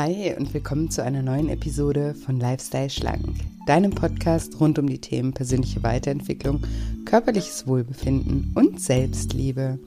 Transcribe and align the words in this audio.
Hi 0.00 0.32
und 0.38 0.54
willkommen 0.54 0.92
zu 0.92 1.02
einer 1.02 1.22
neuen 1.22 1.48
Episode 1.48 2.14
von 2.14 2.38
Lifestyle 2.38 2.88
Schlank, 2.88 3.34
deinem 3.66 3.90
Podcast 3.90 4.60
rund 4.60 4.78
um 4.78 4.88
die 4.88 5.00
Themen 5.00 5.32
persönliche 5.32 5.82
Weiterentwicklung, 5.82 6.62
körperliches 7.04 7.66
Wohlbefinden 7.66 8.52
und 8.54 8.80
Selbstliebe. 8.80 9.80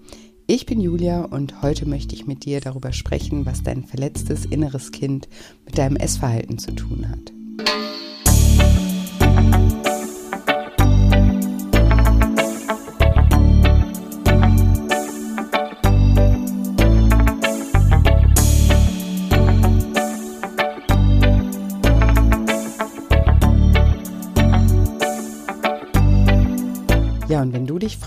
Ich 0.48 0.66
bin 0.66 0.82
Julia 0.82 1.24
und 1.24 1.62
heute 1.62 1.88
möchte 1.88 2.14
ich 2.14 2.28
mit 2.28 2.44
dir 2.44 2.60
darüber 2.60 2.92
sprechen, 2.92 3.46
was 3.46 3.64
dein 3.64 3.86
verletztes 3.86 4.44
inneres 4.44 4.92
Kind 4.92 5.30
mit 5.66 5.78
deinem 5.78 5.96
Essverhalten 5.96 6.58
zu 6.58 6.74
tun 6.76 7.08
hat. 7.08 7.32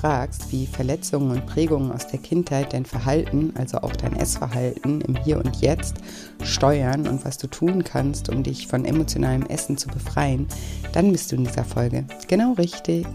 Wenn 0.05 0.11
du 0.11 0.17
dich 0.17 0.35
fragst, 0.35 0.53
wie 0.53 0.67
Verletzungen 0.67 1.31
und 1.31 1.47
Prägungen 1.47 1.91
aus 1.91 2.07
der 2.07 2.19
Kindheit 2.19 2.73
dein 2.73 2.85
Verhalten, 2.85 3.55
also 3.57 3.79
auch 3.79 3.97
dein 3.97 4.17
Essverhalten 4.17 5.01
im 5.01 5.17
Hier 5.17 5.39
und 5.39 5.57
Jetzt 5.57 5.97
steuern 6.43 7.09
und 7.09 7.25
was 7.25 7.39
du 7.39 7.47
tun 7.47 7.85
kannst, 7.85 8.29
um 8.29 8.43
dich 8.43 8.67
von 8.67 8.85
emotionalem 8.85 9.47
Essen 9.47 9.79
zu 9.79 9.89
befreien, 9.89 10.47
dann 10.93 11.11
bist 11.11 11.33
du 11.33 11.37
in 11.37 11.45
dieser 11.45 11.65
Folge 11.65 12.05
genau 12.29 12.53
richtig. 12.53 13.07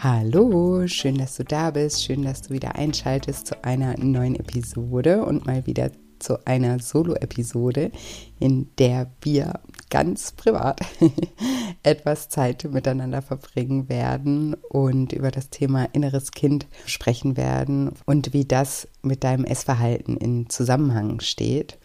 Hallo, 0.00 0.86
schön, 0.86 1.16
dass 1.16 1.36
du 1.36 1.44
da 1.44 1.70
bist, 1.70 2.04
schön, 2.04 2.22
dass 2.22 2.42
du 2.42 2.50
wieder 2.50 2.76
einschaltest 2.76 3.48
zu 3.48 3.64
einer 3.64 3.98
neuen 3.98 4.36
Episode 4.36 5.24
und 5.24 5.46
mal 5.46 5.66
wieder 5.66 5.90
zu 6.18 6.44
einer 6.46 6.78
Solo-Episode, 6.78 7.90
in 8.38 8.68
der 8.78 9.10
wir 9.22 9.60
ganz 9.90 10.32
privat 10.32 10.80
etwas 11.82 12.28
Zeit 12.28 12.64
miteinander 12.70 13.22
verbringen 13.22 13.88
werden 13.88 14.54
und 14.68 15.12
über 15.12 15.30
das 15.30 15.50
Thema 15.50 15.84
inneres 15.92 16.32
Kind 16.32 16.66
sprechen 16.86 17.36
werden 17.36 17.92
und 18.04 18.32
wie 18.32 18.44
das 18.44 18.88
mit 19.02 19.24
deinem 19.24 19.44
Essverhalten 19.44 20.16
in 20.16 20.48
Zusammenhang 20.50 21.20
steht. 21.20 21.78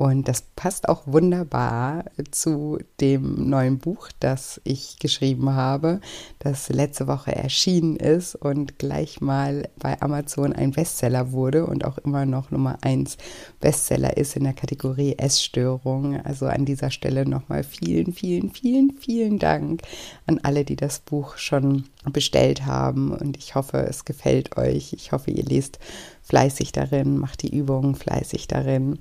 Und 0.00 0.28
das 0.28 0.40
passt 0.56 0.88
auch 0.88 1.02
wunderbar 1.04 2.06
zu 2.30 2.78
dem 3.02 3.50
neuen 3.50 3.76
Buch, 3.76 4.08
das 4.18 4.58
ich 4.64 4.98
geschrieben 4.98 5.50
habe, 5.50 6.00
das 6.38 6.70
letzte 6.70 7.06
Woche 7.06 7.36
erschienen 7.36 7.96
ist 7.96 8.34
und 8.34 8.78
gleich 8.78 9.20
mal 9.20 9.68
bei 9.76 10.00
Amazon 10.00 10.54
ein 10.54 10.70
Bestseller 10.70 11.32
wurde 11.32 11.66
und 11.66 11.84
auch 11.84 11.98
immer 11.98 12.24
noch 12.24 12.50
Nummer 12.50 12.78
eins 12.80 13.18
Bestseller 13.60 14.16
ist 14.16 14.36
in 14.36 14.44
der 14.44 14.54
Kategorie 14.54 15.18
Essstörung. 15.18 16.18
Also 16.24 16.46
an 16.46 16.64
dieser 16.64 16.90
Stelle 16.90 17.28
nochmal 17.28 17.62
vielen, 17.62 18.14
vielen, 18.14 18.52
vielen, 18.52 18.92
vielen 18.98 19.38
Dank 19.38 19.82
an 20.26 20.40
alle, 20.42 20.64
die 20.64 20.76
das 20.76 21.00
Buch 21.00 21.36
schon 21.36 21.84
bestellt 22.10 22.64
haben. 22.64 23.12
Und 23.12 23.36
ich 23.36 23.54
hoffe, 23.54 23.76
es 23.86 24.06
gefällt 24.06 24.56
euch. 24.56 24.94
Ich 24.94 25.12
hoffe, 25.12 25.30
ihr 25.30 25.44
lest 25.44 25.78
fleißig 26.22 26.72
darin, 26.72 27.18
macht 27.18 27.42
die 27.42 27.54
Übungen 27.54 27.96
fleißig 27.96 28.48
darin. 28.48 28.98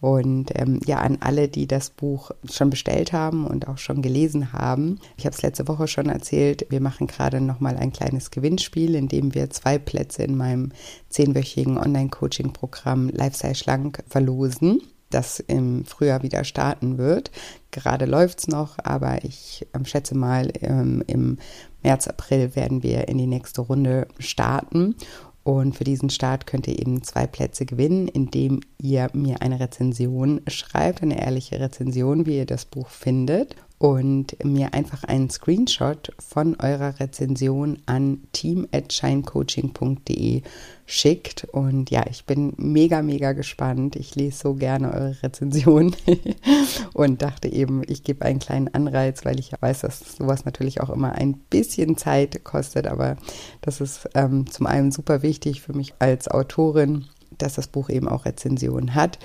Und 0.00 0.50
ähm, 0.54 0.80
ja, 0.86 0.98
an 0.98 1.18
alle, 1.20 1.48
die 1.48 1.66
das 1.66 1.90
Buch 1.90 2.30
schon 2.50 2.70
bestellt 2.70 3.12
haben 3.12 3.46
und 3.46 3.68
auch 3.68 3.78
schon 3.78 4.00
gelesen 4.00 4.52
haben. 4.52 4.98
Ich 5.16 5.26
habe 5.26 5.34
es 5.34 5.42
letzte 5.42 5.68
Woche 5.68 5.88
schon 5.88 6.08
erzählt, 6.08 6.66
wir 6.70 6.80
machen 6.80 7.06
gerade 7.06 7.40
nochmal 7.40 7.76
ein 7.76 7.92
kleines 7.92 8.30
Gewinnspiel, 8.30 8.94
in 8.94 9.08
dem 9.08 9.34
wir 9.34 9.50
zwei 9.50 9.78
Plätze 9.78 10.22
in 10.22 10.36
meinem 10.36 10.72
zehnwöchigen 11.10 11.76
Online-Coaching-Programm 11.76 13.10
Lifestyle 13.10 13.54
Schlank 13.54 14.02
verlosen 14.08 14.80
das 15.10 15.40
im 15.40 15.84
Frühjahr 15.84 16.22
wieder 16.22 16.44
starten 16.44 16.96
wird. 16.96 17.30
Gerade 17.72 18.06
läuft 18.06 18.40
es 18.40 18.48
noch, 18.48 18.78
aber 18.82 19.24
ich 19.24 19.66
ähm, 19.74 19.84
schätze 19.84 20.16
mal, 20.16 20.52
ähm, 20.60 21.02
im 21.06 21.38
März, 21.82 22.08
April 22.08 22.54
werden 22.56 22.82
wir 22.82 23.08
in 23.08 23.18
die 23.18 23.26
nächste 23.26 23.60
Runde 23.62 24.06
starten. 24.18 24.94
Und 25.42 25.74
für 25.74 25.84
diesen 25.84 26.10
Start 26.10 26.46
könnt 26.46 26.68
ihr 26.68 26.78
eben 26.78 27.02
zwei 27.02 27.26
Plätze 27.26 27.64
gewinnen, 27.64 28.08
indem 28.08 28.60
ihr 28.78 29.08
mir 29.14 29.40
eine 29.40 29.58
Rezension 29.58 30.42
schreibt, 30.46 31.02
eine 31.02 31.20
ehrliche 31.20 31.58
Rezension, 31.58 32.26
wie 32.26 32.36
ihr 32.36 32.46
das 32.46 32.66
Buch 32.66 32.88
findet 32.88 33.56
und 33.80 34.36
mir 34.44 34.74
einfach 34.74 35.02
einen 35.04 35.30
Screenshot 35.30 36.12
von 36.18 36.54
eurer 36.60 37.00
Rezension 37.00 37.78
an 37.86 38.20
team@shinecoaching.de 38.32 40.42
schickt. 40.84 41.48
Und 41.50 41.90
ja, 41.90 42.04
ich 42.10 42.26
bin 42.26 42.52
mega 42.58 43.00
mega 43.00 43.32
gespannt. 43.32 43.96
Ich 43.96 44.14
lese 44.14 44.36
so 44.36 44.52
gerne 44.52 44.92
eure 44.92 45.22
Rezension 45.22 45.96
und 46.92 47.22
dachte 47.22 47.48
eben, 47.48 47.82
ich 47.88 48.04
gebe 48.04 48.26
einen 48.26 48.38
kleinen 48.38 48.68
Anreiz, 48.68 49.24
weil 49.24 49.40
ich 49.40 49.50
weiß, 49.58 49.80
dass 49.80 50.18
sowas 50.18 50.44
natürlich 50.44 50.82
auch 50.82 50.90
immer 50.90 51.12
ein 51.12 51.38
bisschen 51.48 51.96
Zeit 51.96 52.44
kostet, 52.44 52.86
aber 52.86 53.16
das 53.62 53.80
ist 53.80 54.10
ähm, 54.14 54.46
zum 54.46 54.66
einen 54.66 54.92
super 54.92 55.22
wichtig 55.22 55.62
für 55.62 55.72
mich 55.72 55.94
als 56.00 56.28
Autorin 56.28 57.06
dass 57.38 57.54
das 57.54 57.68
Buch 57.68 57.88
eben 57.88 58.08
auch 58.08 58.26
Rezensionen 58.26 58.94
hat 58.94 59.18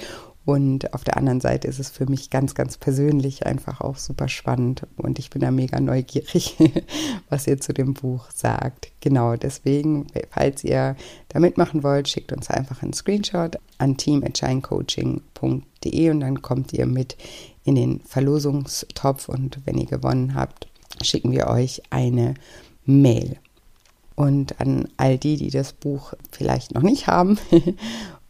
und 0.45 0.93
auf 0.93 1.03
der 1.03 1.17
anderen 1.17 1.41
Seite 1.41 1.67
ist 1.67 1.79
es 1.79 1.89
für 1.89 2.07
mich 2.07 2.29
ganz, 2.29 2.53
ganz 2.53 2.77
persönlich 2.77 3.47
einfach 3.47 3.81
auch 3.81 3.97
super 3.97 4.27
spannend 4.27 4.85
und 4.95 5.17
ich 5.17 5.31
bin 5.31 5.41
da 5.41 5.49
mega 5.49 5.79
neugierig, 5.79 6.55
was 7.29 7.47
ihr 7.47 7.59
zu 7.59 7.73
dem 7.73 7.95
Buch 7.95 8.29
sagt. 8.31 8.91
Genau, 9.01 9.35
deswegen, 9.35 10.05
falls 10.29 10.63
ihr 10.63 10.95
da 11.29 11.39
mitmachen 11.39 11.81
wollt, 11.81 12.07
schickt 12.07 12.31
uns 12.31 12.51
einfach 12.51 12.83
einen 12.83 12.93
Screenshot 12.93 13.57
an 13.79 13.97
team.shinecoaching.de 13.97 16.09
und 16.11 16.19
dann 16.19 16.43
kommt 16.43 16.73
ihr 16.73 16.85
mit 16.85 17.17
in 17.63 17.73
den 17.73 18.01
Verlosungstopf 18.01 19.29
und 19.29 19.61
wenn 19.65 19.79
ihr 19.79 19.87
gewonnen 19.87 20.35
habt, 20.35 20.67
schicken 21.01 21.31
wir 21.31 21.47
euch 21.47 21.81
eine 21.89 22.35
Mail. 22.85 23.37
Und 24.15 24.61
an 24.61 24.87
all 24.95 25.17
die, 25.17 25.35
die 25.35 25.49
das 25.49 25.73
Buch 25.73 26.13
vielleicht 26.31 26.73
noch 26.73 26.83
nicht 26.83 27.07
haben 27.07 27.37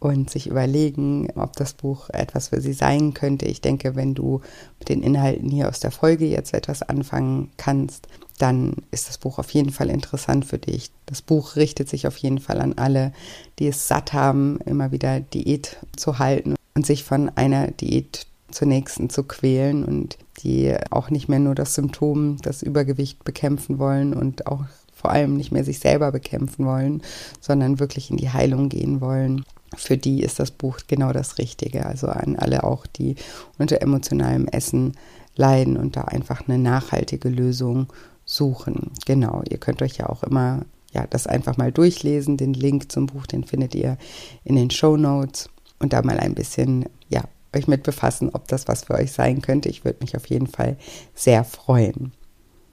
und 0.05 0.29
sich 0.29 0.45
überlegen, 0.45 1.29
ob 1.35 1.55
das 1.55 1.73
Buch 1.73 2.11
etwas 2.11 2.49
für 2.49 2.61
sie 2.61 2.73
sein 2.73 3.15
könnte. 3.15 3.47
Ich 3.47 3.61
denke, 3.61 3.95
wenn 3.95 4.13
du 4.13 4.41
mit 4.77 4.89
den 4.89 5.01
Inhalten 5.01 5.49
hier 5.49 5.67
aus 5.67 5.79
der 5.79 5.89
Folge 5.89 6.27
jetzt 6.27 6.53
etwas 6.53 6.83
anfangen 6.83 7.49
kannst, 7.57 8.07
dann 8.37 8.75
ist 8.91 9.09
das 9.09 9.17
Buch 9.17 9.39
auf 9.39 9.49
jeden 9.49 9.71
Fall 9.71 9.89
interessant 9.89 10.45
für 10.45 10.59
dich. 10.59 10.91
Das 11.07 11.23
Buch 11.23 11.55
richtet 11.55 11.89
sich 11.89 12.05
auf 12.05 12.17
jeden 12.17 12.37
Fall 12.37 12.61
an 12.61 12.73
alle, 12.73 13.13
die 13.57 13.67
es 13.67 13.87
satt 13.87 14.13
haben, 14.13 14.59
immer 14.65 14.91
wieder 14.91 15.21
Diät 15.21 15.77
zu 15.95 16.19
halten 16.19 16.53
und 16.75 16.85
sich 16.85 17.03
von 17.03 17.29
einer 17.29 17.71
Diät 17.71 18.27
zur 18.51 18.67
nächsten 18.67 19.09
zu 19.09 19.23
quälen 19.23 19.83
und 19.83 20.19
die 20.43 20.75
auch 20.91 21.09
nicht 21.09 21.29
mehr 21.29 21.39
nur 21.39 21.55
das 21.55 21.73
Symptom, 21.73 22.37
das 22.43 22.61
Übergewicht 22.61 23.23
bekämpfen 23.23 23.79
wollen 23.79 24.13
und 24.13 24.45
auch 24.45 24.65
vor 24.93 25.09
allem 25.09 25.35
nicht 25.35 25.51
mehr 25.51 25.63
sich 25.63 25.79
selber 25.79 26.11
bekämpfen 26.11 26.65
wollen, 26.67 27.01
sondern 27.41 27.79
wirklich 27.79 28.11
in 28.11 28.17
die 28.17 28.29
Heilung 28.29 28.69
gehen 28.69 29.01
wollen 29.01 29.43
für 29.75 29.97
die 29.97 30.21
ist 30.21 30.39
das 30.39 30.51
Buch 30.51 30.79
genau 30.87 31.11
das 31.11 31.37
Richtige. 31.37 31.85
Also 31.85 32.07
an 32.07 32.35
alle 32.35 32.63
auch, 32.63 32.85
die 32.87 33.15
unter 33.57 33.81
emotionalem 33.81 34.47
Essen 34.47 34.93
leiden 35.35 35.77
und 35.77 35.95
da 35.95 36.03
einfach 36.03 36.47
eine 36.47 36.57
nachhaltige 36.57 37.29
Lösung 37.29 37.87
suchen. 38.25 38.91
Genau, 39.05 39.43
ihr 39.49 39.57
könnt 39.57 39.81
euch 39.81 39.97
ja 39.97 40.09
auch 40.09 40.23
immer 40.23 40.65
ja, 40.93 41.05
das 41.09 41.27
einfach 41.27 41.57
mal 41.57 41.71
durchlesen. 41.71 42.37
Den 42.37 42.53
Link 42.53 42.91
zum 42.91 43.07
Buch, 43.07 43.27
den 43.27 43.43
findet 43.43 43.75
ihr 43.75 43.97
in 44.43 44.55
den 44.55 44.71
Show 44.71 44.95
Notes 44.97 45.49
und 45.79 45.93
da 45.93 46.01
mal 46.01 46.19
ein 46.19 46.35
bisschen, 46.35 46.85
ja, 47.09 47.23
euch 47.53 47.67
mit 47.67 47.83
befassen, 47.83 48.29
ob 48.33 48.47
das 48.47 48.67
was 48.67 48.85
für 48.85 48.95
euch 48.95 49.11
sein 49.11 49.41
könnte. 49.41 49.69
Ich 49.69 49.85
würde 49.85 49.99
mich 50.01 50.15
auf 50.15 50.25
jeden 50.27 50.47
Fall 50.47 50.77
sehr 51.13 51.43
freuen 51.43 52.11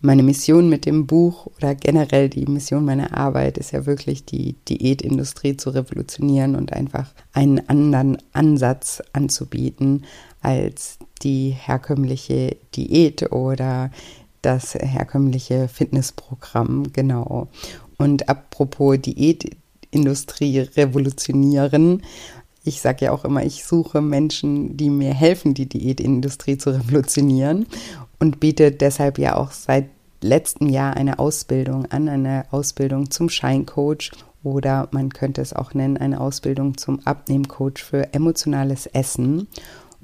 meine 0.03 0.25
Mission 0.25 0.69
mit 0.69 0.85
dem 0.85 1.07
Buch 1.07 1.47
oder 1.57 1.77
generell 1.77 2.29
die 2.29 2.45
Mission 2.47 2.85
meiner 2.85 3.17
Arbeit 3.17 3.57
ist 3.57 3.71
ja 3.71 3.87
wirklich, 3.87 4.25
die 4.25 4.57
Diätindustrie 4.69 5.57
zu 5.57 5.71
revolutionieren 5.71 6.57
und 6.57 6.73
einfach 6.73 7.13
einen 7.33 7.69
anderen 7.69 8.19
Ansatz 8.33 9.01
anzubieten 9.13 10.05
als 10.41 10.99
die 11.23 11.51
herkömmliche 11.51 12.57
Diät 12.75 13.31
oder 13.31 13.93
das 14.43 14.75
herkömmliche 14.75 15.69
Fitnessprogramm, 15.69 16.93
genau. 16.93 17.49
Und 17.97 18.29
apropos 18.29 18.99
Diätindustrie 19.01 20.59
revolutionieren, 20.59 22.03
ich 22.65 22.81
sage 22.81 23.07
ja 23.07 23.13
auch 23.13 23.25
immer, 23.25 23.45
ich 23.45 23.65
suche 23.65 24.01
Menschen, 24.01 24.77
die 24.77 24.91
mir 24.91 25.15
helfen, 25.15 25.55
die 25.55 25.69
Diätindustrie 25.69 26.59
zu 26.59 26.71
revolutionieren 26.71 27.67
und 28.23 28.39
bietet 28.39 28.83
deshalb 28.83 29.19
ja 29.19 29.35
auch 29.35 29.51
seit 29.51 29.87
letztem 30.21 30.69
Jahr 30.69 30.97
eine 30.97 31.19
Ausbildung 31.19 31.87
an, 31.87 32.09
eine 32.09 32.45
Ausbildung 32.53 33.11
zum 33.11 33.29
Scheincoach 33.29 34.13
oder 34.45 34.89
man 34.93 35.13
könnte 35.13 35.41
es 35.41 35.53
auch 35.53 35.75
nennen, 35.75 35.97
eine 35.97 36.21
Ausbildung 36.21 36.77
zum 36.77 37.01
Abnehmcoach 37.05 37.83
für 37.83 38.15
emotionales 38.15 38.87
Essen. 38.87 39.49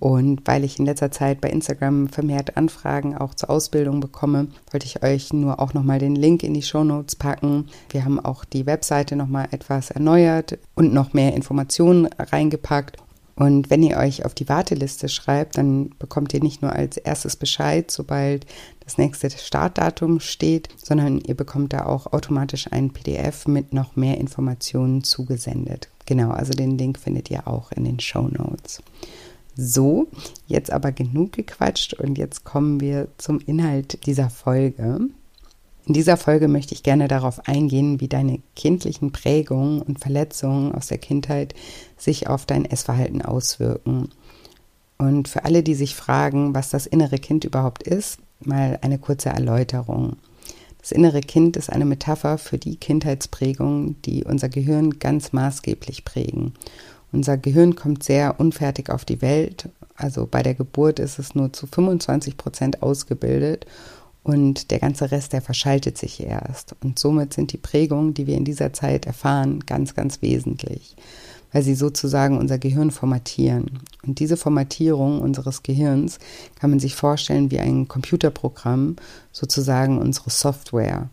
Und 0.01 0.43
weil 0.47 0.65
ich 0.65 0.81
in 0.81 0.87
letzter 0.87 1.13
Zeit 1.13 1.41
bei 1.41 1.49
Instagram 1.49 2.09
vermehrt 2.09 2.57
Anfragen 2.57 3.17
auch 3.17 3.35
zur 3.35 3.51
Ausbildung 3.51 4.01
bekomme, 4.01 4.49
wollte 4.73 4.87
ich 4.87 5.05
euch 5.05 5.33
nur 5.33 5.61
auch 5.61 5.73
nochmal 5.73 6.01
den 6.01 6.17
Link 6.17 6.43
in 6.43 6.55
die 6.55 6.63
Show 6.63 6.83
Notes 6.83 7.15
packen. 7.15 7.67
Wir 7.91 8.05
haben 8.05 8.19
auch 8.19 8.45
die 8.45 8.67
Webseite 8.67 9.15
nochmal 9.15 9.47
etwas 9.53 9.93
erneuert 9.93 10.59
und 10.75 10.93
noch 10.93 11.13
mehr 11.13 11.35
Informationen 11.35 12.07
reingepackt. 12.19 12.97
Und 13.39 13.71
wenn 13.71 13.85
ihr 13.85 13.99
euch 13.99 14.25
auf 14.25 14.35
die 14.35 14.49
Warteliste 14.49 15.09
schreibt, 15.09 15.59
dann 15.59 15.91
bekommt 16.01 16.35
ihr 16.35 16.43
nicht 16.43 16.61
nur 16.61 16.73
als 16.73 16.97
erstes 16.97 17.37
Bescheid, 17.37 17.89
sobald 17.89 18.47
das 18.81 18.99
nächste 18.99 19.31
Startdatum 19.31 20.19
steht, 20.19 20.69
sondern 20.77 21.21
ihr 21.21 21.37
bekommt 21.37 21.73
da 21.73 21.87
auch 21.87 22.13
automatisch 22.13 22.73
ein 22.73 22.91
PDF 22.91 23.47
mit 23.47 23.73
noch 23.73 23.95
mehr 23.95 24.19
Informationen 24.19 25.05
zugesendet. 25.05 25.89
Genau, 26.05 26.31
also 26.31 26.53
den 26.53 26.77
Link 26.79 26.99
findet 26.99 27.31
ihr 27.31 27.47
auch 27.47 27.71
in 27.71 27.85
den 27.85 28.01
Show 28.01 28.27
Notes. 28.27 28.83
So, 29.55 30.09
jetzt 30.49 30.73
aber 30.73 30.91
genug 30.91 31.33
gequatscht 31.33 31.95
und 31.95 32.19
jetzt 32.19 32.43
kommen 32.43 32.81
wir 32.81 33.07
zum 33.19 33.39
Inhalt 33.39 34.05
dieser 34.07 34.31
Folge. 34.31 34.99
In 35.89 35.95
dieser 35.95 36.19
Folge 36.19 36.49
möchte 36.49 36.75
ich 36.75 36.83
gerne 36.83 37.09
darauf 37.09 37.49
eingehen, 37.49 37.99
wie 37.99 38.09
deine 38.09 38.41
kindlichen 38.55 39.11
Prägungen 39.11 39.81
und 39.81 39.99
Verletzungen 39.99 40.75
aus 40.75 40.89
der 40.89 40.99
Kindheit 40.99 41.55
sich 41.97 42.27
auf 42.27 42.45
dein 42.45 42.67
Essverhalten 42.67 43.23
auswirken. 43.23 44.11
Und 44.99 45.29
für 45.29 45.47
alle, 45.47 45.63
die 45.63 45.75
sich 45.75 45.95
fragen, 45.95 46.53
was 46.55 46.69
das 46.69 46.87
innere 46.87 47.17
Kind 47.17 47.47
überhaupt 47.47 47.85
ist, 47.85 48.19
mal 48.39 48.79
eine 48.83 48.99
kurze 48.99 49.31
Erläuterung. 49.31 50.17
Das 50.79 50.93
innere 50.93 51.23
Kind 51.23 51.57
ist 51.57 51.73
eine 51.73 51.87
Metapher 51.87 52.37
für 52.37 52.59
die 52.59 52.77
Kindheitsprägungen, 52.77 53.97
die 54.03 54.25
unser 54.25 54.51
Gehirn 54.51 54.99
ganz 54.99 55.33
maßgeblich 55.33 56.05
prägen. 56.05 56.53
Unser 57.13 57.39
Gehirn 57.39 57.77
kommt 57.77 58.03
sehr 58.03 58.39
unfertig 58.39 58.91
auf 58.91 59.07
die 59.07 59.23
Welt. 59.23 59.71
Also 59.97 60.29
bei 60.31 60.43
der 60.43 60.53
Geburt 60.53 60.99
ist 60.99 61.19
es 61.19 61.35
nur 61.35 61.55
zu 61.55 61.67
25 61.67 62.37
Prozent 62.37 62.83
ausgebildet 62.83 63.65
und 64.29 64.71
der 64.71 64.79
ganze 64.79 65.11
Rest, 65.11 65.33
der 65.33 65.41
verschaltet 65.41 65.97
sich 65.97 66.23
erst. 66.23 66.77
Und 66.83 66.99
somit 66.99 67.33
sind 67.33 67.51
die 67.55 67.57
Prägungen, 67.57 68.13
die 68.13 68.27
wir 68.27 68.37
in 68.37 68.45
dieser 68.45 68.75
Zeit 68.75 69.07
erfahren, 69.07 69.61
ganz, 69.65 69.95
ganz 69.95 70.21
wesentlich, 70.21 70.97
weil 71.51 71.63
sie 71.63 71.75
sozusagen 71.75 72.37
unser 72.37 72.59
Gehirn 72.59 72.91
formatieren. 72.91 73.81
Und 74.07 74.19
diese 74.19 74.37
Formatierung 74.37 75.23
unseres 75.23 75.63
Gehirns 75.63 76.19
kann 76.61 76.69
man 76.69 76.79
sich 76.79 76.95
vorstellen 76.95 77.51
wie 77.51 77.59
ein 77.59 77.89
Computerprogramm, 77.89 78.97
sozusagen 79.33 79.97
unsere 79.97 80.29
Software. 80.29 81.09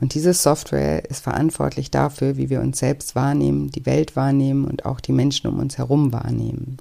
Und 0.00 0.14
diese 0.14 0.32
Software 0.32 1.04
ist 1.10 1.22
verantwortlich 1.22 1.90
dafür, 1.90 2.38
wie 2.38 2.48
wir 2.48 2.62
uns 2.62 2.78
selbst 2.78 3.14
wahrnehmen, 3.14 3.72
die 3.72 3.84
Welt 3.84 4.16
wahrnehmen 4.16 4.64
und 4.64 4.86
auch 4.86 5.00
die 5.00 5.12
Menschen 5.12 5.48
um 5.48 5.58
uns 5.58 5.76
herum 5.76 6.14
wahrnehmen. 6.14 6.78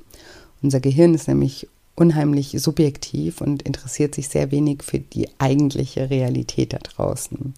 Unser 0.62 0.80
Gehirn 0.80 1.14
ist 1.14 1.28
nämlich 1.28 1.68
unheimlich 1.95 2.56
subjektiv 2.60 3.42
und 3.42 3.62
interessiert 3.63 4.16
sich 4.16 4.30
sehr 4.30 4.51
wenig 4.51 4.84
für 4.84 5.00
die 5.00 5.30
eigentliche 5.38 6.10
Realität 6.10 6.74
da 6.74 6.80
draußen. 6.80 7.54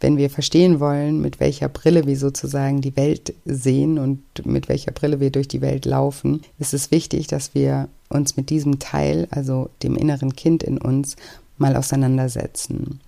Wenn 0.00 0.18
wir 0.18 0.28
verstehen 0.28 0.78
wollen, 0.78 1.22
mit 1.22 1.40
welcher 1.40 1.68
Brille 1.68 2.06
wir 2.06 2.18
sozusagen 2.18 2.82
die 2.82 2.96
Welt 2.96 3.34
sehen 3.46 3.98
und 3.98 4.20
mit 4.44 4.68
welcher 4.68 4.92
Brille 4.92 5.20
wir 5.20 5.30
durch 5.30 5.48
die 5.48 5.62
Welt 5.62 5.86
laufen, 5.86 6.42
ist 6.58 6.74
es 6.74 6.90
wichtig, 6.90 7.28
dass 7.28 7.54
wir 7.54 7.88
uns 8.10 8.36
mit 8.36 8.50
diesem 8.50 8.78
Teil, 8.78 9.26
also 9.30 9.70
dem 9.82 9.96
inneren 9.96 10.36
Kind 10.36 10.62
in 10.62 10.78
uns, 10.78 11.16
mal 11.56 11.76
auseinandersetzen. 11.76 13.00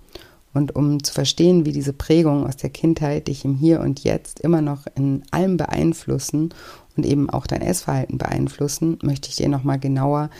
Und 0.51 0.75
um 0.75 1.03
zu 1.03 1.13
verstehen, 1.13 1.65
wie 1.65 1.71
diese 1.71 1.93
Prägungen 1.93 2.47
aus 2.47 2.57
der 2.57 2.71
Kindheit 2.71 3.27
dich 3.27 3.45
im 3.45 3.55
Hier 3.55 3.81
und 3.81 4.03
Jetzt 4.03 4.39
immer 4.39 4.61
noch 4.61 4.87
in 4.95 5.21
allem 5.29 5.57
beeinflussen 5.57 6.49
und 6.97 7.05
eben 7.05 7.29
auch 7.29 7.45
dein 7.45 7.61
Essverhalten 7.61 8.17
beeinflussen, 8.17 8.97
möchte 9.03 9.29
ich 9.29 9.35
dir 9.35 9.47
nochmal 9.47 9.79
genauer 9.79 10.31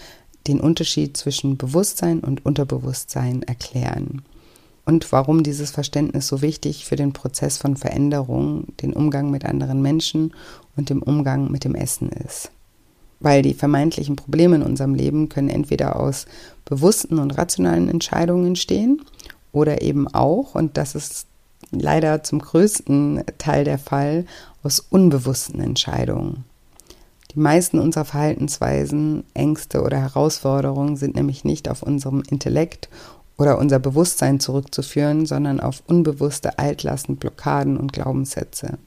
den 0.48 0.60
Unterschied 0.60 1.18
zwischen 1.18 1.58
Bewusstsein 1.58 2.20
und 2.22 2.46
Unterbewusstsein 2.46 3.44
erklären 3.44 4.22
und 4.90 5.12
warum 5.12 5.44
dieses 5.44 5.70
Verständnis 5.70 6.28
so 6.28 6.42
wichtig 6.42 6.84
für 6.84 6.96
den 6.96 7.14
Prozess 7.14 7.60
von 7.60 7.78
Veränderung, 7.78 8.66
den 8.82 8.92
Umgang 8.92 9.30
mit 9.30 9.46
anderen 9.46 9.84
Menschen 9.84 10.34
und 10.76 10.90
dem 10.90 11.04
Umgang 11.04 11.52
mit 11.52 11.64
dem 11.64 11.76
Essen 11.76 12.10
ist. 12.10 12.50
Weil 13.20 13.44
die 13.44 13.54
vermeintlichen 13.54 14.16
Probleme 14.16 14.56
in 14.56 14.64
unserem 14.64 14.96
Leben 14.96 15.30
können 15.30 15.50
entweder 15.50 16.00
aus 16.00 16.26
bewussten 16.66 17.20
und 17.20 17.38
rationalen 17.38 17.88
Entscheidungen 17.88 18.48
entstehen 18.48 19.04
oder 19.52 19.84
eben 19.84 20.08
auch, 20.08 20.56
und 20.56 20.76
das 20.76 20.96
ist 20.96 21.28
leider 21.70 22.24
zum 22.24 22.40
größten 22.40 23.26
Teil 23.38 23.66
der 23.66 23.78
Fall, 23.78 24.26
aus 24.64 24.80
unbewussten 24.80 25.62
Entscheidungen. 25.62 26.46
Die 27.36 27.40
meisten 27.40 27.78
unserer 27.80 28.06
Verhaltensweisen, 28.06 29.24
Ängste 29.34 29.84
oder 29.84 29.98
Herausforderungen 29.98 30.98
sind 30.98 31.16
nämlich 31.16 31.44
nicht 31.44 31.70
auf 31.70 31.84
unserem 31.84 32.24
Intellekt 32.30 32.90
oder 33.38 33.60
unser 33.60 33.80
Bewusstsein 33.80 34.40
zurückzuführen, 34.40 35.26
sondern 35.26 35.60
auf 35.60 35.84
unbewusste 35.88 36.58
Altlasten, 36.58 37.18
Blockaden 37.18 37.78
und 37.78 37.94
Glaubenssätze. 37.94 38.80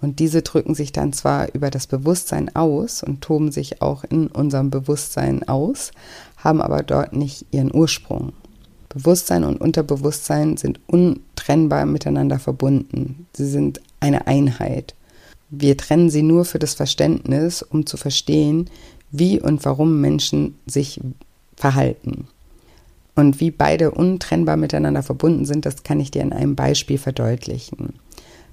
Und 0.00 0.18
diese 0.18 0.42
drücken 0.42 0.74
sich 0.74 0.92
dann 0.92 1.12
zwar 1.12 1.54
über 1.54 1.70
das 1.70 1.86
Bewusstsein 1.86 2.54
aus 2.56 3.02
und 3.02 3.20
toben 3.20 3.52
sich 3.52 3.82
auch 3.82 4.04
in 4.04 4.26
unserem 4.28 4.70
Bewusstsein 4.70 5.46
aus, 5.48 5.92
haben 6.36 6.60
aber 6.60 6.82
dort 6.82 7.12
nicht 7.12 7.46
ihren 7.52 7.72
Ursprung. 7.72 8.32
Bewusstsein 8.88 9.44
und 9.44 9.60
Unterbewusstsein 9.60 10.56
sind 10.56 10.80
untrennbar 10.86 11.86
miteinander 11.86 12.38
verbunden. 12.38 13.26
Sie 13.32 13.48
sind 13.48 13.80
eine 14.00 14.26
Einheit. 14.26 14.94
Wir 15.54 15.76
trennen 15.76 16.08
sie 16.08 16.22
nur 16.22 16.46
für 16.46 16.58
das 16.58 16.72
Verständnis, 16.72 17.60
um 17.62 17.84
zu 17.84 17.98
verstehen, 17.98 18.70
wie 19.10 19.38
und 19.38 19.66
warum 19.66 20.00
Menschen 20.00 20.58
sich 20.64 20.98
verhalten. 21.54 22.26
Und 23.14 23.38
wie 23.38 23.50
beide 23.50 23.90
untrennbar 23.90 24.56
miteinander 24.56 25.02
verbunden 25.02 25.44
sind, 25.44 25.66
das 25.66 25.82
kann 25.82 26.00
ich 26.00 26.10
dir 26.10 26.22
in 26.22 26.32
einem 26.32 26.56
Beispiel 26.56 26.96
verdeutlichen. 26.96 27.92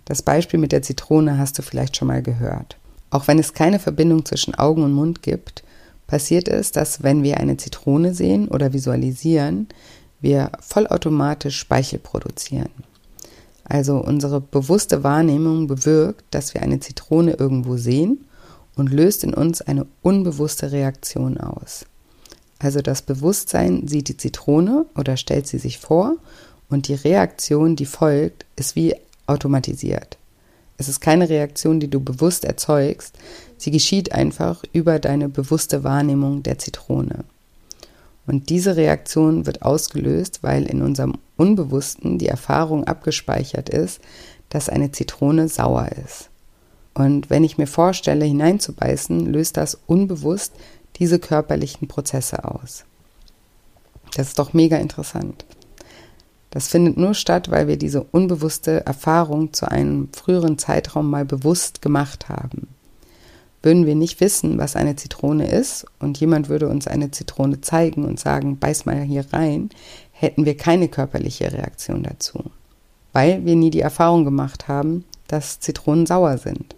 Das 0.04 0.22
Beispiel 0.22 0.60
mit 0.60 0.74
der 0.74 0.82
Zitrone 0.82 1.38
hast 1.38 1.58
du 1.58 1.62
vielleicht 1.62 1.96
schon 1.96 2.10
mal 2.10 2.22
gehört. 2.22 2.76
Auch 3.12 3.30
wenn 3.30 3.40
es 3.40 3.54
keine 3.54 3.80
Verbindung 3.80 4.26
zwischen 4.26 4.56
Augen 4.56 4.84
und 4.84 4.92
Mund 4.92 5.24
gibt, 5.24 5.64
passiert 6.06 6.50
es, 6.50 6.74
dass 6.74 7.02
wenn 7.02 7.24
wir 7.24 7.38
eine 7.38 7.56
Zitrone 7.56 8.14
sehen 8.14 8.50
oder 8.50 8.74
visualisieren, 8.74 9.70
wir 10.20 10.52
vollautomatisch 10.60 11.58
Speichel 11.58 12.00
produzieren. 12.00 12.72
Also 13.70 13.98
unsere 13.98 14.42
bewusste 14.42 15.04
Wahrnehmung 15.04 15.68
bewirkt, 15.68 16.26
dass 16.32 16.54
wir 16.56 16.64
eine 16.64 16.80
Zitrone 16.80 17.34
irgendwo 17.34 17.78
sehen 17.78 18.26
und 18.76 18.92
löst 18.92 19.24
in 19.24 19.34
uns 19.34 19.62
eine 19.62 19.86
unbewusste 20.02 20.72
Reaktion 20.72 21.38
aus. 21.38 21.86
Also 22.58 22.82
das 22.82 23.04
Bewusstsein 23.04 23.88
sieht 23.88 24.10
die 24.10 24.18
Zitrone 24.18 24.86
oder 24.98 25.18
stellt 25.18 25.48
sie 25.48 25.60
sich 25.60 25.78
vor 25.78 26.16
und 26.68 26.88
die 26.88 26.96
Reaktion, 26.96 27.76
die 27.76 27.86
folgt, 27.86 28.46
ist 28.56 28.76
wie 28.76 28.96
automatisiert. 29.28 30.18
Es 30.78 30.90
ist 30.90 31.00
keine 31.00 31.30
Reaktion, 31.30 31.80
die 31.80 31.90
du 31.90 32.00
bewusst 32.00 32.46
erzeugst, 32.46 33.18
sie 33.58 33.70
geschieht 33.70 34.14
einfach 34.14 34.64
über 34.74 34.98
deine 34.98 35.30
bewusste 35.30 35.84
Wahrnehmung 35.84 36.42
der 36.42 36.58
Zitrone. 36.58 37.24
Und 38.30 38.52
diese 38.52 38.76
Reaktion 38.76 39.48
wird 39.48 39.64
ausgelöst, 39.64 40.44
weil 40.44 40.68
in 40.68 40.84
unserem 40.84 41.16
Unbewussten 41.36 42.20
die 42.20 42.28
Erfahrung 42.28 42.84
abgespeichert 42.84 43.70
ist, 43.70 44.02
dass 44.50 44.70
eine 44.70 44.92
Zitrone 44.92 45.48
sauer 45.48 45.90
ist. 46.06 46.30
Und 46.94 47.32
wenn 47.32 47.44
ich 47.44 47.58
mir 47.58 47.66
vorstelle, 47.66 48.26
hineinzubeißen, 48.26 49.26
löst 49.26 49.58
das 49.58 49.80
unbewusst 49.88 50.54
diese 50.98 51.18
körperlichen 51.18 51.88
Prozesse 51.88 52.46
aus. 52.46 52.86
Das 54.16 54.28
ist 54.28 54.38
doch 54.38 54.54
mega 54.54 54.78
interessant. 54.78 55.44
Das 56.52 56.68
findet 56.68 56.98
nur 56.98 57.16
statt, 57.16 57.50
weil 57.50 57.68
wir 57.68 57.78
diese 57.78 58.04
unbewusste 58.04 58.86
Erfahrung 58.86 59.54
zu 59.54 59.68
einem 59.72 60.10
früheren 60.14 60.60
Zeitraum 60.60 61.10
mal 61.10 61.26
bewusst 61.26 61.82
gemacht 61.82 62.30
haben. 62.30 62.68
Würden 63.62 63.86
wir 63.86 63.96
nicht 63.96 64.22
wissen, 64.22 64.58
was 64.58 64.76
eine 64.76 64.96
Zitrone 64.96 65.50
ist 65.50 65.86
und 66.00 66.20
jemand 66.20 66.48
würde 66.48 66.70
uns 66.70 66.88
eine 66.88 67.12
Zitrone 67.12 67.60
zeigen 67.62 68.06
und 68.06 68.20
sagen, 68.20 68.58
beiß 68.58 68.86
mal 68.86 69.02
hier 69.02 69.26
rein, 69.34 69.70
hätten 70.12 70.46
wir 70.46 70.56
keine 70.56 70.88
körperliche 70.88 71.52
Reaktion 71.52 72.04
dazu, 72.04 72.52
weil 73.12 73.46
wir 73.46 73.56
nie 73.56 73.70
die 73.70 73.82
Erfahrung 73.82 74.24
gemacht 74.24 74.68
haben, 74.68 75.04
dass 75.28 75.60
Zitronen 75.60 76.06
sauer 76.06 76.38
sind. 76.38 76.76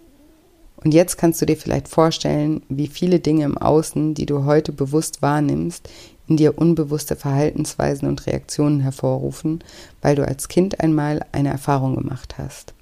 Und 0.76 0.92
jetzt 0.92 1.16
kannst 1.16 1.40
du 1.40 1.46
dir 1.46 1.56
vielleicht 1.56 1.86
vorstellen, 1.86 2.62
wie 2.68 2.88
viele 2.88 3.20
Dinge 3.20 3.44
im 3.44 3.56
Außen, 3.56 4.14
die 4.14 4.26
du 4.26 4.44
heute 4.44 4.72
bewusst 4.72 5.22
wahrnimmst, 5.22 5.88
in 6.26 6.36
dir 6.36 6.58
unbewusste 6.58 7.14
Verhaltensweisen 7.14 8.08
und 8.08 8.26
Reaktionen 8.26 8.80
hervorrufen, 8.80 9.62
weil 10.00 10.16
du 10.16 10.26
als 10.26 10.48
Kind 10.48 10.80
einmal 10.80 11.24
eine 11.30 11.50
Erfahrung 11.50 11.94
gemacht 11.94 12.36
hast. 12.38 12.74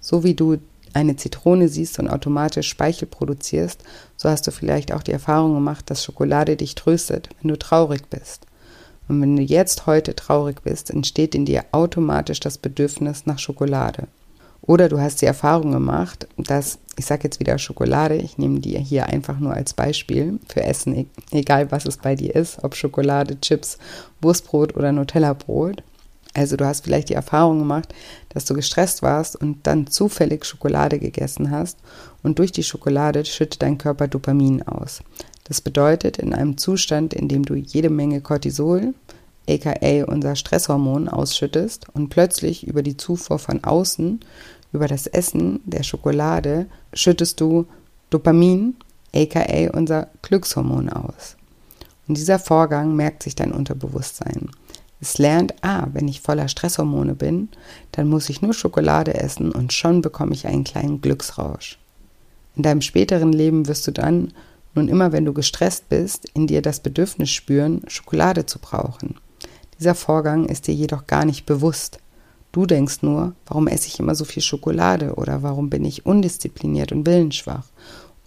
So 0.00 0.24
wie 0.24 0.34
du 0.34 0.58
eine 0.92 1.16
Zitrone 1.16 1.68
siehst 1.68 1.98
und 1.98 2.08
automatisch 2.08 2.68
Speichel 2.68 3.08
produzierst, 3.08 3.82
so 4.16 4.28
hast 4.28 4.46
du 4.46 4.50
vielleicht 4.50 4.92
auch 4.92 5.02
die 5.02 5.12
Erfahrung 5.12 5.54
gemacht, 5.54 5.90
dass 5.90 6.04
Schokolade 6.04 6.56
dich 6.56 6.74
tröstet, 6.74 7.28
wenn 7.40 7.48
du 7.48 7.58
traurig 7.58 8.08
bist. 8.10 8.46
Und 9.08 9.20
wenn 9.20 9.36
du 9.36 9.42
jetzt 9.42 9.86
heute 9.86 10.14
traurig 10.14 10.62
bist, 10.62 10.90
entsteht 10.90 11.34
in 11.34 11.44
dir 11.44 11.64
automatisch 11.72 12.38
das 12.38 12.58
Bedürfnis 12.58 13.26
nach 13.26 13.38
Schokolade. 13.38 14.06
Oder 14.62 14.88
du 14.88 15.00
hast 15.00 15.22
die 15.22 15.26
Erfahrung 15.26 15.72
gemacht, 15.72 16.28
dass, 16.36 16.78
ich 16.96 17.06
sage 17.06 17.24
jetzt 17.24 17.40
wieder 17.40 17.58
Schokolade, 17.58 18.14
ich 18.16 18.38
nehme 18.38 18.60
die 18.60 18.78
hier 18.78 19.06
einfach 19.06 19.40
nur 19.40 19.54
als 19.54 19.74
Beispiel 19.74 20.38
für 20.48 20.62
Essen, 20.62 20.94
e-, 20.94 21.06
egal 21.32 21.72
was 21.72 21.86
es 21.86 21.96
bei 21.96 22.14
dir 22.14 22.34
ist, 22.36 22.62
ob 22.62 22.76
Schokolade, 22.76 23.40
Chips, 23.40 23.78
Wurstbrot 24.20 24.76
oder 24.76 24.92
Nutella-Brot. 24.92 25.82
Also 26.34 26.56
du 26.56 26.64
hast 26.64 26.84
vielleicht 26.84 27.08
die 27.08 27.14
Erfahrung 27.14 27.58
gemacht, 27.58 27.92
dass 28.28 28.44
du 28.44 28.54
gestresst 28.54 29.02
warst 29.02 29.34
und 29.34 29.66
dann 29.66 29.88
zufällig 29.88 30.44
Schokolade 30.44 30.98
gegessen 30.98 31.50
hast 31.50 31.78
und 32.22 32.38
durch 32.38 32.52
die 32.52 32.62
Schokolade 32.62 33.24
schüttet 33.24 33.62
dein 33.62 33.78
Körper 33.78 34.06
Dopamin 34.06 34.62
aus. 34.62 35.02
Das 35.44 35.60
bedeutet, 35.60 36.18
in 36.18 36.32
einem 36.32 36.56
Zustand, 36.56 37.12
in 37.12 37.26
dem 37.26 37.44
du 37.44 37.54
jede 37.54 37.90
Menge 37.90 38.20
Cortisol, 38.20 38.94
aka 39.48 40.04
unser 40.06 40.36
Stresshormon, 40.36 41.08
ausschüttest 41.08 41.86
und 41.92 42.08
plötzlich 42.08 42.66
über 42.66 42.84
die 42.84 42.96
Zufuhr 42.96 43.40
von 43.40 43.64
außen, 43.64 44.20
über 44.72 44.86
das 44.86 45.08
Essen 45.08 45.60
der 45.64 45.82
Schokolade, 45.82 46.66
schüttest 46.92 47.40
du 47.40 47.66
Dopamin, 48.10 48.76
aka 49.12 49.70
unser 49.72 50.08
Glückshormon 50.22 50.88
aus. 50.90 51.36
Und 52.06 52.16
dieser 52.16 52.38
Vorgang 52.38 52.94
merkt 52.94 53.24
sich 53.24 53.34
dein 53.34 53.52
Unterbewusstsein. 53.52 54.50
Es 55.00 55.18
lernt, 55.18 55.54
ah, 55.62 55.86
wenn 55.92 56.08
ich 56.08 56.20
voller 56.20 56.48
Stresshormone 56.48 57.14
bin, 57.14 57.48
dann 57.92 58.08
muss 58.08 58.28
ich 58.28 58.42
nur 58.42 58.52
Schokolade 58.52 59.14
essen 59.14 59.50
und 59.50 59.72
schon 59.72 60.02
bekomme 60.02 60.34
ich 60.34 60.46
einen 60.46 60.64
kleinen 60.64 61.00
Glücksrausch. 61.00 61.78
In 62.56 62.62
deinem 62.62 62.82
späteren 62.82 63.32
Leben 63.32 63.66
wirst 63.66 63.86
du 63.86 63.92
dann, 63.92 64.32
nun 64.74 64.88
immer 64.88 65.12
wenn 65.12 65.24
du 65.24 65.32
gestresst 65.32 65.88
bist, 65.88 66.28
in 66.34 66.46
dir 66.46 66.62
das 66.62 66.80
Bedürfnis 66.80 67.30
spüren, 67.30 67.82
Schokolade 67.86 68.46
zu 68.46 68.58
brauchen. 68.58 69.16
Dieser 69.78 69.94
Vorgang 69.94 70.44
ist 70.44 70.66
dir 70.66 70.74
jedoch 70.74 71.06
gar 71.06 71.24
nicht 71.24 71.46
bewusst. 71.46 71.98
Du 72.52 72.66
denkst 72.66 72.98
nur, 73.02 73.32
warum 73.46 73.68
esse 73.68 73.88
ich 73.88 73.98
immer 73.98 74.14
so 74.14 74.24
viel 74.24 74.42
Schokolade 74.42 75.14
oder 75.14 75.42
warum 75.42 75.70
bin 75.70 75.84
ich 75.84 76.04
undiszipliniert 76.04 76.92
und 76.92 77.06
willensschwach, 77.06 77.64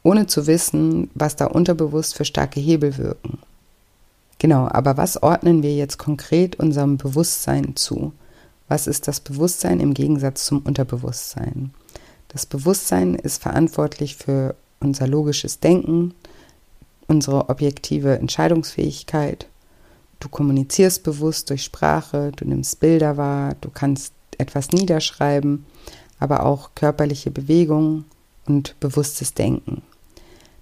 ohne 0.01 0.25
zu 0.27 0.47
wissen, 0.47 1.11
was 1.13 1.35
da 1.35 1.45
unterbewusst 1.45 2.15
für 2.15 2.25
starke 2.25 2.59
Hebel 2.59 2.97
wirken. 2.97 3.37
Genau, 4.43 4.67
aber 4.69 4.97
was 4.97 5.23
ordnen 5.23 5.63
wir 5.63 5.73
jetzt 5.73 5.97
konkret 5.97 6.57
unserem 6.57 6.97
Bewusstsein 6.97 7.77
zu? 7.77 8.11
Was 8.67 8.87
ist 8.87 9.07
das 9.07 9.21
Bewusstsein 9.21 9.79
im 9.79 9.93
Gegensatz 9.93 10.43
zum 10.43 10.63
Unterbewusstsein? 10.63 11.73
Das 12.27 12.45
Bewusstsein 12.45 13.15
ist 13.15 13.41
verantwortlich 13.41 14.17
für 14.17 14.55
unser 14.81 15.07
logisches 15.07 15.61
Denken, 15.61 16.13
unsere 17.07 17.47
objektive 17.47 18.17
Entscheidungsfähigkeit. 18.19 19.47
Du 20.19 20.27
kommunizierst 20.27 21.03
bewusst 21.03 21.49
durch 21.49 21.63
Sprache, 21.63 22.33
du 22.35 22.45
nimmst 22.45 22.81
Bilder 22.81 23.15
wahr, 23.15 23.55
du 23.61 23.69
kannst 23.69 24.11
etwas 24.39 24.71
niederschreiben, 24.71 25.65
aber 26.19 26.45
auch 26.45 26.71
körperliche 26.75 27.31
Bewegung 27.31 28.03
und 28.45 28.77
bewusstes 28.81 29.35
Denken. 29.35 29.83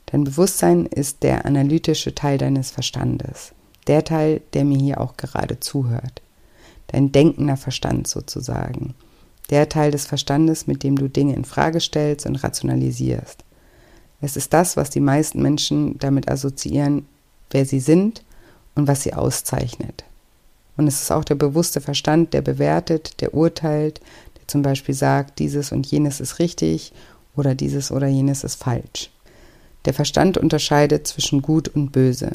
Dein 0.05 0.23
Bewusstsein 0.23 0.85
ist 0.85 1.23
der 1.23 1.47
analytische 1.47 2.13
Teil 2.13 2.37
deines 2.37 2.69
Verstandes 2.69 3.55
der 3.87 4.03
Teil, 4.03 4.41
der 4.53 4.65
mir 4.65 4.77
hier 4.77 5.01
auch 5.01 5.17
gerade 5.17 5.59
zuhört. 5.59 6.21
Dein 6.87 7.11
denkender 7.11 7.57
Verstand 7.57 8.07
sozusagen. 8.07 8.93
Der 9.49 9.69
Teil 9.69 9.91
des 9.91 10.05
Verstandes, 10.05 10.67
mit 10.67 10.83
dem 10.83 10.97
du 10.97 11.09
Dinge 11.09 11.35
in 11.35 11.45
Frage 11.45 11.79
stellst 11.79 12.25
und 12.25 12.35
rationalisierst. 12.35 13.43
Es 14.21 14.37
ist 14.37 14.53
das, 14.53 14.77
was 14.77 14.89
die 14.89 14.99
meisten 14.99 15.41
Menschen 15.41 15.97
damit 15.97 16.29
assoziieren, 16.29 17.05
wer 17.49 17.65
sie 17.65 17.79
sind 17.79 18.23
und 18.75 18.87
was 18.87 19.03
sie 19.03 19.13
auszeichnet. 19.13 20.03
Und 20.77 20.87
es 20.87 21.01
ist 21.01 21.11
auch 21.11 21.23
der 21.23 21.35
bewusste 21.35 21.81
Verstand, 21.81 22.33
der 22.33 22.41
bewertet, 22.41 23.19
der 23.21 23.33
urteilt, 23.33 23.99
der 24.37 24.47
zum 24.47 24.61
Beispiel 24.61 24.95
sagt, 24.95 25.39
dieses 25.39 25.71
und 25.71 25.87
jenes 25.87 26.19
ist 26.19 26.39
richtig 26.39 26.93
oder 27.35 27.55
dieses 27.55 27.91
oder 27.91 28.07
jenes 28.07 28.43
ist 28.43 28.55
falsch. 28.55 29.09
Der 29.85 29.93
Verstand 29.93 30.37
unterscheidet 30.37 31.07
zwischen 31.07 31.41
gut 31.41 31.67
und 31.67 31.91
böse. 31.91 32.31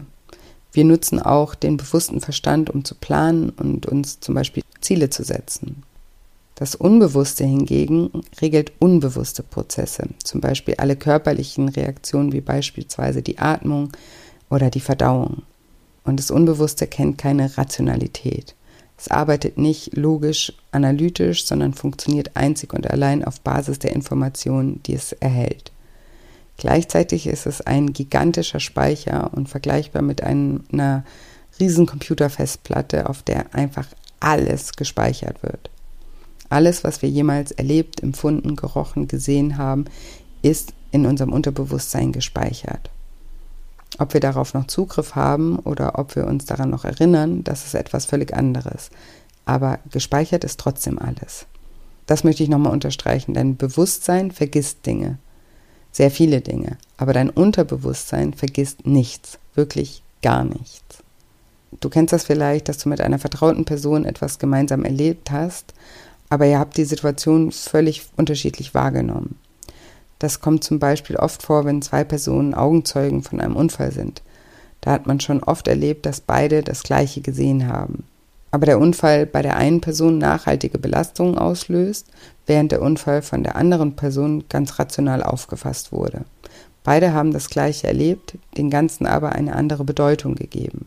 Wir 0.76 0.84
nutzen 0.84 1.22
auch 1.22 1.54
den 1.54 1.78
bewussten 1.78 2.20
Verstand, 2.20 2.68
um 2.68 2.84
zu 2.84 2.94
planen 2.94 3.48
und 3.48 3.86
uns 3.86 4.20
zum 4.20 4.34
Beispiel 4.34 4.62
Ziele 4.82 5.08
zu 5.08 5.24
setzen. 5.24 5.84
Das 6.54 6.74
Unbewusste 6.74 7.44
hingegen 7.44 8.10
regelt 8.42 8.72
unbewusste 8.78 9.42
Prozesse, 9.42 10.06
zum 10.22 10.42
Beispiel 10.42 10.74
alle 10.74 10.96
körperlichen 10.96 11.70
Reaktionen 11.70 12.34
wie 12.34 12.42
beispielsweise 12.42 13.22
die 13.22 13.38
Atmung 13.38 13.90
oder 14.50 14.68
die 14.68 14.80
Verdauung. 14.80 15.44
Und 16.04 16.20
das 16.20 16.30
Unbewusste 16.30 16.86
kennt 16.86 17.16
keine 17.16 17.56
Rationalität. 17.56 18.54
Es 18.98 19.08
arbeitet 19.08 19.56
nicht 19.56 19.96
logisch, 19.96 20.52
analytisch, 20.72 21.46
sondern 21.46 21.72
funktioniert 21.72 22.32
einzig 22.34 22.74
und 22.74 22.90
allein 22.90 23.24
auf 23.24 23.40
Basis 23.40 23.78
der 23.78 23.94
Informationen, 23.94 24.82
die 24.82 24.92
es 24.92 25.12
erhält. 25.12 25.72
Gleichzeitig 26.56 27.26
ist 27.26 27.46
es 27.46 27.60
ein 27.60 27.92
gigantischer 27.92 28.60
Speicher 28.60 29.30
und 29.34 29.48
vergleichbar 29.48 30.02
mit 30.02 30.22
einer 30.22 31.04
riesen 31.60 31.86
Computerfestplatte, 31.86 33.08
auf 33.08 33.22
der 33.22 33.54
einfach 33.54 33.86
alles 34.20 34.72
gespeichert 34.72 35.42
wird. 35.42 35.70
Alles, 36.48 36.84
was 36.84 37.02
wir 37.02 37.08
jemals 37.08 37.50
erlebt, 37.52 38.02
empfunden, 38.02 38.56
gerochen, 38.56 39.08
gesehen 39.08 39.58
haben, 39.58 39.86
ist 40.42 40.72
in 40.92 41.04
unserem 41.04 41.32
Unterbewusstsein 41.32 42.12
gespeichert. 42.12 42.90
Ob 43.98 44.14
wir 44.14 44.20
darauf 44.20 44.54
noch 44.54 44.66
Zugriff 44.66 45.14
haben 45.14 45.58
oder 45.58 45.98
ob 45.98 46.16
wir 46.16 46.26
uns 46.26 46.44
daran 46.44 46.70
noch 46.70 46.84
erinnern, 46.84 47.44
das 47.44 47.66
ist 47.66 47.74
etwas 47.74 48.06
völlig 48.06 48.34
anderes. 48.34 48.90
Aber 49.44 49.78
gespeichert 49.90 50.44
ist 50.44 50.60
trotzdem 50.60 50.98
alles. 50.98 51.46
Das 52.06 52.24
möchte 52.24 52.42
ich 52.42 52.48
nochmal 52.48 52.72
unterstreichen. 52.72 53.34
Dein 53.34 53.56
Bewusstsein 53.56 54.30
vergisst 54.30 54.86
Dinge 54.86 55.18
sehr 55.96 56.10
viele 56.10 56.42
Dinge, 56.42 56.76
aber 56.98 57.14
dein 57.14 57.30
Unterbewusstsein 57.30 58.34
vergisst 58.34 58.86
nichts, 58.86 59.38
wirklich 59.54 60.02
gar 60.20 60.44
nichts. 60.44 61.02
Du 61.80 61.88
kennst 61.88 62.12
das 62.12 62.24
vielleicht, 62.24 62.68
dass 62.68 62.76
du 62.76 62.90
mit 62.90 63.00
einer 63.00 63.18
vertrauten 63.18 63.64
Person 63.64 64.04
etwas 64.04 64.38
gemeinsam 64.38 64.84
erlebt 64.84 65.30
hast, 65.30 65.72
aber 66.28 66.44
ihr 66.44 66.58
habt 66.58 66.76
die 66.76 66.84
Situation 66.84 67.50
völlig 67.50 68.02
unterschiedlich 68.14 68.74
wahrgenommen. 68.74 69.36
Das 70.18 70.42
kommt 70.42 70.64
zum 70.64 70.78
Beispiel 70.78 71.16
oft 71.16 71.42
vor, 71.42 71.64
wenn 71.64 71.80
zwei 71.80 72.04
Personen 72.04 72.52
Augenzeugen 72.52 73.22
von 73.22 73.40
einem 73.40 73.56
Unfall 73.56 73.90
sind. 73.90 74.20
Da 74.82 74.92
hat 74.92 75.06
man 75.06 75.18
schon 75.20 75.42
oft 75.42 75.66
erlebt, 75.66 76.04
dass 76.04 76.20
beide 76.20 76.62
das 76.62 76.82
Gleiche 76.82 77.22
gesehen 77.22 77.68
haben 77.68 78.04
aber 78.50 78.66
der 78.66 78.78
Unfall 78.78 79.26
bei 79.26 79.42
der 79.42 79.56
einen 79.56 79.80
Person 79.80 80.18
nachhaltige 80.18 80.78
Belastungen 80.78 81.38
auslöst, 81.38 82.06
während 82.46 82.72
der 82.72 82.82
Unfall 82.82 83.22
von 83.22 83.42
der 83.42 83.56
anderen 83.56 83.96
Person 83.96 84.44
ganz 84.48 84.78
rational 84.78 85.22
aufgefasst 85.22 85.92
wurde. 85.92 86.24
Beide 86.84 87.12
haben 87.12 87.32
das 87.32 87.50
Gleiche 87.50 87.88
erlebt, 87.88 88.38
den 88.56 88.70
Ganzen 88.70 89.06
aber 89.06 89.32
eine 89.32 89.56
andere 89.56 89.84
Bedeutung 89.84 90.36
gegeben. 90.36 90.86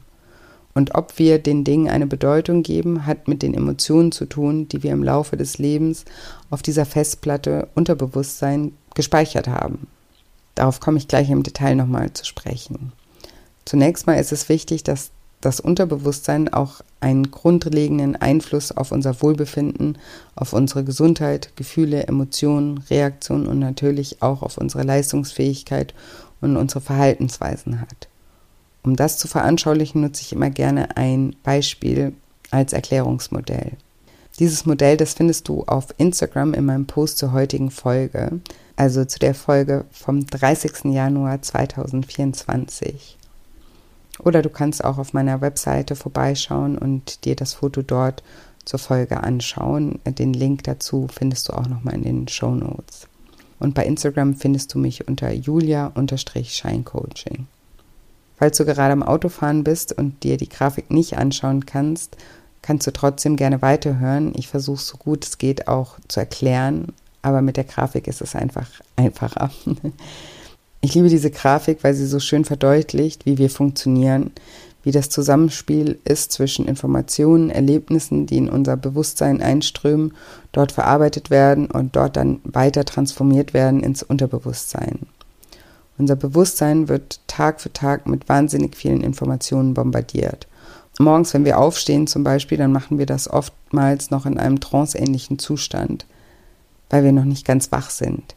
Und 0.74 0.96
ob 0.96 1.20
wir 1.20 1.40
den 1.40 1.64
Dingen 1.66 1.90
eine 1.90 2.08
Bedeutung 2.08 2.64
geben, 2.64 3.06
hat 3.06 3.28
mit 3.28 3.42
den 3.42 3.54
Emotionen 3.54 4.14
zu 4.14 4.26
tun, 4.26 4.70
die 4.70 4.82
wir 4.82 4.92
im 4.92 5.04
Laufe 5.04 5.36
des 5.36 5.58
Lebens 5.58 6.06
auf 6.50 6.62
dieser 6.62 6.86
Festplatte 6.86 7.68
Unterbewusstsein 7.76 8.72
gespeichert 8.96 9.50
haben. 9.50 9.88
Darauf 10.56 10.80
komme 10.80 10.98
ich 10.98 11.08
gleich 11.08 11.30
im 11.30 11.44
Detail 11.44 11.76
nochmal 11.76 12.14
zu 12.14 12.26
sprechen. 12.26 12.94
Zunächst 13.66 14.08
mal 14.08 14.16
ist 14.16 14.32
es 14.32 14.48
wichtig, 14.48 14.84
dass 14.84 15.12
das 15.42 15.60
Unterbewusstsein 15.60 16.52
auch 16.52 16.82
einen 17.00 17.32
grundlegenden 17.32 18.16
Einfluss 18.18 18.72
auf 18.72 18.92
unser 18.92 19.22
Wohlbefinden, 19.22 19.98
auf 20.36 20.54
unsere 20.54 20.84
Gesundheit, 20.84 21.56
Gefühle, 21.56 22.08
Emotionen, 22.08 22.80
Reaktionen 22.90 23.48
und 23.48 23.60
natürlich 23.60 24.22
auch 24.22 24.42
auf 24.42 24.58
unsere 24.58 24.84
Leistungsfähigkeit 24.84 25.94
und 26.42 26.58
unsere 26.58 26.82
Verhaltensweisen 26.82 27.80
hat. 27.80 28.08
Um 28.84 28.96
das 28.96 29.18
zu 29.18 29.28
veranschaulichen, 29.28 30.02
nutze 30.02 30.22
ich 30.24 30.34
immer 30.34 30.50
gerne 30.50 30.98
ein 30.98 31.36
Beispiel 31.44 32.14
als 32.52 32.74
Erklärungsmodell. 32.74 33.74
Dieses 34.40 34.66
Modell, 34.66 34.96
das 34.96 35.14
findest 35.14 35.48
du 35.50 35.64
auf 35.66 35.94
Instagram 35.98 36.54
in 36.54 36.66
meinem 36.66 36.86
Post 36.88 37.18
zur 37.18 37.34
heutigen 37.34 37.72
Folge, 37.72 38.40
also 38.78 39.04
zu 39.04 39.20
der 39.20 39.36
Folge 39.36 39.86
vom 39.92 40.26
30. 40.26 40.86
Januar 40.94 41.42
2024. 41.42 43.19
Oder 44.24 44.42
du 44.42 44.50
kannst 44.50 44.84
auch 44.84 44.98
auf 44.98 45.14
meiner 45.14 45.42
Webseite 45.42 45.96
vorbeischauen 45.96 46.78
und 46.78 47.26
dir 47.26 47.36
das 47.36 47.54
Foto 47.54 47.82
dort 47.82 48.24
zur 48.66 48.80
Folge 48.80 49.24
anschauen. 49.24 50.00
Den 50.06 50.34
Link 50.34 50.64
dazu 50.64 51.08
findest 51.12 51.50
du 51.50 51.54
auch 51.54 51.68
nochmal 51.68 51.96
in 51.96 52.04
den 52.04 52.28
Show 52.28 52.54
Notes. 52.54 53.08
Und 53.60 53.74
bei 53.74 53.86
Instagram 53.86 54.36
findest 54.36 54.74
du 54.74 54.80
mich 54.80 55.08
unter 55.08 55.32
julia-scheincoaching. 55.32 57.48
Falls 58.38 58.58
du 58.58 58.66
gerade 58.66 58.94
am 58.94 59.04
Autofahren 59.04 59.66
bist 59.66 59.98
und 59.98 60.24
dir 60.24 60.38
die 60.38 60.48
Grafik 60.48 60.92
nicht 60.92 61.18
anschauen 61.18 61.66
kannst, 61.66 62.16
kannst 62.62 62.88
du 62.88 62.92
trotzdem 62.92 63.36
gerne 63.36 63.62
weiterhören. 63.62 64.32
Ich 64.36 64.48
versuche 64.48 64.82
so 64.82 64.96
gut 64.98 65.26
es 65.26 65.38
geht 65.38 65.68
auch 65.68 66.00
zu 66.08 66.22
erklären, 66.22 66.94
aber 67.22 67.42
mit 67.42 67.58
der 67.58 67.66
Grafik 67.66 68.08
ist 68.08 68.22
es 68.22 68.34
einfach 68.36 68.70
einfacher. 68.96 69.52
Ich 70.82 70.96
liebe 70.96 71.10
diese 71.10 71.30
Grafik, 71.30 71.84
weil 71.84 71.94
sie 71.94 72.06
so 72.06 72.20
schön 72.20 72.46
verdeutlicht, 72.46 73.26
wie 73.26 73.38
wir 73.38 73.50
funktionieren, 73.50 74.32
wie 74.84 74.92
das 74.92 75.10
Zusammenspiel 75.10 76.00
ist 76.06 76.32
zwischen 76.32 76.66
Informationen, 76.66 77.50
Erlebnissen, 77.50 78.26
die 78.26 78.38
in 78.38 78.50
unser 78.50 78.78
Bewusstsein 78.78 79.42
einströmen, 79.42 80.14
dort 80.54 80.72
verarbeitet 80.72 81.30
werden 81.30 81.70
und 81.70 81.98
dort 81.98 82.16
dann 82.16 82.40
weiter 82.44 82.86
transformiert 82.86 83.54
werden 83.54 83.84
ins 83.84 84.04
Unterbewusstsein. 84.04 85.00
Unser 85.98 86.16
Bewusstsein 86.16 86.88
wird 86.88 87.20
Tag 87.28 87.60
für 87.60 87.74
Tag 87.74 88.08
mit 88.08 88.30
wahnsinnig 88.30 88.78
vielen 88.78 89.02
Informationen 89.02 89.74
bombardiert. 89.74 90.48
morgens, 90.98 91.34
wenn 91.34 91.44
wir 91.44 91.60
aufstehen 91.60 92.08
zum 92.08 92.24
Beispiel, 92.24 92.58
dann 92.58 92.72
machen 92.72 92.98
wir 92.98 93.06
das 93.06 93.30
oftmals 93.30 94.12
noch 94.12 94.26
in 94.26 94.38
einem 94.38 94.62
tranceähnlichen 94.62 95.40
Zustand, 95.40 96.06
weil 96.90 97.04
wir 97.04 97.12
noch 97.12 97.26
nicht 97.26 97.46
ganz 97.46 97.72
wach 97.74 97.90
sind. 97.90 98.36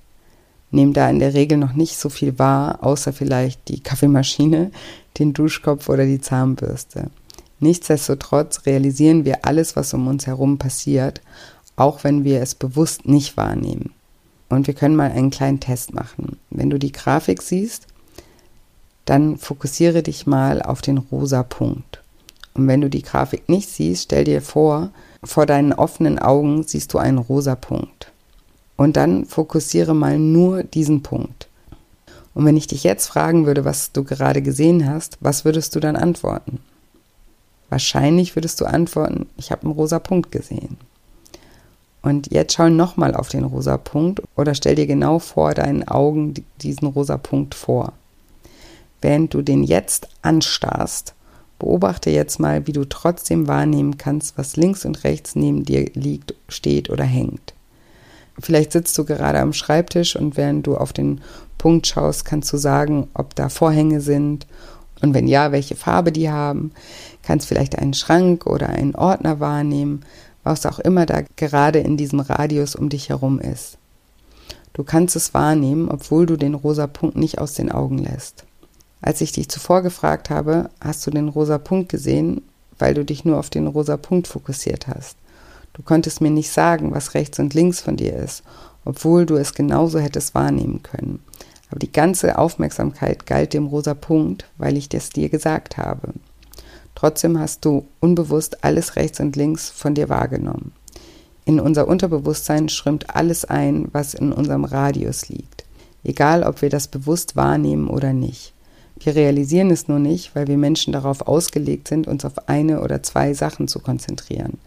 Nehmen 0.73 0.93
da 0.93 1.09
in 1.09 1.21
der 1.21 1.35
Regel 1.35 1.59
noch 1.59 1.75
nicht 1.75 1.97
so 1.97 2.09
viel 2.09 2.39
wahr, 2.39 2.79
außer 2.83 3.13
vielleicht 3.13 3.69
die 3.69 3.81
Kaffeemaschine, 3.81 4.71
den 5.19 5.35
Duschkopf 5.35 5.89
oder 5.89 6.07
die 6.07 6.21
Zahnbürste. 6.21 7.11
Nichtsdestotrotz 7.61 8.67
realisieren 8.67 9.25
wir 9.25 9.45
alles, 9.45 9.77
was 9.77 9.95
um 9.95 10.09
uns 10.09 10.27
herum 10.27 10.59
passiert, 10.59 11.21
auch 11.77 12.03
wenn 12.05 12.25
wir 12.25 12.43
es 12.43 12.55
bewusst 12.55 13.07
nicht 13.07 13.37
wahrnehmen. 13.37 13.93
Und 14.49 14.67
wir 14.67 14.75
können 14.75 14.97
mal 14.97 15.13
einen 15.13 15.31
kleinen 15.31 15.61
Test 15.61 15.95
machen. 15.95 16.39
Wenn 16.51 16.71
du 16.71 16.79
die 16.79 16.93
Grafik 16.93 17.41
siehst, 17.41 17.87
dann 19.05 19.37
fokussiere 19.37 20.03
dich 20.03 20.27
mal 20.27 20.63
auf 20.63 20.83
den 20.83 20.99
rosa 20.99 21.43
Punkt. 21.43 22.03
Und 22.55 22.67
wenn 22.67 22.81
du 22.81 22.91
die 22.91 23.03
Grafik 23.03 23.49
nicht 23.49 23.69
siehst, 23.69 24.05
stell 24.05 24.25
dir 24.25 24.43
vor, 24.43 24.91
vor 25.25 25.47
deinen 25.47 25.73
offenen 25.73 26.19
Augen 26.19 26.65
siehst 26.65 26.93
du 26.93 26.99
einen 26.99 27.19
rosa 27.19 27.55
Punkt. 27.55 28.12
Und 28.77 28.97
dann 28.97 29.27
fokussiere 29.27 29.95
mal 29.95 30.19
nur 30.19 30.63
diesen 30.63 31.03
Punkt. 31.03 31.49
Und 32.35 32.45
wenn 32.47 32.57
ich 32.57 32.67
dich 32.67 32.85
jetzt 32.85 33.07
fragen 33.07 33.47
würde, 33.47 33.65
was 33.65 33.93
du 33.93 34.05
gerade 34.05 34.43
gesehen 34.43 34.89
hast, 34.89 35.19
was 35.21 35.45
würdest 35.45 35.75
du 35.75 35.81
dann 35.81 35.97
antworten? 35.97 36.61
Wahrscheinlich 37.69 38.35
würdest 38.37 38.61
du 38.61 38.65
antworten, 38.65 39.27
ich 39.37 39.51
habe 39.51 39.63
einen 39.63 39.73
rosa 39.73 39.99
Punkt 39.99 40.33
gesehen. 40.33 40.77
Und 42.01 42.33
jetzt 42.33 42.55
schau 42.55 42.69
nochmal 42.69 43.15
auf 43.15 43.29
den 43.29 43.45
rosa 43.45 43.77
Punkt 43.77 44.23
oder 44.37 44.55
stell 44.55 44.75
dir 44.75 44.87
genau 44.87 45.19
vor 45.19 45.55
deinen 45.55 45.87
Augen 45.87 46.35
diesen 46.61 46.89
rosa 46.89 47.17
Punkt 47.17 47.55
vor. 47.55 47.93
Während 49.01 49.35
du 49.35 49.43
den 49.43 49.63
jetzt 49.63 50.09
anstarrst, 50.23 51.15
Beobachte 51.63 52.11
jetzt 52.11 52.41
mal, 52.41 52.67
wie 52.67 52.73
du 52.73 52.85
trotzdem 52.85 53.47
wahrnehmen 53.47 53.97
kannst, 53.97 54.37
was 54.37 54.57
links 54.57 54.85
und 54.85 55.05
rechts 55.05 55.37
neben 55.37 55.65
dir 55.65 55.89
liegt, 55.95 56.35
steht 56.49 56.91
oder 56.91 57.05
hängt. 57.05 57.55
Vielleicht 58.39 58.73
sitzt 58.73 58.97
du 58.99 59.05
gerade 59.05 59.41
am 59.41 59.53
Schreibtisch 59.53 60.17
und 60.17 60.37
während 60.37 60.67
du 60.67 60.77
auf 60.77 60.93
den 60.93 61.21
Punkt 61.59 61.87
schaust, 61.87 62.25
kannst 62.25 62.53
du 62.53 62.57
sagen, 62.57 63.09
ob 63.15 63.35
da 63.35 63.49
Vorhänge 63.49 64.01
sind 64.01 64.47
und 65.01 65.15
wenn 65.15 65.29
ja, 65.29 65.53
welche 65.53 65.77
Farbe 65.77 66.13
die 66.13 66.31
haben. 66.31 66.73
Kannst 67.23 67.47
vielleicht 67.47 67.79
einen 67.79 67.95
Schrank 67.95 68.47
oder 68.47 68.69
einen 68.69 68.95
Ordner 68.95 69.41
wahrnehmen, 69.41 70.03
was 70.45 70.67
auch 70.67 70.79
immer 70.79 71.07
da 71.07 71.23
gerade 71.37 71.81
in 71.81 71.97
diesem 71.97 72.21
Radius 72.21 72.75
um 72.75 72.89
dich 72.89 73.11
herum 73.11 73.39
ist. 73.39 73.79
Du 74.73 74.85
kannst 74.85 75.17
es 75.17 75.35
wahrnehmen, 75.35 75.89
obwohl 75.89 76.27
du 76.27 76.37
den 76.37 76.55
rosa 76.55 76.87
Punkt 76.87 77.17
nicht 77.17 77.39
aus 77.39 77.55
den 77.55 77.71
Augen 77.71 77.99
lässt. 77.99 78.45
Als 79.03 79.21
ich 79.21 79.33
dich 79.33 79.49
zuvor 79.49 79.83
gefragt 79.83 80.31
habe, 80.31 80.71
hast 80.81 81.07
du 81.07 81.11
den 81.11 81.29
rosa 81.29 81.59
Punkt 81.59 81.89
gesehen, 81.89 82.43
weil 82.79 82.95
du 82.95 83.05
dich 83.05 83.25
nur 83.25 83.39
auf 83.39 83.51
den 83.51 83.67
rosa 83.67 83.97
Punkt 83.97 84.29
fokussiert 84.29 84.87
hast. 84.89 85.17
Du 85.75 85.83
konntest 85.83 86.21
mir 86.21 86.31
nicht 86.31 86.51
sagen, 86.51 86.93
was 86.93 87.15
rechts 87.15 87.39
und 87.39 87.55
links 87.55 87.81
von 87.81 87.97
dir 87.97 88.15
ist, 88.15 88.43
obwohl 88.85 89.27
du 89.27 89.37
es 89.37 89.55
genauso 89.55 89.99
hättest 89.99 90.35
wahrnehmen 90.35 90.83
können. 90.83 91.21
Aber 91.71 91.79
die 91.79 91.93
ganze 91.93 92.39
Aufmerksamkeit 92.39 93.25
galt 93.25 93.55
dem 93.55 93.67
rosa 93.67 93.95
Punkt, 93.95 94.45
weil 94.59 94.77
ich 94.77 94.89
das 94.89 95.11
dir 95.11 95.31
gesagt 95.31 95.79
habe. 95.79 96.13
Trotzdem 96.95 97.39
hast 97.39 97.65
du 97.65 97.87
unbewusst 98.01 98.63
alles 98.65 98.97
rechts 98.97 99.21
und 99.21 99.37
links 99.37 99.71
von 99.71 99.95
dir 99.95 100.09
wahrgenommen. 100.09 100.73
In 101.45 101.59
unser 101.59 101.89
Unterbewusstsein 101.89 102.69
strömt 102.69 103.17
alles 103.17 103.45
ein, 103.45 103.89
was 103.93 104.15
in 104.15 104.33
unserem 104.33 104.65
Radius 104.65 105.29
liegt, 105.29 105.65
egal 106.05 106.45
ob 106.45 106.63
wir 106.63 106.69
das 106.69 106.87
bewusst 106.87 107.35
wahrnehmen 107.35 107.89
oder 107.89 108.13
nicht. 108.13 108.53
Wir 109.01 109.17
realisieren 109.17 109.71
es 109.71 109.89
nur 109.89 109.99
nicht, 109.99 110.37
weil 110.37 110.47
wir 110.47 110.57
Menschen 110.57 110.93
darauf 110.93 111.27
ausgelegt 111.27 111.89
sind, 111.89 112.07
uns 112.07 112.25
auf 112.25 112.49
eine 112.49 112.81
oder 112.83 113.03
zwei 113.03 113.35
Sachen 113.35 113.67
zu 113.67 113.81
konzentrieren. 113.81 114.59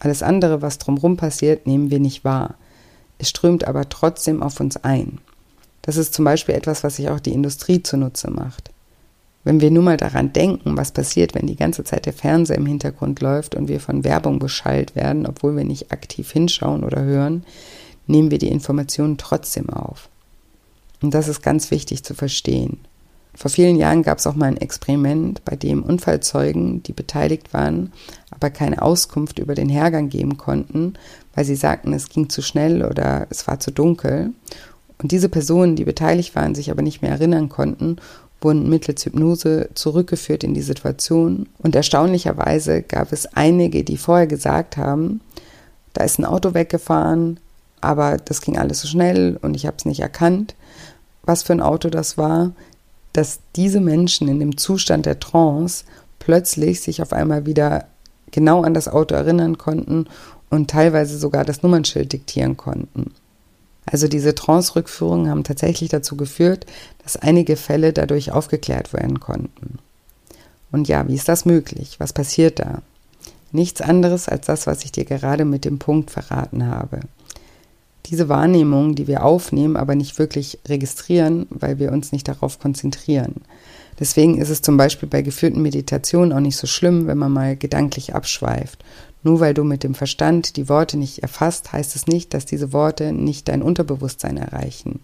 Alles 0.00 0.22
andere, 0.22 0.62
was 0.62 0.78
drumherum 0.78 1.16
passiert, 1.16 1.66
nehmen 1.66 1.90
wir 1.90 2.00
nicht 2.00 2.24
wahr. 2.24 2.56
Es 3.18 3.28
strömt 3.28 3.64
aber 3.64 3.88
trotzdem 3.88 4.42
auf 4.42 4.58
uns 4.58 4.78
ein. 4.78 5.18
Das 5.82 5.96
ist 5.96 6.14
zum 6.14 6.24
Beispiel 6.24 6.54
etwas, 6.54 6.82
was 6.82 6.96
sich 6.96 7.08
auch 7.10 7.20
die 7.20 7.32
Industrie 7.32 7.82
zunutze 7.82 8.30
macht. 8.30 8.70
Wenn 9.44 9.60
wir 9.60 9.70
nur 9.70 9.82
mal 9.82 9.96
daran 9.96 10.32
denken, 10.32 10.76
was 10.76 10.92
passiert, 10.92 11.34
wenn 11.34 11.46
die 11.46 11.56
ganze 11.56 11.84
Zeit 11.84 12.06
der 12.06 12.12
Fernseher 12.12 12.56
im 12.56 12.66
Hintergrund 12.66 13.20
läuft 13.20 13.54
und 13.54 13.68
wir 13.68 13.80
von 13.80 14.04
Werbung 14.04 14.38
beschallt 14.38 14.96
werden, 14.96 15.26
obwohl 15.26 15.56
wir 15.56 15.64
nicht 15.64 15.92
aktiv 15.92 16.30
hinschauen 16.30 16.84
oder 16.84 17.02
hören, 17.02 17.44
nehmen 18.06 18.30
wir 18.30 18.38
die 18.38 18.48
Informationen 18.48 19.16
trotzdem 19.16 19.70
auf. 19.70 20.08
Und 21.02 21.14
das 21.14 21.28
ist 21.28 21.42
ganz 21.42 21.70
wichtig 21.70 22.04
zu 22.04 22.14
verstehen. 22.14 22.78
Vor 23.34 23.50
vielen 23.50 23.76
Jahren 23.76 24.02
gab 24.02 24.18
es 24.18 24.26
auch 24.26 24.34
mal 24.34 24.46
ein 24.46 24.56
Experiment, 24.56 25.44
bei 25.44 25.56
dem 25.56 25.82
Unfallzeugen, 25.82 26.82
die 26.82 26.92
beteiligt 26.92 27.54
waren, 27.54 27.92
aber 28.30 28.50
keine 28.50 28.82
Auskunft 28.82 29.38
über 29.38 29.54
den 29.54 29.68
Hergang 29.68 30.08
geben 30.08 30.36
konnten, 30.36 30.94
weil 31.34 31.44
sie 31.44 31.54
sagten, 31.54 31.92
es 31.92 32.08
ging 32.08 32.28
zu 32.28 32.42
schnell 32.42 32.84
oder 32.84 33.26
es 33.30 33.46
war 33.46 33.60
zu 33.60 33.70
dunkel. 33.70 34.32
Und 34.98 35.12
diese 35.12 35.28
Personen, 35.28 35.76
die 35.76 35.84
beteiligt 35.84 36.34
waren, 36.34 36.54
sich 36.54 36.70
aber 36.70 36.82
nicht 36.82 37.02
mehr 37.02 37.12
erinnern 37.12 37.48
konnten, 37.48 37.96
wurden 38.40 38.68
mittels 38.68 39.04
Hypnose 39.04 39.70
zurückgeführt 39.74 40.44
in 40.44 40.54
die 40.54 40.62
Situation. 40.62 41.48
Und 41.58 41.76
erstaunlicherweise 41.76 42.82
gab 42.82 43.12
es 43.12 43.26
einige, 43.26 43.84
die 43.84 43.96
vorher 43.96 44.26
gesagt 44.26 44.76
haben, 44.76 45.20
da 45.92 46.04
ist 46.04 46.18
ein 46.18 46.24
Auto 46.24 46.54
weggefahren, 46.54 47.38
aber 47.80 48.16
das 48.16 48.40
ging 48.40 48.58
alles 48.58 48.80
so 48.80 48.88
schnell 48.88 49.38
und 49.40 49.54
ich 49.56 49.66
habe 49.66 49.76
es 49.78 49.84
nicht 49.84 50.00
erkannt, 50.00 50.54
was 51.22 51.42
für 51.42 51.52
ein 51.52 51.60
Auto 51.60 51.90
das 51.90 52.18
war 52.18 52.52
dass 53.12 53.40
diese 53.56 53.80
Menschen 53.80 54.28
in 54.28 54.40
dem 54.40 54.56
Zustand 54.56 55.06
der 55.06 55.20
Trance 55.20 55.84
plötzlich 56.18 56.80
sich 56.80 57.02
auf 57.02 57.12
einmal 57.12 57.46
wieder 57.46 57.86
genau 58.30 58.62
an 58.62 58.74
das 58.74 58.88
Auto 58.88 59.14
erinnern 59.14 59.58
konnten 59.58 60.06
und 60.50 60.70
teilweise 60.70 61.18
sogar 61.18 61.44
das 61.44 61.62
Nummernschild 61.62 62.12
diktieren 62.12 62.56
konnten. 62.56 63.12
Also 63.86 64.06
diese 64.06 64.34
Trance-Rückführungen 64.34 65.28
haben 65.28 65.42
tatsächlich 65.42 65.88
dazu 65.88 66.16
geführt, 66.16 66.66
dass 67.02 67.16
einige 67.16 67.56
Fälle 67.56 67.92
dadurch 67.92 68.30
aufgeklärt 68.30 68.92
werden 68.92 69.18
konnten. 69.18 69.78
Und 70.70 70.86
ja, 70.86 71.08
wie 71.08 71.14
ist 71.14 71.28
das 71.28 71.44
möglich? 71.44 71.98
Was 71.98 72.12
passiert 72.12 72.60
da? 72.60 72.82
Nichts 73.50 73.80
anderes 73.80 74.28
als 74.28 74.46
das, 74.46 74.68
was 74.68 74.84
ich 74.84 74.92
dir 74.92 75.04
gerade 75.04 75.44
mit 75.44 75.64
dem 75.64 75.80
Punkt 75.80 76.12
verraten 76.12 76.66
habe 76.66 77.00
diese 78.06 78.28
Wahrnehmung, 78.28 78.94
die 78.94 79.06
wir 79.06 79.24
aufnehmen, 79.24 79.76
aber 79.76 79.94
nicht 79.94 80.18
wirklich 80.18 80.58
registrieren, 80.66 81.46
weil 81.50 81.78
wir 81.78 81.92
uns 81.92 82.12
nicht 82.12 82.28
darauf 82.28 82.58
konzentrieren. 82.58 83.36
Deswegen 83.98 84.38
ist 84.38 84.48
es 84.48 84.62
zum 84.62 84.76
Beispiel 84.76 85.08
bei 85.08 85.22
geführten 85.22 85.60
Meditationen 85.60 86.32
auch 86.32 86.40
nicht 86.40 86.56
so 86.56 86.66
schlimm, 86.66 87.06
wenn 87.06 87.18
man 87.18 87.32
mal 87.32 87.56
gedanklich 87.56 88.14
abschweift. 88.14 88.82
Nur 89.22 89.40
weil 89.40 89.52
du 89.52 89.64
mit 89.64 89.84
dem 89.84 89.94
Verstand 89.94 90.56
die 90.56 90.70
Worte 90.70 90.96
nicht 90.96 91.22
erfasst, 91.22 91.72
heißt 91.72 91.94
es 91.94 92.06
nicht, 92.06 92.32
dass 92.32 92.46
diese 92.46 92.72
Worte 92.72 93.12
nicht 93.12 93.48
dein 93.48 93.62
Unterbewusstsein 93.62 94.38
erreichen. 94.38 95.00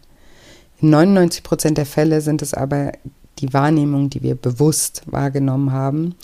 In 0.80 0.90
99 0.90 1.42
Prozent 1.42 1.78
der 1.78 1.86
Fälle 1.86 2.22
sind 2.22 2.40
es 2.40 2.54
aber 2.54 2.92
die 3.38 3.52
Wahrnehmungen, 3.52 4.08
die 4.08 4.22
wir 4.22 4.34
bewusst 4.34 5.02
wahrgenommen 5.06 5.72
haben, 5.72 6.14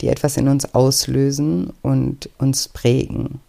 die 0.00 0.08
etwas 0.08 0.36
in 0.36 0.48
uns 0.48 0.74
auslösen 0.74 1.72
und 1.82 2.30
uns 2.38 2.68
prägen. 2.68 3.40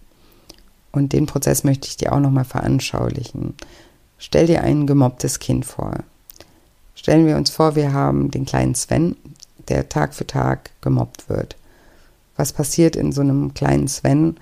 Und 0.94 1.12
den 1.12 1.26
Prozess 1.26 1.66
möchte 1.66 1.88
ich 1.90 1.98
dir 1.98 2.14
auch 2.14 2.20
nochmal 2.20 2.46
veranschaulichen. 2.46 3.56
Stell 4.18 4.48
dir 4.48 4.64
ein 4.64 4.88
gemobbtes 4.88 5.40
Kind 5.40 5.66
vor. 5.66 5.96
Stellen 6.96 7.26
wir 7.26 7.36
uns 7.36 7.50
vor, 7.50 7.76
wir 7.76 7.92
haben 7.92 8.32
den 8.32 8.46
kleinen 8.46 8.76
Sven, 8.76 9.18
der 9.68 9.90
Tag 9.90 10.14
für 10.14 10.26
Tag 10.26 10.70
gemobbt 10.80 11.28
wird. 11.28 11.58
Was 12.38 12.54
passiert 12.54 12.96
in 12.96 13.12
so 13.12 13.22
einem 13.22 13.54
kleinen 13.54 13.88
Sven, 13.88 14.38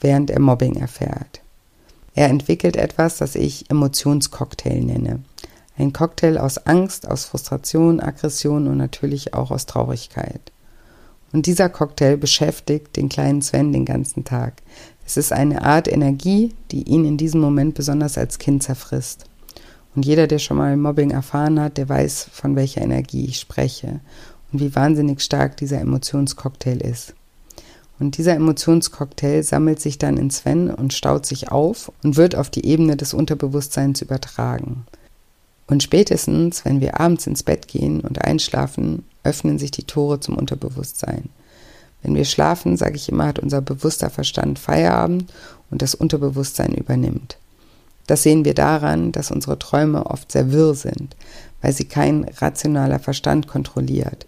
während 0.00 0.30
er 0.30 0.40
Mobbing 0.40 0.76
erfährt? 0.76 1.40
Er 2.14 2.28
entwickelt 2.28 2.76
etwas, 2.76 3.18
das 3.18 3.34
ich 3.34 3.70
Emotionscocktail 3.70 4.80
nenne. 4.80 5.22
Ein 5.76 5.92
Cocktail 5.92 6.38
aus 6.38 6.58
Angst, 6.58 7.06
aus 7.08 7.24
Frustration, 7.24 8.00
Aggression 8.00 8.66
und 8.66 8.76
natürlich 8.76 9.34
auch 9.34 9.50
aus 9.50 9.66
Traurigkeit. 9.66 10.52
Und 11.32 11.46
dieser 11.46 11.68
Cocktail 11.68 12.16
beschäftigt 12.16 12.96
den 12.96 13.08
kleinen 13.08 13.42
Sven 13.42 13.72
den 13.72 13.84
ganzen 13.84 14.24
Tag. 14.24 14.62
Es 15.08 15.16
ist 15.16 15.32
eine 15.32 15.62
Art 15.62 15.88
Energie, 15.88 16.52
die 16.70 16.82
ihn 16.82 17.06
in 17.06 17.16
diesem 17.16 17.40
Moment 17.40 17.72
besonders 17.72 18.18
als 18.18 18.38
Kind 18.38 18.62
zerfrisst. 18.62 19.24
Und 19.96 20.04
jeder, 20.04 20.26
der 20.26 20.38
schon 20.38 20.58
mal 20.58 20.76
Mobbing 20.76 21.12
erfahren 21.12 21.58
hat, 21.58 21.78
der 21.78 21.88
weiß, 21.88 22.28
von 22.30 22.56
welcher 22.56 22.82
Energie 22.82 23.24
ich 23.24 23.40
spreche 23.40 24.00
und 24.52 24.60
wie 24.60 24.74
wahnsinnig 24.74 25.22
stark 25.22 25.56
dieser 25.56 25.80
Emotionscocktail 25.80 26.82
ist. 26.82 27.14
Und 27.98 28.18
dieser 28.18 28.34
Emotionscocktail 28.34 29.42
sammelt 29.42 29.80
sich 29.80 29.96
dann 29.96 30.18
in 30.18 30.28
Sven 30.28 30.68
und 30.68 30.92
staut 30.92 31.24
sich 31.24 31.50
auf 31.50 31.90
und 32.04 32.18
wird 32.18 32.36
auf 32.36 32.50
die 32.50 32.66
Ebene 32.66 32.94
des 32.94 33.14
Unterbewusstseins 33.14 34.02
übertragen. 34.02 34.84
Und 35.68 35.82
spätestens, 35.82 36.66
wenn 36.66 36.82
wir 36.82 37.00
abends 37.00 37.26
ins 37.26 37.42
Bett 37.42 37.66
gehen 37.66 38.02
und 38.02 38.22
einschlafen, 38.22 39.06
öffnen 39.24 39.58
sich 39.58 39.70
die 39.70 39.84
Tore 39.84 40.20
zum 40.20 40.36
Unterbewusstsein. 40.36 41.30
Wenn 42.02 42.14
wir 42.14 42.24
schlafen, 42.24 42.76
sage 42.76 42.96
ich 42.96 43.08
immer, 43.08 43.26
hat 43.26 43.38
unser 43.38 43.60
bewusster 43.60 44.10
Verstand 44.10 44.58
Feierabend 44.58 45.32
und 45.70 45.82
das 45.82 45.94
Unterbewusstsein 45.94 46.74
übernimmt. 46.74 47.38
Das 48.06 48.22
sehen 48.22 48.44
wir 48.44 48.54
daran, 48.54 49.12
dass 49.12 49.30
unsere 49.30 49.58
Träume 49.58 50.06
oft 50.06 50.32
sehr 50.32 50.50
wirr 50.50 50.74
sind, 50.74 51.14
weil 51.60 51.72
sie 51.72 51.84
kein 51.84 52.24
rationaler 52.38 52.98
Verstand 52.98 53.48
kontrolliert. 53.48 54.26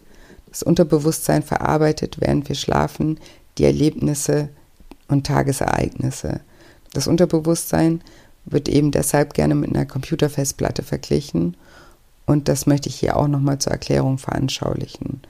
Das 0.51 0.63
Unterbewusstsein 0.63 1.43
verarbeitet, 1.43 2.17
während 2.21 2.49
wir 2.49 2.57
schlafen, 2.57 3.19
die 3.57 3.65
Erlebnisse 3.65 4.49
und 5.09 5.27
Tagesereignisse. 5.27 6.41
Das 6.93 7.07
Unterbewusstsein 7.07 8.03
wird 8.45 8.69
eben 8.69 8.91
deshalb 8.91 9.35
gerne 9.35 9.55
mit 9.55 9.71
einer 9.71 9.87
Computerfestplatte 9.87 10.83
verglichen 10.83 11.57
und 12.27 12.49
das 12.49 12.67
möchte 12.67 12.89
ich 12.89 12.97
hier 12.97 13.17
auch 13.17 13.29
nochmal 13.29 13.59
zur 13.59 13.73
Erklärung 13.73 14.19
veranschaulichen. 14.19 15.21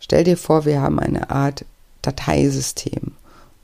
Stell 0.00 0.24
dir 0.24 0.36
vor, 0.36 0.64
wir 0.64 0.80
haben 0.80 0.98
eine 0.98 1.30
Art 1.30 1.64
Dateisystem 2.02 3.12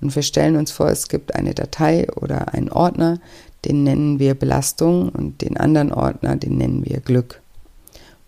und 0.00 0.14
wir 0.14 0.22
stellen 0.22 0.56
uns 0.56 0.70
vor, 0.70 0.88
es 0.88 1.08
gibt 1.08 1.34
eine 1.34 1.54
Datei 1.54 2.06
oder 2.14 2.54
einen 2.54 2.70
Ordner, 2.70 3.20
den 3.64 3.82
nennen 3.82 4.18
wir 4.18 4.34
Belastung 4.34 5.08
und 5.08 5.42
den 5.42 5.56
anderen 5.56 5.92
Ordner, 5.92 6.36
den 6.36 6.56
nennen 6.56 6.84
wir 6.84 7.00
Glück. 7.00 7.40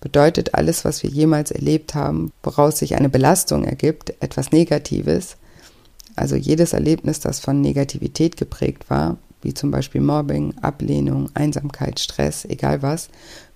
Bedeutet 0.00 0.54
alles, 0.54 0.84
was 0.84 1.02
wir 1.02 1.10
jemals 1.10 1.50
erlebt 1.50 1.94
haben, 1.94 2.32
woraus 2.42 2.78
sich 2.78 2.96
eine 2.96 3.08
Belastung 3.08 3.64
ergibt, 3.64 4.14
etwas 4.20 4.50
Negatives, 4.50 5.36
also 6.16 6.36
jedes 6.36 6.72
Erlebnis, 6.72 7.20
das 7.20 7.38
von 7.38 7.60
Negativität 7.60 8.36
geprägt 8.36 8.90
war, 8.90 9.18
wie 9.42 9.54
zum 9.54 9.70
Beispiel 9.70 10.00
Mobbing, 10.00 10.54
Ablehnung, 10.60 11.30
Einsamkeit, 11.34 12.00
Stress, 12.00 12.44
egal 12.44 12.82
was, 12.82 13.08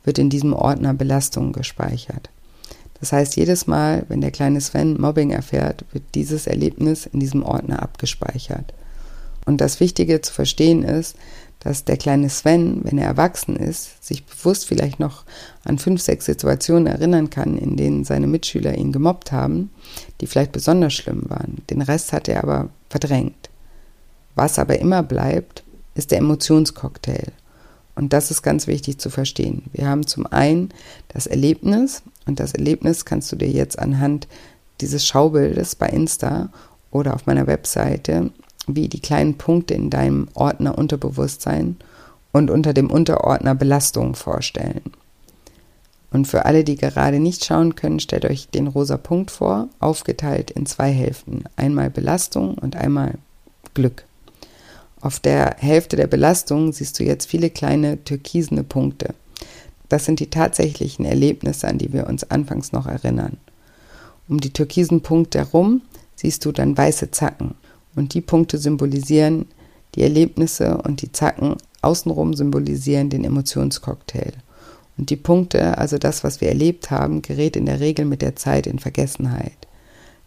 wird 0.05 0.19
in 0.19 0.31
diesem 0.31 0.53
Ordner 0.53 0.95
Belastung 0.95 1.53
gespeichert. 1.53 2.31
Das 3.05 3.13
heißt, 3.13 3.37
jedes 3.37 3.67
Mal, 3.67 4.07
wenn 4.09 4.23
der 4.23 4.31
kleine 4.31 4.63
Sven 4.63 4.99
Mobbing 4.99 5.29
erfährt, 5.29 5.85
wird 5.93 6.05
dieses 6.15 6.47
Erlebnis 6.47 7.05
in 7.05 7.21
diesem 7.21 7.43
Ordner 7.43 7.83
abgespeichert. 7.83 8.73
Und 9.45 9.61
das 9.61 9.79
Wichtige 9.79 10.23
zu 10.23 10.33
verstehen 10.33 10.83
ist, 10.83 11.15
dass 11.61 11.85
der 11.85 11.99
kleine 11.99 12.31
Sven, 12.31 12.81
wenn 12.83 12.97
er 12.97 13.09
erwachsen 13.09 13.57
ist, 13.57 14.03
sich 14.03 14.25
bewusst 14.25 14.67
vielleicht 14.67 15.01
noch 15.01 15.25
an 15.65 15.77
fünf, 15.77 16.01
sechs 16.01 16.25
Situationen 16.25 16.87
erinnern 16.87 17.29
kann, 17.29 17.59
in 17.59 17.77
denen 17.77 18.05
seine 18.05 18.27
Mitschüler 18.27 18.75
ihn 18.75 18.91
gemobbt 18.91 19.33
haben, 19.33 19.69
die 20.23 20.27
vielleicht 20.27 20.53
besonders 20.53 20.95
schlimm 20.95 21.25
waren. 21.29 21.59
Den 21.69 21.83
Rest 21.83 22.11
hat 22.15 22.27
er 22.27 22.43
aber 22.43 22.71
verdrängt. 22.89 23.51
Was 24.35 24.59
aber 24.59 24.79
immer 24.79 25.03
bleibt, 25.03 25.63
ist 25.95 26.11
der 26.11 26.21
Emotionscocktail. 26.21 27.33
Und 27.95 28.13
das 28.13 28.31
ist 28.31 28.43
ganz 28.43 28.67
wichtig 28.67 28.99
zu 28.99 29.11
verstehen. 29.11 29.63
Wir 29.73 29.89
haben 29.89 30.07
zum 30.07 30.27
einen 30.27 30.71
das 31.09 31.27
Erlebnis 31.27 32.03
und 32.27 32.41
das 32.41 32.53
Erlebnis 32.53 33.05
kannst 33.05 33.31
du 33.31 33.37
dir 33.37 33.49
jetzt 33.49 33.79
anhand 33.79 34.27
dieses 34.81 35.07
Schaubildes 35.07 35.77
bei 35.77 35.87
Insta 35.89 36.51
oder 36.91 37.15
auf 37.15 37.27
meiner 37.27 37.47
Webseite 37.47 38.31
wie 38.67 38.89
die 38.89 39.01
kleinen 39.01 39.37
Punkte 39.37 39.75
in 39.75 39.91
deinem 39.91 40.29
Ordner 40.35 40.77
Unterbewusstsein 40.79 41.77
und 42.33 42.51
unter 42.51 42.73
dem 42.73 42.91
Unterordner 42.91 43.55
Belastung 43.55 44.15
vorstellen. 44.15 44.93
Und 46.11 46.27
für 46.27 46.45
alle, 46.47 46.65
die 46.65 46.77
gerade 46.77 47.19
nicht 47.19 47.45
schauen 47.45 47.75
können, 47.75 48.01
stellt 48.01 48.25
euch 48.25 48.49
den 48.49 48.69
rosa 48.69 48.97
Punkt 48.97 49.31
vor, 49.31 49.69
aufgeteilt 49.81 50.51
in 50.53 50.65
zwei 50.65 50.91
Hälften. 50.93 51.45
Einmal 51.57 51.91
Belastung 51.91 52.55
und 52.55 52.77
einmal 52.77 53.19
Glück. 53.75 54.05
Auf 55.05 55.21
der 55.21 55.57
Hälfte 55.59 55.97
der 55.97 56.07
Belastung 56.07 56.73
siehst 56.73 56.99
du 56.99 57.05
jetzt 57.05 57.27
viele 57.27 57.51
kleine 57.51 58.03
türkisene 58.05 58.65
Punkte. 58.65 59.13
Das 59.91 60.07
sind 60.07 60.19
die 60.19 60.31
tatsächlichen 60.31 61.05
Erlebnisse, 61.05 61.69
an 61.69 61.77
die 61.77 61.93
wir 61.93 62.07
uns 62.07 62.31
anfangs 62.31 62.73
noch 62.73 62.87
erinnern. 62.87 63.37
Um 64.31 64.41
die 64.41 64.55
türkisen 64.55 65.03
Punkte 65.03 65.41
herum 65.41 65.83
siehst 66.17 66.47
du 66.47 66.53
dann 66.53 66.79
weiße 66.79 67.11
Zacken. 67.11 67.55
Und 67.95 68.15
die 68.15 68.23
Punkte 68.23 68.57
symbolisieren 68.57 69.45
die 69.95 70.05
Erlebnisse 70.05 70.79
und 70.79 71.03
die 71.03 71.13
Zacken 71.13 71.57
außenrum 71.83 72.33
symbolisieren 72.33 73.11
den 73.11 73.25
Emotionscocktail. 73.25 74.33
Und 74.97 75.11
die 75.11 75.17
Punkte, 75.17 75.77
also 75.77 75.99
das, 75.99 76.25
was 76.25 76.41
wir 76.41 76.49
erlebt 76.49 76.91
haben, 76.91 77.21
gerät 77.21 77.57
in 77.57 77.67
der 77.67 77.81
Regel 77.81 78.07
mit 78.07 78.23
der 78.23 78.37
Zeit 78.37 78.67
in 78.67 78.79
Vergessenheit. 78.79 79.69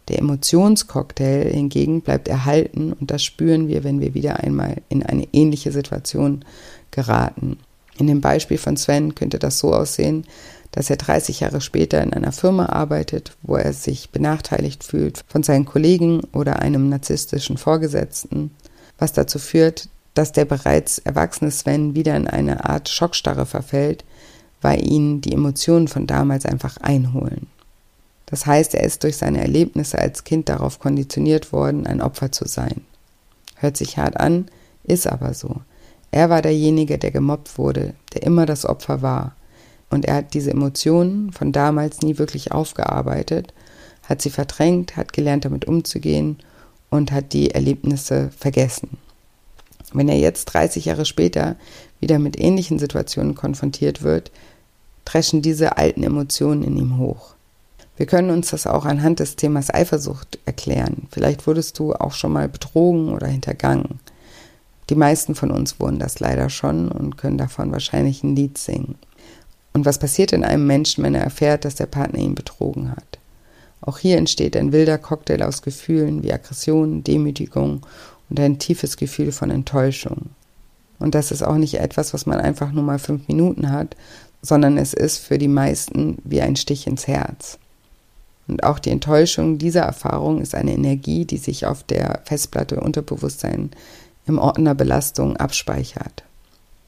Der 0.08 0.18
Emotionscocktail 0.18 1.50
hingegen 1.52 2.00
bleibt 2.00 2.28
erhalten 2.28 2.92
und 2.94 3.10
das 3.10 3.22
spüren 3.22 3.68
wir, 3.68 3.84
wenn 3.84 4.00
wir 4.00 4.14
wieder 4.14 4.40
einmal 4.40 4.76
in 4.88 5.02
eine 5.02 5.28
ähnliche 5.32 5.70
Situation 5.70 6.44
geraten. 6.90 7.58
In 7.98 8.06
dem 8.06 8.20
Beispiel 8.20 8.58
von 8.58 8.76
Sven 8.76 9.14
könnte 9.14 9.38
das 9.38 9.58
so 9.58 9.74
aussehen, 9.74 10.24
dass 10.70 10.90
er 10.90 10.96
30 10.96 11.40
Jahre 11.40 11.60
später 11.60 12.02
in 12.02 12.12
einer 12.12 12.32
Firma 12.32 12.66
arbeitet, 12.66 13.36
wo 13.42 13.56
er 13.56 13.72
sich 13.72 14.10
benachteiligt 14.10 14.84
fühlt 14.84 15.24
von 15.26 15.42
seinen 15.42 15.64
Kollegen 15.64 16.20
oder 16.32 16.60
einem 16.60 16.88
narzisstischen 16.88 17.58
Vorgesetzten, 17.58 18.50
was 18.98 19.12
dazu 19.12 19.38
führt, 19.38 19.88
dass 20.14 20.32
der 20.32 20.44
bereits 20.44 20.98
erwachsene 20.98 21.50
Sven 21.50 21.94
wieder 21.94 22.16
in 22.16 22.28
eine 22.28 22.64
Art 22.64 22.88
Schockstarre 22.88 23.46
verfällt, 23.46 24.04
weil 24.60 24.84
ihn 24.84 25.20
die 25.20 25.32
Emotionen 25.32 25.88
von 25.88 26.06
damals 26.06 26.44
einfach 26.46 26.76
einholen. 26.78 27.46
Das 28.30 28.44
heißt, 28.44 28.74
er 28.74 28.84
ist 28.84 29.04
durch 29.04 29.16
seine 29.16 29.40
Erlebnisse 29.40 29.98
als 29.98 30.24
Kind 30.24 30.50
darauf 30.50 30.78
konditioniert 30.78 31.50
worden, 31.50 31.86
ein 31.86 32.02
Opfer 32.02 32.30
zu 32.30 32.46
sein. 32.46 32.82
Hört 33.56 33.78
sich 33.78 33.96
hart 33.96 34.20
an, 34.20 34.46
ist 34.84 35.06
aber 35.06 35.32
so. 35.32 35.62
Er 36.10 36.28
war 36.28 36.42
derjenige, 36.42 36.98
der 36.98 37.10
gemobbt 37.10 37.56
wurde, 37.56 37.94
der 38.12 38.24
immer 38.24 38.44
das 38.44 38.66
Opfer 38.66 39.00
war. 39.00 39.34
Und 39.90 40.04
er 40.04 40.16
hat 40.16 40.34
diese 40.34 40.50
Emotionen 40.50 41.32
von 41.32 41.52
damals 41.52 42.02
nie 42.02 42.18
wirklich 42.18 42.52
aufgearbeitet, 42.52 43.54
hat 44.02 44.20
sie 44.20 44.30
verdrängt, 44.30 44.96
hat 44.96 45.14
gelernt, 45.14 45.46
damit 45.46 45.64
umzugehen 45.64 46.38
und 46.90 47.12
hat 47.12 47.32
die 47.32 47.52
Erlebnisse 47.52 48.30
vergessen. 48.36 48.98
Wenn 49.94 50.10
er 50.10 50.18
jetzt 50.18 50.46
30 50.46 50.84
Jahre 50.84 51.06
später 51.06 51.56
wieder 52.00 52.18
mit 52.18 52.38
ähnlichen 52.38 52.78
Situationen 52.78 53.34
konfrontiert 53.34 54.02
wird, 54.02 54.30
dreschen 55.06 55.40
diese 55.40 55.78
alten 55.78 56.02
Emotionen 56.02 56.62
in 56.62 56.76
ihm 56.76 56.98
hoch. 56.98 57.34
Wir 57.98 58.06
können 58.06 58.30
uns 58.30 58.50
das 58.50 58.68
auch 58.68 58.84
anhand 58.84 59.18
des 59.18 59.34
Themas 59.34 59.74
Eifersucht 59.74 60.38
erklären. 60.46 61.08
Vielleicht 61.10 61.48
wurdest 61.48 61.80
du 61.80 61.94
auch 61.94 62.12
schon 62.12 62.32
mal 62.32 62.48
betrogen 62.48 63.12
oder 63.12 63.26
hintergangen. 63.26 63.98
Die 64.88 64.94
meisten 64.94 65.34
von 65.34 65.50
uns 65.50 65.80
wurden 65.80 65.98
das 65.98 66.20
leider 66.20 66.48
schon 66.48 66.92
und 66.92 67.18
können 67.18 67.38
davon 67.38 67.72
wahrscheinlich 67.72 68.22
ein 68.22 68.36
Lied 68.36 68.56
singen. 68.56 68.94
Und 69.72 69.84
was 69.84 69.98
passiert 69.98 70.32
in 70.32 70.44
einem 70.44 70.64
Menschen, 70.64 71.02
wenn 71.02 71.16
er 71.16 71.24
erfährt, 71.24 71.64
dass 71.64 71.74
der 71.74 71.86
Partner 71.86 72.20
ihn 72.20 72.36
betrogen 72.36 72.92
hat? 72.92 73.18
Auch 73.80 73.98
hier 73.98 74.16
entsteht 74.16 74.56
ein 74.56 74.70
wilder 74.70 74.98
Cocktail 74.98 75.42
aus 75.42 75.62
Gefühlen 75.62 76.22
wie 76.22 76.32
Aggression, 76.32 77.02
Demütigung 77.02 77.84
und 78.30 78.38
ein 78.38 78.60
tiefes 78.60 78.96
Gefühl 78.96 79.32
von 79.32 79.50
Enttäuschung. 79.50 80.30
Und 81.00 81.16
das 81.16 81.32
ist 81.32 81.42
auch 81.42 81.56
nicht 81.56 81.80
etwas, 81.80 82.14
was 82.14 82.26
man 82.26 82.38
einfach 82.38 82.70
nur 82.70 82.84
mal 82.84 83.00
fünf 83.00 83.26
Minuten 83.26 83.72
hat, 83.72 83.96
sondern 84.40 84.78
es 84.78 84.94
ist 84.94 85.18
für 85.18 85.38
die 85.38 85.48
meisten 85.48 86.18
wie 86.22 86.42
ein 86.42 86.54
Stich 86.54 86.86
ins 86.86 87.08
Herz. 87.08 87.58
Und 88.48 88.64
auch 88.64 88.78
die 88.78 88.90
Enttäuschung 88.90 89.58
dieser 89.58 89.82
Erfahrung 89.82 90.40
ist 90.40 90.54
eine 90.54 90.72
Energie, 90.72 91.26
die 91.26 91.36
sich 91.36 91.66
auf 91.66 91.82
der 91.82 92.22
Festplatte 92.24 92.80
Unterbewusstsein 92.80 93.70
im 94.26 94.38
Ordner 94.38 94.74
Belastung 94.74 95.36
abspeichert. 95.36 96.24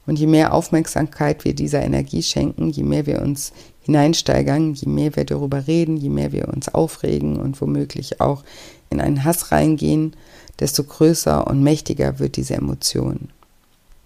Und 0.07 0.17
je 0.17 0.27
mehr 0.27 0.53
Aufmerksamkeit 0.53 1.45
wir 1.45 1.53
dieser 1.53 1.83
Energie 1.83 2.23
schenken, 2.23 2.71
je 2.71 2.83
mehr 2.83 3.05
wir 3.05 3.21
uns 3.21 3.53
hineinsteigern, 3.83 4.73
je 4.73 4.89
mehr 4.89 5.15
wir 5.15 5.25
darüber 5.25 5.67
reden, 5.67 5.97
je 5.97 6.09
mehr 6.09 6.31
wir 6.31 6.49
uns 6.49 6.69
aufregen 6.69 7.39
und 7.39 7.61
womöglich 7.61 8.19
auch 8.19 8.43
in 8.89 8.99
einen 8.99 9.23
Hass 9.23 9.51
reingehen, 9.51 10.15
desto 10.59 10.83
größer 10.83 11.47
und 11.47 11.63
mächtiger 11.63 12.19
wird 12.19 12.37
diese 12.37 12.55
Emotion. 12.55 13.29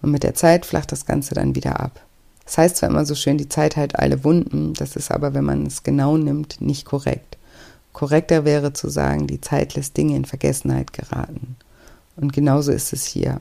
Und 0.02 0.10
mit 0.10 0.22
der 0.22 0.34
Zeit 0.34 0.66
flacht 0.66 0.92
das 0.92 1.06
Ganze 1.06 1.34
dann 1.34 1.54
wieder 1.54 1.80
ab. 1.80 2.00
Das 2.44 2.58
heißt 2.58 2.76
zwar 2.76 2.90
immer 2.90 3.04
so 3.04 3.14
schön, 3.14 3.38
die 3.38 3.48
Zeit 3.48 3.76
heilt 3.76 3.98
alle 3.98 4.22
Wunden, 4.22 4.72
das 4.74 4.94
ist 4.96 5.10
aber, 5.10 5.34
wenn 5.34 5.44
man 5.44 5.66
es 5.66 5.82
genau 5.82 6.16
nimmt, 6.16 6.60
nicht 6.60 6.84
korrekt. 6.84 7.35
Korrekter 7.96 8.44
wäre 8.44 8.74
zu 8.74 8.90
sagen, 8.90 9.26
die 9.26 9.40
Zeit 9.40 9.74
lässt 9.74 9.96
Dinge 9.96 10.16
in 10.16 10.26
Vergessenheit 10.26 10.92
geraten. 10.92 11.56
Und 12.16 12.34
genauso 12.34 12.70
ist 12.70 12.92
es 12.92 13.06
hier. 13.06 13.40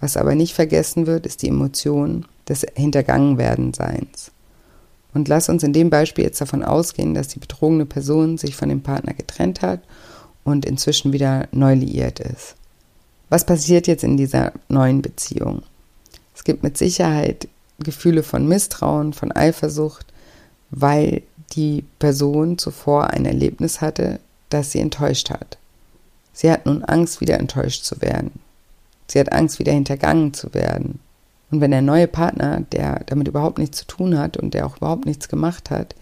Was 0.00 0.16
aber 0.16 0.34
nicht 0.34 0.52
vergessen 0.52 1.06
wird, 1.06 1.26
ist 1.26 1.42
die 1.42 1.48
Emotion 1.48 2.24
des 2.48 2.66
Hintergangenwerdenseins. 2.74 4.32
Und 5.14 5.28
lass 5.28 5.48
uns 5.48 5.62
in 5.62 5.72
dem 5.72 5.90
Beispiel 5.90 6.24
jetzt 6.24 6.40
davon 6.40 6.64
ausgehen, 6.64 7.14
dass 7.14 7.28
die 7.28 7.38
betrogene 7.38 7.86
Person 7.86 8.36
sich 8.36 8.56
von 8.56 8.68
dem 8.68 8.82
Partner 8.82 9.14
getrennt 9.14 9.62
hat 9.62 9.78
und 10.42 10.66
inzwischen 10.66 11.12
wieder 11.12 11.46
neu 11.52 11.74
liiert 11.74 12.18
ist. 12.18 12.56
Was 13.28 13.46
passiert 13.46 13.86
jetzt 13.86 14.02
in 14.02 14.16
dieser 14.16 14.54
neuen 14.68 15.02
Beziehung? 15.02 15.62
Es 16.34 16.42
gibt 16.42 16.64
mit 16.64 16.76
Sicherheit 16.76 17.46
Gefühle 17.78 18.24
von 18.24 18.48
Misstrauen, 18.48 19.12
von 19.12 19.30
Eifersucht, 19.30 20.06
weil 20.72 21.22
die 21.52 21.84
Person 21.98 22.58
zuvor 22.58 23.10
ein 23.10 23.24
Erlebnis 23.24 23.80
hatte, 23.80 24.20
das 24.50 24.72
sie 24.72 24.80
enttäuscht 24.80 25.30
hat. 25.30 25.58
Sie 26.32 26.50
hat 26.50 26.66
nun 26.66 26.84
Angst, 26.84 27.20
wieder 27.20 27.38
enttäuscht 27.38 27.84
zu 27.84 28.00
werden. 28.00 28.30
Sie 29.08 29.18
hat 29.18 29.32
Angst, 29.32 29.58
wieder 29.58 29.72
hintergangen 29.72 30.34
zu 30.34 30.54
werden. 30.54 31.00
Und 31.50 31.60
wenn 31.60 31.70
der 31.70 31.82
neue 31.82 32.08
Partner, 32.08 32.60
der 32.72 33.02
damit 33.06 33.28
überhaupt 33.28 33.58
nichts 33.58 33.78
zu 33.78 33.86
tun 33.86 34.18
hat 34.18 34.36
und 34.36 34.54
der 34.54 34.66
auch 34.66 34.76
überhaupt 34.76 35.06
nichts 35.06 35.28
gemacht 35.28 35.70
hat, 35.70 35.94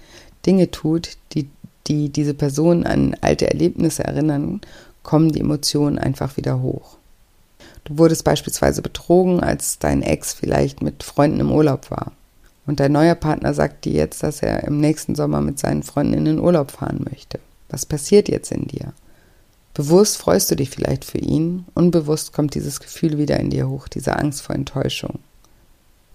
Dinge 0.44 0.70
tut, 0.70 1.16
die, 1.32 1.48
die 1.86 2.08
diese 2.08 2.34
Person 2.34 2.84
an 2.84 3.16
alte 3.20 3.48
Erlebnisse 3.48 4.04
erinnern, 4.04 4.60
kommen 5.02 5.30
die 5.30 5.40
Emotionen 5.40 5.98
einfach 5.98 6.36
wieder 6.36 6.60
hoch. 6.60 6.98
Du 7.84 7.98
wurdest 7.98 8.24
beispielsweise 8.24 8.82
betrogen, 8.82 9.40
als 9.40 9.78
dein 9.78 10.02
Ex 10.02 10.34
vielleicht 10.34 10.82
mit 10.82 11.04
Freunden 11.04 11.38
im 11.38 11.52
Urlaub 11.52 11.90
war. 11.92 12.12
Und 12.66 12.80
dein 12.80 12.92
neuer 12.92 13.14
Partner 13.14 13.54
sagt 13.54 13.84
dir 13.84 13.92
jetzt, 13.92 14.22
dass 14.22 14.42
er 14.42 14.64
im 14.64 14.80
nächsten 14.80 15.14
Sommer 15.14 15.40
mit 15.40 15.58
seinen 15.58 15.82
Freunden 15.82 16.14
in 16.14 16.24
den 16.24 16.40
Urlaub 16.40 16.72
fahren 16.72 17.04
möchte. 17.08 17.38
Was 17.68 17.86
passiert 17.86 18.28
jetzt 18.28 18.50
in 18.52 18.66
dir? 18.66 18.92
Bewusst 19.74 20.16
freust 20.16 20.50
du 20.50 20.56
dich 20.56 20.70
vielleicht 20.70 21.04
für 21.04 21.18
ihn, 21.18 21.66
unbewusst 21.74 22.32
kommt 22.32 22.54
dieses 22.54 22.80
Gefühl 22.80 23.18
wieder 23.18 23.38
in 23.38 23.50
dir 23.50 23.68
hoch, 23.68 23.88
diese 23.88 24.16
Angst 24.16 24.42
vor 24.42 24.54
Enttäuschung. 24.54 25.18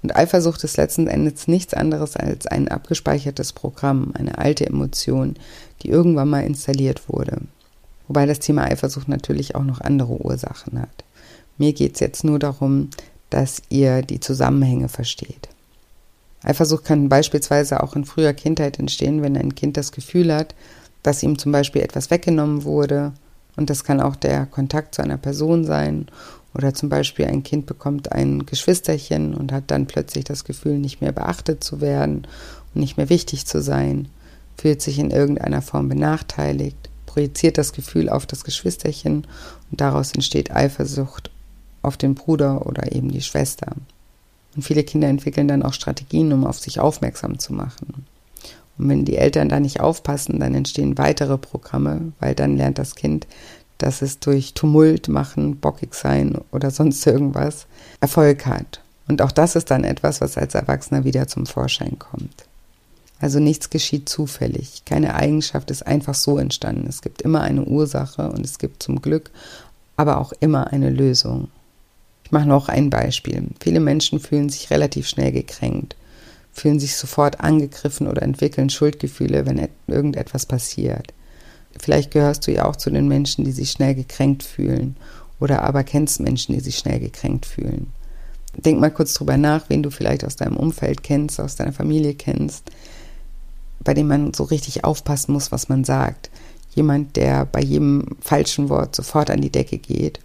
Und 0.01 0.15
Eifersucht 0.15 0.63
ist 0.63 0.77
letzten 0.77 1.07
Endes 1.07 1.47
nichts 1.47 1.75
anderes 1.75 2.15
als 2.15 2.47
ein 2.47 2.67
abgespeichertes 2.69 3.53
Programm, 3.53 4.13
eine 4.15 4.39
alte 4.39 4.65
Emotion, 4.65 5.35
die 5.83 5.89
irgendwann 5.89 6.29
mal 6.29 6.43
installiert 6.43 7.07
wurde. 7.07 7.41
Wobei 8.07 8.25
das 8.25 8.39
Thema 8.39 8.63
Eifersucht 8.63 9.07
natürlich 9.07 9.53
auch 9.53 9.63
noch 9.63 9.79
andere 9.79 10.25
Ursachen 10.25 10.81
hat. 10.81 11.05
Mir 11.59 11.73
geht 11.73 11.93
es 11.93 11.99
jetzt 11.99 12.23
nur 12.23 12.39
darum, 12.39 12.89
dass 13.29 13.61
ihr 13.69 14.01
die 14.01 14.19
Zusammenhänge 14.19 14.89
versteht. 14.89 15.50
Eifersucht 16.43 16.85
kann 16.85 17.09
beispielsweise 17.09 17.83
auch 17.83 17.95
in 17.95 18.05
früher 18.05 18.33
Kindheit 18.33 18.79
entstehen, 18.79 19.21
wenn 19.21 19.37
ein 19.37 19.55
Kind 19.55 19.77
das 19.77 19.91
Gefühl 19.91 20.33
hat, 20.33 20.55
dass 21.03 21.23
ihm 21.23 21.37
zum 21.37 21.51
Beispiel 21.51 21.81
etwas 21.81 22.09
weggenommen 22.09 22.63
wurde. 22.63 23.13
Und 23.57 23.69
das 23.69 23.83
kann 23.83 24.01
auch 24.01 24.15
der 24.15 24.45
Kontakt 24.45 24.95
zu 24.95 25.03
einer 25.03 25.17
Person 25.17 25.65
sein. 25.65 26.07
Oder 26.53 26.73
zum 26.73 26.89
Beispiel 26.89 27.25
ein 27.25 27.43
Kind 27.43 27.65
bekommt 27.65 28.11
ein 28.11 28.45
Geschwisterchen 28.45 29.33
und 29.33 29.51
hat 29.51 29.65
dann 29.67 29.87
plötzlich 29.87 30.25
das 30.25 30.43
Gefühl, 30.43 30.79
nicht 30.79 31.01
mehr 31.01 31.11
beachtet 31.11 31.63
zu 31.63 31.79
werden 31.79 32.27
und 32.73 32.81
nicht 32.81 32.97
mehr 32.97 33.09
wichtig 33.09 33.45
zu 33.45 33.61
sein, 33.61 34.09
fühlt 34.57 34.81
sich 34.81 34.99
in 34.99 35.11
irgendeiner 35.11 35.61
Form 35.61 35.89
benachteiligt, 35.89 36.89
projiziert 37.05 37.57
das 37.57 37.71
Gefühl 37.73 38.09
auf 38.09 38.25
das 38.25 38.43
Geschwisterchen 38.43 39.27
und 39.71 39.81
daraus 39.81 40.11
entsteht 40.11 40.51
Eifersucht 40.53 41.31
auf 41.81 41.97
den 41.97 42.15
Bruder 42.15 42.65
oder 42.65 42.91
eben 42.91 43.09
die 43.09 43.21
Schwester. 43.21 43.67
Und 44.55 44.63
viele 44.63 44.83
Kinder 44.83 45.07
entwickeln 45.07 45.47
dann 45.47 45.63
auch 45.63 45.73
Strategien, 45.73 46.33
um 46.33 46.45
auf 46.45 46.59
sich 46.59 46.79
aufmerksam 46.79 47.39
zu 47.39 47.53
machen. 47.53 48.05
Und 48.77 48.89
wenn 48.89 49.05
die 49.05 49.17
Eltern 49.17 49.49
da 49.49 49.59
nicht 49.59 49.79
aufpassen, 49.79 50.39
dann 50.39 50.55
entstehen 50.55 50.97
weitere 50.97 51.37
Programme, 51.37 52.13
weil 52.19 52.35
dann 52.35 52.57
lernt 52.57 52.77
das 52.77 52.95
Kind, 52.95 53.27
dass 53.77 54.01
es 54.01 54.19
durch 54.19 54.53
Tumult 54.53 55.07
machen, 55.07 55.57
bockig 55.57 55.93
sein 55.93 56.37
oder 56.51 56.71
sonst 56.71 57.05
irgendwas 57.05 57.65
Erfolg 57.99 58.45
hat. 58.45 58.81
Und 59.07 59.21
auch 59.21 59.31
das 59.31 59.55
ist 59.55 59.71
dann 59.71 59.83
etwas, 59.83 60.21
was 60.21 60.37
als 60.37 60.55
Erwachsener 60.55 61.03
wieder 61.03 61.27
zum 61.27 61.45
Vorschein 61.45 61.97
kommt. 61.97 62.45
Also 63.19 63.39
nichts 63.39 63.69
geschieht 63.69 64.09
zufällig. 64.09 64.83
Keine 64.85 65.15
Eigenschaft 65.15 65.69
ist 65.69 65.85
einfach 65.85 66.15
so 66.15 66.37
entstanden. 66.37 66.87
Es 66.87 67.01
gibt 67.01 67.21
immer 67.21 67.41
eine 67.41 67.65
Ursache 67.65 68.31
und 68.31 68.43
es 68.43 68.57
gibt 68.57 68.81
zum 68.81 69.01
Glück 69.01 69.31
aber 69.95 70.17
auch 70.17 70.33
immer 70.39 70.73
eine 70.73 70.89
Lösung. 70.89 71.49
Ich 72.31 72.33
mache 72.33 72.47
noch 72.47 72.69
ein 72.69 72.89
Beispiel. 72.89 73.49
Viele 73.61 73.81
Menschen 73.81 74.21
fühlen 74.21 74.47
sich 74.47 74.69
relativ 74.69 75.05
schnell 75.05 75.33
gekränkt, 75.33 75.97
fühlen 76.53 76.79
sich 76.79 76.95
sofort 76.95 77.41
angegriffen 77.41 78.07
oder 78.07 78.21
entwickeln 78.21 78.69
Schuldgefühle, 78.69 79.45
wenn 79.45 79.67
irgendetwas 79.87 80.45
passiert. 80.45 81.13
Vielleicht 81.77 82.11
gehörst 82.11 82.47
du 82.47 82.53
ja 82.53 82.63
auch 82.63 82.77
zu 82.77 82.89
den 82.89 83.09
Menschen, 83.09 83.43
die 83.43 83.51
sich 83.51 83.71
schnell 83.71 83.95
gekränkt 83.95 84.43
fühlen 84.43 84.95
oder 85.41 85.61
aber 85.61 85.83
kennst 85.83 86.21
Menschen, 86.21 86.55
die 86.55 86.61
sich 86.61 86.77
schnell 86.77 87.01
gekränkt 87.01 87.45
fühlen. 87.45 87.87
Denk 88.55 88.79
mal 88.79 88.91
kurz 88.91 89.13
drüber 89.13 89.35
nach, 89.35 89.65
wen 89.67 89.83
du 89.83 89.89
vielleicht 89.89 90.23
aus 90.23 90.37
deinem 90.37 90.55
Umfeld 90.55 91.03
kennst, 91.03 91.41
aus 91.41 91.57
deiner 91.57 91.73
Familie 91.73 92.13
kennst, 92.13 92.71
bei 93.81 93.93
dem 93.93 94.07
man 94.07 94.33
so 94.33 94.45
richtig 94.45 94.85
aufpassen 94.85 95.33
muss, 95.33 95.51
was 95.51 95.67
man 95.67 95.83
sagt. 95.83 96.31
Jemand, 96.75 97.17
der 97.17 97.43
bei 97.43 97.59
jedem 97.59 98.05
falschen 98.21 98.69
Wort 98.69 98.95
sofort 98.95 99.29
an 99.29 99.41
die 99.41 99.51
Decke 99.51 99.77
geht 99.79 100.21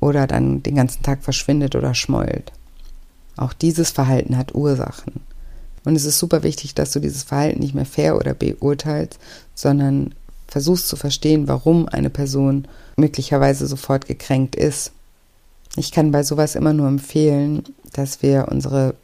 oder 0.00 0.26
dann 0.26 0.62
den 0.62 0.74
ganzen 0.74 1.02
Tag 1.02 1.22
verschwindet 1.22 1.74
oder 1.74 1.94
schmollt. 1.94 2.52
Auch 3.36 3.52
dieses 3.52 3.90
Verhalten 3.90 4.36
hat 4.36 4.54
Ursachen. 4.54 5.20
Und 5.84 5.96
es 5.96 6.04
ist 6.04 6.18
super 6.18 6.42
wichtig, 6.42 6.74
dass 6.74 6.92
du 6.92 7.00
dieses 7.00 7.22
Verhalten 7.22 7.60
nicht 7.60 7.74
mehr 7.74 7.86
fair 7.86 8.16
oder 8.16 8.34
beurteilst, 8.34 9.18
sondern 9.54 10.14
versuchst 10.46 10.88
zu 10.88 10.96
verstehen, 10.96 11.48
warum 11.48 11.88
eine 11.88 12.10
Person 12.10 12.66
möglicherweise 12.96 13.66
sofort 13.66 14.06
gekränkt 14.06 14.56
ist. 14.56 14.92
Ich 15.76 15.92
kann 15.92 16.10
bei 16.10 16.22
sowas 16.22 16.56
immer 16.56 16.72
nur 16.72 16.88
empfehlen, 16.88 17.62
dass 17.92 18.22
wir 18.22 18.48
unsere 18.50 18.94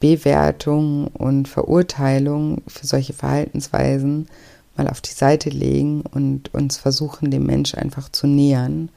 Bewertung 0.00 1.08
und 1.08 1.48
Verurteilung 1.48 2.62
für 2.66 2.86
solche 2.86 3.12
Verhaltensweisen 3.12 4.28
mal 4.76 4.88
auf 4.88 5.00
die 5.00 5.12
Seite 5.12 5.50
legen 5.50 6.02
und 6.02 6.52
uns 6.54 6.76
versuchen, 6.76 7.30
dem 7.30 7.46
Mensch 7.46 7.74
einfach 7.74 8.08
zu 8.08 8.26
nähern 8.26 8.88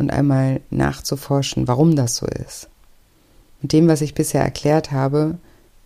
und 0.00 0.10
einmal 0.10 0.60
nachzuforschen, 0.70 1.68
warum 1.68 1.94
das 1.94 2.16
so 2.16 2.26
ist. 2.26 2.68
Mit 3.62 3.72
dem, 3.72 3.86
was 3.88 4.00
ich 4.00 4.14
bisher 4.14 4.42
erklärt 4.42 4.90
habe, 4.90 5.38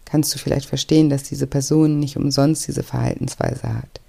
kannst 0.04 0.34
du 0.34 0.38
vielleicht 0.38 0.68
verstehen, 0.68 1.10
dass 1.10 1.24
diese 1.24 1.46
Person 1.46 1.98
nicht 1.98 2.16
umsonst 2.16 2.66
diese 2.68 2.82
Verhaltensweise 2.82 3.74
hat. 3.74 4.00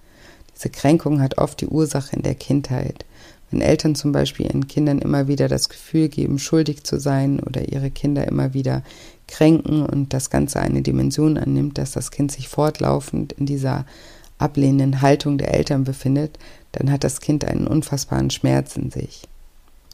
Diese 0.55 0.69
Kränkung 0.69 1.21
hat 1.21 1.37
oft 1.37 1.59
die 1.61 1.67
Ursache 1.67 2.15
in 2.15 2.21
der 2.21 2.35
Kindheit. 2.35 3.05
Wenn 3.51 3.61
Eltern 3.61 3.95
zum 3.95 4.11
Beispiel 4.11 4.45
ihren 4.45 4.67
Kindern 4.67 4.99
immer 4.99 5.27
wieder 5.27 5.47
das 5.47 5.69
Gefühl 5.69 6.09
geben, 6.09 6.39
schuldig 6.39 6.83
zu 6.83 6.99
sein 6.99 7.39
oder 7.39 7.69
ihre 7.69 7.91
Kinder 7.91 8.27
immer 8.27 8.53
wieder 8.53 8.83
kränken 9.27 9.85
und 9.85 10.13
das 10.13 10.29
Ganze 10.29 10.59
eine 10.59 10.81
Dimension 10.81 11.37
annimmt, 11.37 11.77
dass 11.77 11.91
das 11.91 12.11
Kind 12.11 12.31
sich 12.31 12.47
fortlaufend 12.47 13.33
in 13.33 13.45
dieser 13.45 13.85
ablehnenden 14.37 15.01
Haltung 15.01 15.37
der 15.37 15.53
Eltern 15.53 15.83
befindet, 15.83 16.37
dann 16.71 16.91
hat 16.91 17.03
das 17.03 17.21
Kind 17.21 17.45
einen 17.45 17.67
unfassbaren 17.67 18.29
Schmerz 18.29 18.75
in 18.75 18.91
sich. 18.91 19.23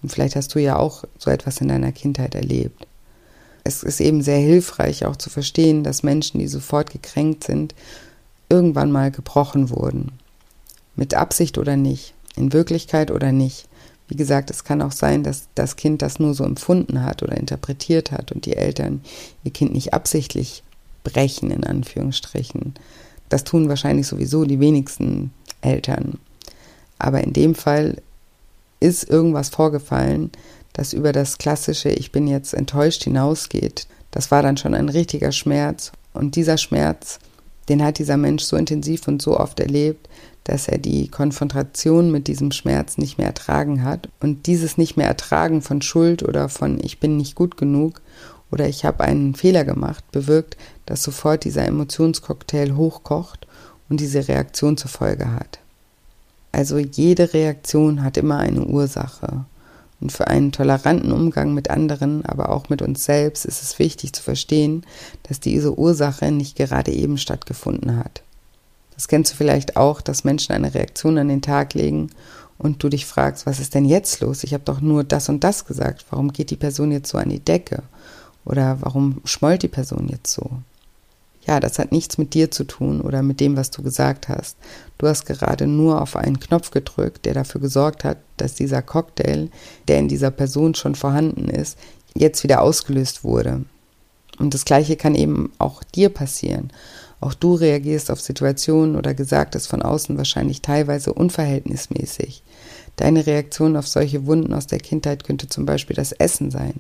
Und 0.02 0.10
vielleicht 0.10 0.36
hast 0.36 0.54
du 0.56 0.60
ja 0.60 0.78
auch 0.78 1.04
so 1.18 1.30
etwas 1.32 1.62
in 1.62 1.68
deiner 1.68 1.92
Kindheit 1.92 2.36
erlebt. 2.36 2.88
Es 3.64 3.84
ist 3.84 4.02
eben 4.02 4.22
sehr 4.24 4.40
hilfreich 4.40 5.06
auch 5.06 5.16
zu 5.16 5.30
verstehen, 5.30 5.84
dass 5.84 6.04
Menschen, 6.04 6.40
die 6.40 6.48
sofort 6.48 6.90
gekränkt 6.90 7.44
sind, 7.44 7.76
irgendwann 8.50 8.92
mal 8.92 9.12
gebrochen 9.12 9.70
wurden. 9.70 10.12
Mit 10.96 11.14
Absicht 11.14 11.58
oder 11.58 11.78
nicht, 11.78 12.14
in 12.36 12.54
Wirklichkeit 12.54 13.12
oder 13.12 13.32
nicht. 13.32 13.68
Wie 14.08 14.16
gesagt, 14.16 14.50
es 14.50 14.64
kann 14.64 14.82
auch 14.82 14.92
sein, 14.92 15.24
dass 15.24 15.48
das 15.56 15.78
Kind 15.78 16.02
das 16.02 16.20
nur 16.20 16.34
so 16.34 16.44
empfunden 16.44 17.04
hat 17.04 17.24
oder 17.24 17.38
interpretiert 17.38 18.12
hat 18.12 18.32
und 18.32 18.46
die 18.46 18.58
Eltern 18.58 19.02
ihr 19.44 19.52
Kind 19.52 19.72
nicht 19.72 19.94
absichtlich 19.94 20.64
brechen, 21.04 21.52
in 21.52 21.64
Anführungsstrichen. 21.64 22.74
Das 23.30 23.46
tun 23.46 23.70
wahrscheinlich 23.70 24.08
sowieso 24.08 24.44
die 24.44 24.60
wenigsten 24.60 25.32
Eltern. 25.62 26.18
Aber 27.00 27.24
in 27.24 27.32
dem 27.32 27.56
Fall 27.56 28.02
ist 28.82 29.10
irgendwas 29.10 29.48
vorgefallen, 29.50 30.32
das 30.74 30.92
über 30.92 31.14
das 31.14 31.38
klassische 31.38 31.90
Ich 31.90 32.12
bin 32.12 32.28
jetzt 32.28 32.54
enttäuscht 32.54 33.04
hinausgeht. 33.04 33.88
Das 34.12 34.32
war 34.32 34.42
dann 34.42 34.58
schon 34.58 34.74
ein 34.74 34.90
richtiger 34.90 35.32
Schmerz. 35.32 35.94
Und 36.14 36.36
dieser 36.36 36.58
Schmerz, 36.58 37.20
den 37.70 37.84
hat 37.84 38.00
dieser 38.00 38.18
Mensch 38.18 38.44
so 38.44 38.58
intensiv 38.58 39.08
und 39.08 39.22
so 39.22 39.40
oft 39.40 39.60
erlebt, 39.60 40.10
dass 40.44 40.68
er 40.68 40.78
die 40.78 41.08
Konfrontation 41.08 42.12
mit 42.12 42.28
diesem 42.28 42.52
Schmerz 42.52 42.98
nicht 42.98 43.18
mehr 43.18 43.28
ertragen 43.28 43.84
hat. 43.84 44.10
Und 44.20 44.48
dieses 44.48 44.78
nicht 44.78 44.98
mehr 44.98 45.08
ertragen 45.08 45.62
von 45.62 45.82
Schuld 45.82 46.24
oder 46.24 46.50
von 46.50 46.80
Ich 46.84 47.00
bin 47.00 47.18
nicht 47.18 47.36
gut 47.36 47.58
genug 47.58 48.02
oder 48.52 48.68
ich 48.68 48.84
habe 48.84 49.04
einen 49.04 49.36
Fehler 49.36 49.64
gemacht, 49.64 50.04
bewirkt, 50.12 50.58
dass 50.86 51.04
sofort 51.04 51.46
dieser 51.46 51.66
Emotionscocktail 51.66 52.76
hochkocht 52.76 53.48
und 53.90 54.00
diese 54.00 54.28
Reaktion 54.28 54.78
zur 54.78 54.90
Folge 54.90 55.32
hat. 55.34 55.60
Also 56.52 56.78
jede 56.78 57.34
Reaktion 57.34 58.04
hat 58.04 58.18
immer 58.18 58.38
eine 58.38 58.66
Ursache. 58.66 59.46
Und 60.00 60.12
für 60.12 60.28
einen 60.28 60.52
toleranten 60.52 61.12
Umgang 61.12 61.54
mit 61.54 61.70
anderen, 61.70 62.26
aber 62.26 62.50
auch 62.50 62.70
mit 62.70 62.82
uns 62.82 63.06
selbst 63.06 63.46
ist 63.46 63.62
es 63.62 63.78
wichtig 63.78 64.14
zu 64.14 64.24
verstehen, 64.24 64.84
dass 65.24 65.40
diese 65.40 65.78
Ursache 65.78 66.32
nicht 66.32 66.58
gerade 66.58 66.92
eben 66.92 67.20
stattgefunden 67.20 67.98
hat. 67.98 68.24
Das 68.96 69.08
kennst 69.08 69.34
du 69.34 69.38
vielleicht 69.38 69.78
auch, 69.78 70.02
dass 70.02 70.24
Menschen 70.24 70.54
eine 70.54 70.74
Reaktion 70.74 71.20
an 71.20 71.28
den 71.28 71.44
Tag 71.44 71.76
legen 71.76 72.10
und 72.58 72.84
du 72.84 72.90
dich 72.90 73.06
fragst, 73.06 73.46
was 73.46 73.60
ist 73.60 73.76
denn 73.76 73.86
jetzt 73.86 74.22
los? 74.22 74.44
Ich 74.44 74.54
habe 74.54 74.64
doch 74.64 74.82
nur 74.82 75.04
das 75.04 75.30
und 75.30 75.44
das 75.44 75.66
gesagt. 75.66 76.06
Warum 76.10 76.34
geht 76.34 76.50
die 76.50 76.56
Person 76.56 76.92
jetzt 76.92 77.10
so 77.10 77.18
an 77.18 77.30
die 77.30 77.40
Decke? 77.40 77.84
Oder 78.44 78.78
warum 78.82 79.22
schmollt 79.24 79.64
die 79.64 79.68
Person 79.68 80.08
jetzt 80.10 80.34
so? 80.34 80.50
Ja, 81.46 81.60
das 81.60 81.80
hat 81.80 81.92
nichts 81.92 82.18
mit 82.18 82.34
dir 82.34 82.52
zu 82.52 82.66
tun 82.66 83.02
oder 83.02 83.24
mit 83.24 83.40
dem, 83.40 83.58
was 83.58 83.72
du 83.72 83.82
gesagt 83.82 84.30
hast. 84.30 84.58
Du 84.98 85.08
hast 85.08 85.26
gerade 85.26 85.66
nur 85.66 86.02
auf 86.02 86.16
einen 86.16 86.40
Knopf 86.40 86.70
gedrückt, 86.70 87.26
der 87.26 87.34
dafür 87.34 87.60
gesorgt 87.62 88.04
hat, 88.04 88.18
dass 88.38 88.54
dieser 88.54 88.82
Cocktail, 88.82 89.50
der 89.88 89.98
in 89.98 90.08
dieser 90.08 90.30
Person 90.30 90.76
schon 90.76 90.94
vorhanden 90.94 91.50
ist, 91.50 91.80
jetzt 92.14 92.44
wieder 92.44 92.62
ausgelöst 92.62 93.24
wurde. 93.24 93.66
Und 94.38 94.54
das 94.54 94.66
Gleiche 94.66 94.96
kann 94.96 95.16
eben 95.16 95.52
auch 95.58 95.84
dir 95.84 96.10
passieren. 96.10 96.72
Auch 97.20 97.34
du 97.34 97.54
reagierst 97.54 98.10
auf 98.10 98.20
Situationen 98.20 98.96
oder 98.96 99.14
Gesagtes 99.14 99.68
von 99.68 99.82
außen 99.82 100.18
wahrscheinlich 100.18 100.62
teilweise 100.62 101.14
unverhältnismäßig. 101.14 102.44
Deine 102.96 103.26
Reaktion 103.26 103.78
auf 103.78 103.88
solche 103.88 104.26
Wunden 104.26 104.54
aus 104.54 104.68
der 104.68 104.80
Kindheit 104.80 105.24
könnte 105.24 105.48
zum 105.48 105.66
Beispiel 105.66 105.96
das 105.96 106.12
Essen 106.12 106.52
sein. 106.52 106.74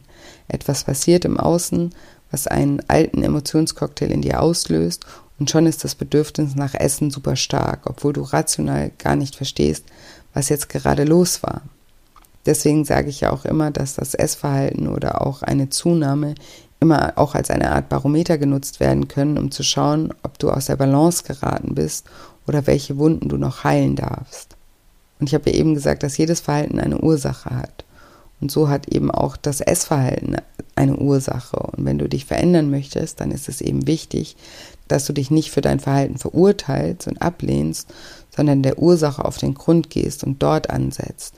Etwas 0.47 0.83
passiert 0.83 1.25
im 1.25 1.37
Außen, 1.37 1.93
was 2.31 2.47
einen 2.47 2.81
alten 2.87 3.23
Emotionscocktail 3.23 4.11
in 4.11 4.21
dir 4.21 4.41
auslöst 4.41 5.05
und 5.39 5.49
schon 5.49 5.65
ist 5.65 5.83
das 5.83 5.95
Bedürfnis 5.95 6.55
nach 6.55 6.73
Essen 6.73 7.11
super 7.11 7.35
stark, 7.35 7.81
obwohl 7.85 8.13
du 8.13 8.21
rational 8.21 8.91
gar 8.97 9.15
nicht 9.15 9.35
verstehst, 9.35 9.85
was 10.33 10.49
jetzt 10.49 10.69
gerade 10.69 11.03
los 11.03 11.43
war. 11.43 11.61
Deswegen 12.45 12.85
sage 12.85 13.09
ich 13.09 13.21
ja 13.21 13.31
auch 13.31 13.45
immer, 13.45 13.71
dass 13.71 13.95
das 13.95 14.13
Essverhalten 14.13 14.87
oder 14.87 15.25
auch 15.25 15.43
eine 15.43 15.69
Zunahme 15.69 16.35
immer 16.79 17.13
auch 17.15 17.35
als 17.35 17.51
eine 17.51 17.71
Art 17.71 17.89
Barometer 17.89 18.37
genutzt 18.37 18.79
werden 18.79 19.07
können, 19.07 19.37
um 19.37 19.51
zu 19.51 19.63
schauen, 19.63 20.13
ob 20.23 20.39
du 20.39 20.49
aus 20.49 20.65
der 20.65 20.75
Balance 20.75 21.23
geraten 21.23 21.75
bist 21.75 22.07
oder 22.47 22.65
welche 22.65 22.97
Wunden 22.97 23.29
du 23.29 23.37
noch 23.37 23.63
heilen 23.63 23.95
darfst. 23.95 24.55
Und 25.19 25.27
ich 25.27 25.35
habe 25.35 25.51
ja 25.51 25.57
eben 25.57 25.75
gesagt, 25.75 26.01
dass 26.01 26.17
jedes 26.17 26.39
Verhalten 26.39 26.79
eine 26.79 26.99
Ursache 26.99 27.51
hat. 27.51 27.85
Und 28.41 28.51
so 28.51 28.69
hat 28.69 28.87
eben 28.87 29.11
auch 29.11 29.37
das 29.37 29.61
Essverhalten 29.61 30.37
eine 30.81 30.97
Ursache. 30.97 31.57
Und 31.57 31.85
wenn 31.85 31.97
du 31.97 32.09
dich 32.09 32.25
verändern 32.25 32.69
möchtest, 32.69 33.21
dann 33.21 33.31
ist 33.31 33.47
es 33.47 33.61
eben 33.61 33.87
wichtig, 33.87 34.35
dass 34.87 35.05
du 35.05 35.13
dich 35.13 35.31
nicht 35.31 35.51
für 35.51 35.61
dein 35.61 35.79
Verhalten 35.79 36.17
verurteilst 36.17 37.07
und 37.07 37.21
ablehnst, 37.21 37.93
sondern 38.35 38.63
der 38.63 38.79
Ursache 38.79 39.23
auf 39.23 39.37
den 39.37 39.53
Grund 39.53 39.89
gehst 39.89 40.23
und 40.23 40.41
dort 40.41 40.69
ansetzt. 40.69 41.35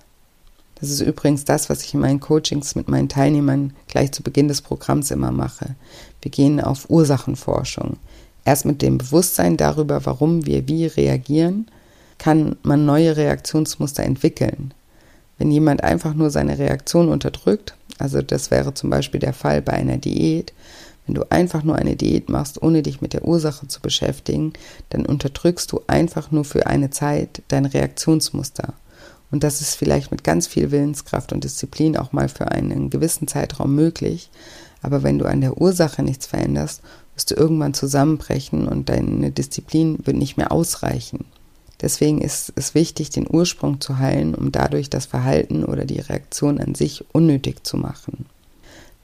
Das 0.80 0.90
ist 0.90 1.02
übrigens 1.02 1.46
das, 1.46 1.70
was 1.70 1.84
ich 1.84 1.94
in 1.94 2.00
meinen 2.00 2.20
Coachings 2.20 2.76
mit 2.76 2.90
meinen 2.90 3.10
Teilnehmern 3.10 3.74
gleich 3.88 4.12
zu 4.12 4.24
Beginn 4.24 4.48
des 4.48 4.62
Programms 4.62 5.12
immer 5.12 5.32
mache. 5.32 5.76
Wir 6.22 6.32
gehen 6.32 6.60
auf 6.60 6.90
Ursachenforschung. 6.90 7.98
Erst 8.44 8.66
mit 8.66 8.82
dem 8.82 8.98
Bewusstsein 8.98 9.56
darüber, 9.56 10.06
warum 10.06 10.46
wir 10.46 10.68
wie 10.68 10.86
reagieren, 10.86 11.68
kann 12.18 12.58
man 12.64 12.86
neue 12.86 13.16
Reaktionsmuster 13.16 14.04
entwickeln. 14.04 14.74
Wenn 15.38 15.52
jemand 15.52 15.84
einfach 15.84 16.14
nur 16.14 16.30
seine 16.30 16.58
Reaktion 16.58 17.10
unterdrückt, 17.10 17.76
also 18.00 18.22
das 18.22 18.52
wäre 18.52 18.74
zum 18.74 18.90
Beispiel 18.90 19.20
der 19.20 19.34
Fall 19.34 19.62
bei 19.62 19.74
einer 19.74 19.98
Diät, 19.98 20.54
wenn 21.06 21.16
du 21.16 21.30
einfach 21.30 21.64
nur 21.64 21.76
eine 21.76 21.96
Diät 21.96 22.30
machst, 22.30 22.62
ohne 22.62 22.82
dich 22.82 23.02
mit 23.02 23.14
der 23.14 23.26
Ursache 23.26 23.68
zu 23.68 23.82
beschäftigen, 23.82 24.54
dann 24.90 25.06
unterdrückst 25.06 25.72
du 25.72 25.82
einfach 25.88 26.32
nur 26.32 26.46
für 26.46 26.68
eine 26.68 26.92
Zeit 26.92 27.44
dein 27.50 27.66
Reaktionsmuster. 27.66 28.74
Und 29.30 29.44
das 29.44 29.62
ist 29.62 29.76
vielleicht 29.76 30.12
mit 30.12 30.24
ganz 30.24 30.48
viel 30.48 30.72
Willenskraft 30.72 31.34
und 31.34 31.44
Disziplin 31.44 31.98
auch 31.98 32.14
mal 32.14 32.30
für 32.30 32.52
einen 32.52 32.90
gewissen 32.90 33.28
Zeitraum 33.28 33.76
möglich. 33.76 34.30
Aber 34.82 35.04
wenn 35.04 35.18
du 35.18 35.26
an 35.26 35.42
der 35.42 35.60
Ursache 35.60 36.04
nichts 36.04 36.28
veränderst, 36.28 36.82
wirst 37.16 37.32
du 37.32 37.36
irgendwann 37.36 37.74
zusammenbrechen 37.74 38.68
und 38.68 38.90
deine 38.90 39.32
Disziplin 39.32 39.98
wird 40.06 40.18
nicht 40.18 40.38
mehr 40.38 40.52
ausreichen. 40.52 41.26
Deswegen 41.84 42.22
ist 42.22 42.54
es 42.56 42.76
wichtig, 42.76 43.10
den 43.10 43.28
Ursprung 43.30 43.82
zu 43.82 44.00
heilen, 44.00 44.34
um 44.34 44.54
dadurch 44.54 44.90
das 44.90 45.06
Verhalten 45.06 45.66
oder 45.66 45.84
die 45.84 46.00
Reaktion 46.00 46.58
an 46.60 46.76
sich 46.76 47.04
unnötig 47.12 47.66
zu 47.66 47.76
machen. 47.76 48.26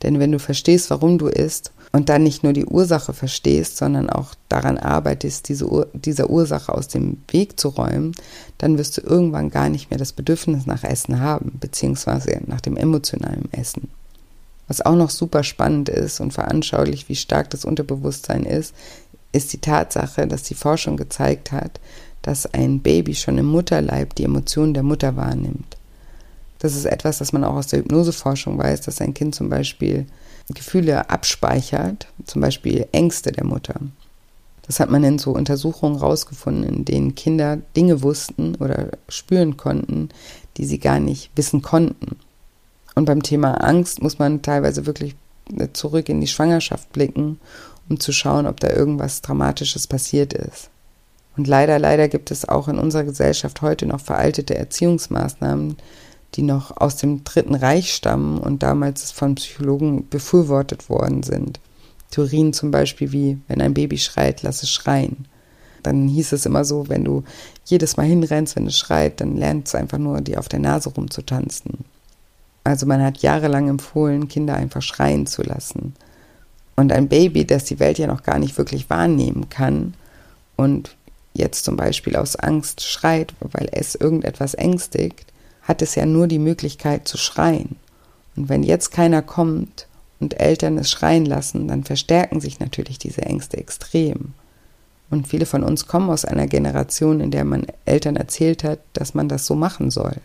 Denn 0.02 0.18
wenn 0.20 0.32
du 0.32 0.40
verstehst, 0.40 0.90
warum 0.90 1.18
du 1.18 1.28
isst 1.28 1.74
und 1.92 2.08
dann 2.08 2.24
nicht 2.24 2.42
nur 2.44 2.54
die 2.54 2.66
Ursache 2.66 3.12
verstehst, 3.14 3.76
sondern 3.76 4.10
auch 4.10 4.34
daran 4.48 4.78
arbeitest, 4.78 5.50
diese 5.50 5.70
Ur 5.70 5.88
dieser 5.94 6.30
Ursache 6.30 6.74
aus 6.74 6.88
dem 6.88 7.18
Weg 7.30 7.60
zu 7.60 7.68
räumen, 7.68 8.14
dann 8.58 8.78
wirst 8.78 8.98
du 8.98 9.02
irgendwann 9.02 9.50
gar 9.50 9.68
nicht 9.68 9.90
mehr 9.90 10.00
das 10.00 10.14
Bedürfnis 10.14 10.66
nach 10.66 10.86
Essen 10.86 11.20
haben, 11.20 11.58
beziehungsweise 11.60 12.40
nach 12.46 12.62
dem 12.62 12.78
emotionalen 12.78 13.52
Essen. 13.52 13.90
Was 14.70 14.80
auch 14.80 14.96
noch 14.96 15.10
super 15.10 15.44
spannend 15.44 15.90
ist 15.90 16.22
und 16.22 16.32
veranschaulich, 16.32 17.10
wie 17.10 17.16
stark 17.16 17.50
das 17.50 17.66
Unterbewusstsein 17.66 18.44
ist, 18.44 18.74
ist 19.32 19.52
die 19.52 19.60
Tatsache, 19.60 20.28
dass 20.28 20.44
die 20.44 20.56
Forschung 20.56 20.96
gezeigt 20.96 21.52
hat, 21.52 21.80
dass 22.22 22.46
ein 22.54 22.82
Baby 22.82 23.16
schon 23.16 23.38
im 23.38 23.48
Mutterleib 23.48 24.16
die 24.16 24.26
Emotionen 24.26 24.74
der 24.74 24.84
Mutter 24.84 25.16
wahrnimmt. 25.16 25.78
Das 26.60 26.76
ist 26.76 26.86
etwas, 26.86 27.20
das 27.20 27.32
man 27.32 27.44
auch 27.44 27.56
aus 27.56 27.68
der 27.68 27.80
Hypnoseforschung 27.80 28.58
weiß, 28.58 28.82
dass 28.82 29.02
ein 29.02 29.14
Kind 29.14 29.34
zum 29.34 29.50
Beispiel 29.50 30.06
Gefühle 30.54 31.10
abspeichert, 31.10 32.08
zum 32.26 32.42
Beispiel 32.42 32.88
Ängste 32.92 33.32
der 33.32 33.46
Mutter. 33.46 33.80
Das 34.64 34.80
hat 34.80 34.92
man 34.92 35.04
in 35.04 35.18
so 35.18 35.32
Untersuchungen 35.32 35.96
rausgefunden, 35.96 36.64
in 36.64 36.86
denen 36.86 37.16
Kinder 37.16 37.58
Dinge 37.76 38.04
wussten 38.04 38.56
oder 38.56 38.90
spüren 39.08 39.58
konnten, 39.58 40.10
die 40.58 40.66
sie 40.66 40.80
gar 40.80 41.00
nicht 41.00 41.32
wissen 41.36 41.62
konnten. 41.62 42.18
Und 42.94 43.06
beim 43.06 43.24
Thema 43.24 43.64
Angst 43.64 44.02
muss 44.02 44.20
man 44.20 44.42
teilweise 44.42 44.86
wirklich 44.86 45.16
zurück 45.74 46.10
in 46.10 46.22
die 46.22 46.28
Schwangerschaft 46.28 46.92
blicken, 46.92 47.40
um 47.90 48.00
zu 48.00 48.12
schauen, 48.12 48.46
ob 48.46 48.60
da 48.60 48.70
irgendwas 48.70 49.22
Dramatisches 49.22 49.88
passiert 49.88 50.34
ist. 50.34 50.70
Und 51.40 51.48
leider, 51.48 51.80
leider 51.80 52.10
gibt 52.10 52.32
es 52.32 52.50
auch 52.50 52.68
in 52.68 52.78
unserer 52.78 53.06
Gesellschaft 53.06 53.62
heute 53.62 53.86
noch 53.86 54.02
veraltete 54.02 54.58
Erziehungsmaßnahmen, 54.58 55.78
die 56.36 56.42
noch 56.42 56.76
aus 56.76 56.98
dem 56.98 57.24
Dritten 57.24 57.56
Reich 57.56 57.94
stammen 57.94 58.40
und 58.40 58.62
damals 58.62 59.12
von 59.12 59.36
Psychologen 59.36 60.10
befürwortet 60.10 60.90
worden 60.90 61.24
sind. 61.24 61.62
Theorien 62.12 62.52
zum 62.52 62.72
Beispiel 62.72 63.14
wie, 63.14 63.38
wenn 63.48 63.62
ein 63.62 63.74
Baby 63.74 63.98
schreit, 64.00 64.44
lass 64.44 64.64
es 64.64 64.70
schreien. 64.70 65.30
Dann 65.82 66.10
hieß 66.10 66.34
es 66.34 66.46
immer 66.46 66.66
so, 66.66 66.90
wenn 66.90 67.06
du 67.06 67.24
jedes 67.64 67.96
Mal 67.96 68.08
hinrennst, 68.08 68.58
wenn 68.58 68.68
es 68.68 68.78
schreit, 68.78 69.22
dann 69.22 69.38
lernt 69.38 69.70
es 69.70 69.76
einfach 69.76 69.98
nur, 69.98 70.20
dir 70.20 70.40
auf 70.40 70.50
der 70.50 70.60
Nase 70.60 70.90
rumzutanzen. 70.90 71.86
Also 72.66 72.86
man 72.86 73.02
hat 73.02 73.20
jahrelang 73.20 73.70
empfohlen, 73.70 74.28
Kinder 74.28 74.56
einfach 74.56 74.82
schreien 74.82 75.26
zu 75.26 75.42
lassen. 75.44 75.94
Und 76.76 76.92
ein 76.92 77.08
Baby, 77.08 77.46
das 77.46 77.64
die 77.64 77.80
Welt 77.80 77.98
ja 77.98 78.08
noch 78.08 78.24
gar 78.24 78.40
nicht 78.40 78.58
wirklich 78.58 78.90
wahrnehmen 78.90 79.48
kann 79.48 79.94
und 80.60 80.98
jetzt 81.34 81.66
zum 81.66 81.76
Beispiel 81.76 82.16
aus 82.16 82.36
Angst 82.36 82.82
schreit, 82.82 83.34
weil 83.40 83.70
es 83.72 83.96
irgendetwas 83.96 84.54
ängstigt, 84.54 85.26
hat 85.62 85.82
es 85.82 85.96
ja 85.96 86.06
nur 86.06 86.28
die 86.28 86.40
Möglichkeit 86.40 87.08
zu 87.08 87.18
schreien. 87.18 87.76
Und 88.36 88.50
wenn 88.50 88.64
jetzt 88.64 88.92
keiner 88.92 89.22
kommt 89.22 89.88
und 90.20 90.40
Eltern 90.40 90.78
es 90.78 90.90
schreien 90.90 91.26
lassen, 91.26 91.68
dann 91.68 91.84
verstärken 91.84 92.42
sich 92.42 92.60
natürlich 92.60 92.98
diese 92.98 93.22
Ängste 93.22 93.58
extrem. 93.58 94.34
Und 95.10 95.28
viele 95.28 95.46
von 95.46 95.64
uns 95.64 95.88
kommen 95.88 96.10
aus 96.10 96.26
einer 96.26 96.48
Generation, 96.48 97.20
in 97.20 97.32
der 97.32 97.44
man 97.44 97.66
Eltern 97.86 98.16
erzählt 98.16 98.64
hat, 98.64 98.80
dass 98.94 99.14
man 99.14 99.28
das 99.28 99.46
so 99.46 99.56
machen 99.56 99.90
soll. 99.92 100.16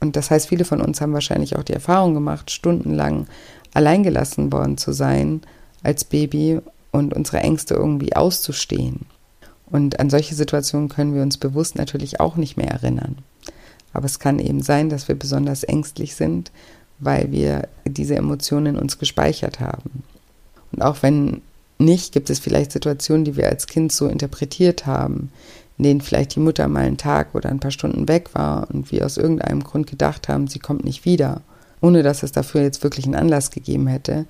Und 0.00 0.16
das 0.16 0.30
heißt, 0.30 0.48
viele 0.48 0.64
von 0.64 0.80
uns 0.80 1.00
haben 1.00 1.12
wahrscheinlich 1.12 1.56
auch 1.56 1.62
die 1.62 1.74
Erfahrung 1.74 2.14
gemacht, 2.14 2.50
stundenlang 2.50 3.26
alleingelassen 3.74 4.52
worden 4.52 4.78
zu 4.78 4.92
sein 4.92 5.42
als 5.82 6.04
Baby 6.04 6.60
und 6.90 7.14
unsere 7.14 7.38
Ängste 7.38 7.74
irgendwie 7.74 8.16
auszustehen. 8.16 9.06
Und 9.70 10.00
an 10.00 10.10
solche 10.10 10.34
Situationen 10.34 10.88
können 10.88 11.14
wir 11.14 11.22
uns 11.22 11.38
bewusst 11.38 11.76
natürlich 11.76 12.20
auch 12.20 12.36
nicht 12.36 12.56
mehr 12.56 12.70
erinnern. 12.70 13.18
Aber 13.92 14.06
es 14.06 14.18
kann 14.18 14.38
eben 14.38 14.62
sein, 14.62 14.88
dass 14.88 15.08
wir 15.08 15.14
besonders 15.14 15.64
ängstlich 15.64 16.14
sind, 16.14 16.50
weil 16.98 17.32
wir 17.32 17.68
diese 17.84 18.16
Emotionen 18.16 18.74
in 18.74 18.78
uns 18.80 18.98
gespeichert 18.98 19.60
haben. 19.60 20.02
Und 20.72 20.82
auch 20.82 21.02
wenn 21.02 21.42
nicht, 21.78 22.12
gibt 22.12 22.30
es 22.30 22.38
vielleicht 22.38 22.72
Situationen, 22.72 23.24
die 23.24 23.36
wir 23.36 23.48
als 23.48 23.66
Kind 23.66 23.90
so 23.90 24.06
interpretiert 24.06 24.86
haben, 24.86 25.32
in 25.78 25.84
denen 25.84 26.00
vielleicht 26.02 26.34
die 26.34 26.40
Mutter 26.40 26.68
mal 26.68 26.84
einen 26.84 26.98
Tag 26.98 27.34
oder 27.34 27.48
ein 27.48 27.60
paar 27.60 27.70
Stunden 27.70 28.06
weg 28.06 28.34
war 28.34 28.68
und 28.70 28.92
wir 28.92 29.06
aus 29.06 29.16
irgendeinem 29.16 29.64
Grund 29.64 29.86
gedacht 29.86 30.28
haben, 30.28 30.46
sie 30.46 30.58
kommt 30.58 30.84
nicht 30.84 31.06
wieder, 31.06 31.40
ohne 31.80 32.02
dass 32.02 32.22
es 32.22 32.32
dafür 32.32 32.60
jetzt 32.62 32.82
wirklich 32.82 33.06
einen 33.06 33.14
Anlass 33.14 33.50
gegeben 33.50 33.86
hätte. 33.86 34.26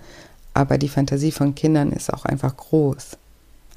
Aber 0.54 0.78
die 0.78 0.88
Fantasie 0.88 1.32
von 1.32 1.54
Kindern 1.54 1.90
ist 1.92 2.12
auch 2.12 2.24
einfach 2.24 2.56
groß. 2.56 3.18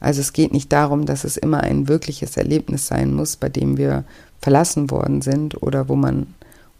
Also 0.04 0.20
es 0.20 0.34
geht 0.34 0.52
nicht 0.52 0.74
darum, 0.74 1.06
dass 1.06 1.24
es 1.24 1.38
immer 1.38 1.62
ein 1.62 1.88
wirkliches 1.88 2.36
Erlebnis 2.36 2.88
sein 2.88 3.14
muss, 3.14 3.38
bei 3.38 3.48
dem 3.48 3.78
wir 3.78 4.04
verlassen 4.42 4.92
worden 4.92 5.22
sind 5.22 5.64
oder 5.64 5.88
wo 5.88 5.96
man 5.96 6.28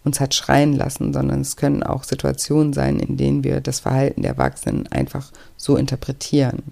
uns 0.04 0.20
hat 0.20 0.34
schreien 0.34 0.74
lassen, 0.74 1.14
sondern 1.14 1.40
es 1.40 1.56
können 1.56 1.84
auch 1.84 2.04
Situationen 2.04 2.74
sein, 2.74 3.00
in 3.00 3.16
denen 3.16 3.46
wir 3.46 3.62
das 3.62 3.80
Verhalten 3.80 4.24
der 4.24 4.32
Erwachsenen 4.32 4.88
einfach 4.88 5.32
so 5.56 5.78
interpretieren. 5.78 6.64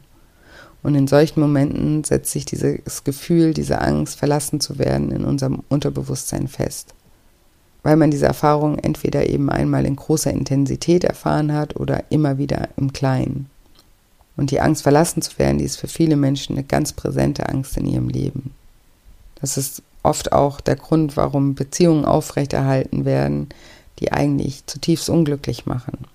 Und 0.83 0.95
in 0.95 1.07
solchen 1.07 1.39
Momenten 1.39 2.03
setzt 2.03 2.31
sich 2.31 2.43
dieses 2.43 3.05
Gefühl, 3.05 3.53
diese 3.53 3.79
Angst, 3.79 4.19
verlassen 4.19 4.59
zu 4.59 4.77
werden, 4.77 5.09
in 5.11 5.23
unserem 5.23 5.63
Unterbewusstsein 5.69 6.49
fest. 6.49 6.93
Weil 7.81 7.95
man 7.95 8.11
diese 8.11 8.25
Erfahrung 8.25 8.77
entweder 8.77 9.29
eben 9.29 9.49
einmal 9.49 9.85
in 9.85 9.95
großer 9.95 10.31
Intensität 10.31 11.05
erfahren 11.05 11.53
hat 11.53 11.77
oder 11.77 12.03
immer 12.09 12.37
wieder 12.37 12.67
im 12.75 12.91
Kleinen. 12.91 13.49
Und 14.41 14.49
die 14.49 14.59
Angst, 14.59 14.81
verlassen 14.81 15.21
zu 15.21 15.37
werden, 15.37 15.59
die 15.59 15.65
ist 15.65 15.77
für 15.77 15.87
viele 15.87 16.15
Menschen 16.15 16.55
eine 16.55 16.63
ganz 16.63 16.93
präsente 16.93 17.47
Angst 17.47 17.77
in 17.77 17.85
ihrem 17.85 18.09
Leben. 18.09 18.55
Das 19.39 19.55
ist 19.55 19.83
oft 20.01 20.31
auch 20.31 20.61
der 20.61 20.77
Grund, 20.77 21.15
warum 21.15 21.53
Beziehungen 21.53 22.05
aufrechterhalten 22.05 23.05
werden, 23.05 23.49
die 23.99 24.11
eigentlich 24.11 24.65
zutiefst 24.65 25.11
unglücklich 25.11 25.67
machen. 25.67 26.07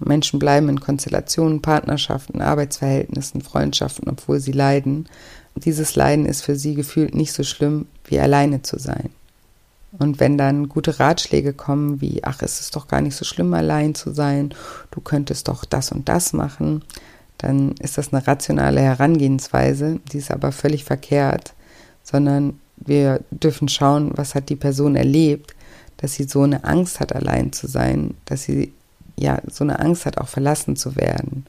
Menschen 0.00 0.40
bleiben 0.40 0.68
in 0.68 0.80
Konstellationen, 0.80 1.62
Partnerschaften, 1.62 2.42
Arbeitsverhältnissen, 2.42 3.42
Freundschaften, 3.42 4.08
obwohl 4.08 4.40
sie 4.40 4.50
leiden. 4.50 5.06
Und 5.54 5.66
dieses 5.66 5.94
Leiden 5.94 6.26
ist 6.26 6.42
für 6.42 6.56
sie 6.56 6.74
gefühlt 6.74 7.14
nicht 7.14 7.32
so 7.32 7.44
schlimm, 7.44 7.86
wie 8.06 8.18
alleine 8.18 8.62
zu 8.62 8.80
sein. 8.80 9.10
Und 9.96 10.18
wenn 10.18 10.36
dann 10.36 10.68
gute 10.68 10.98
Ratschläge 10.98 11.52
kommen, 11.52 12.00
wie, 12.00 12.24
ach, 12.24 12.42
es 12.42 12.58
ist 12.58 12.74
doch 12.74 12.88
gar 12.88 13.02
nicht 13.02 13.14
so 13.14 13.24
schlimm, 13.24 13.54
allein 13.54 13.94
zu 13.94 14.10
sein, 14.12 14.52
du 14.90 15.00
könntest 15.00 15.46
doch 15.46 15.64
das 15.64 15.92
und 15.92 16.08
das 16.08 16.32
machen, 16.32 16.82
dann 17.38 17.72
ist 17.80 17.98
das 17.98 18.12
eine 18.12 18.26
rationale 18.26 18.80
Herangehensweise, 18.80 20.00
die 20.12 20.18
ist 20.18 20.30
aber 20.30 20.52
völlig 20.52 20.84
verkehrt, 20.84 21.54
sondern 22.02 22.58
wir 22.76 23.20
dürfen 23.30 23.68
schauen, 23.68 24.12
was 24.14 24.34
hat 24.34 24.48
die 24.48 24.56
Person 24.56 24.96
erlebt, 24.96 25.54
dass 25.96 26.14
sie 26.14 26.24
so 26.24 26.42
eine 26.42 26.64
Angst 26.64 27.00
hat, 27.00 27.14
allein 27.14 27.52
zu 27.52 27.66
sein, 27.66 28.14
dass 28.26 28.44
sie 28.44 28.72
ja 29.18 29.40
so 29.50 29.64
eine 29.64 29.78
Angst 29.80 30.06
hat, 30.06 30.18
auch 30.18 30.28
verlassen 30.28 30.76
zu 30.76 30.96
werden. 30.96 31.46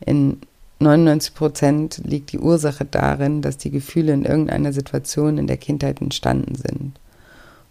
In 0.00 0.38
99 0.80 1.34
Prozent 1.34 2.00
liegt 2.04 2.32
die 2.32 2.38
Ursache 2.38 2.84
darin, 2.84 3.42
dass 3.42 3.56
die 3.56 3.70
Gefühle 3.70 4.12
in 4.12 4.24
irgendeiner 4.24 4.72
Situation 4.72 5.38
in 5.38 5.46
der 5.46 5.56
Kindheit 5.56 6.00
entstanden 6.00 6.54
sind. 6.56 6.98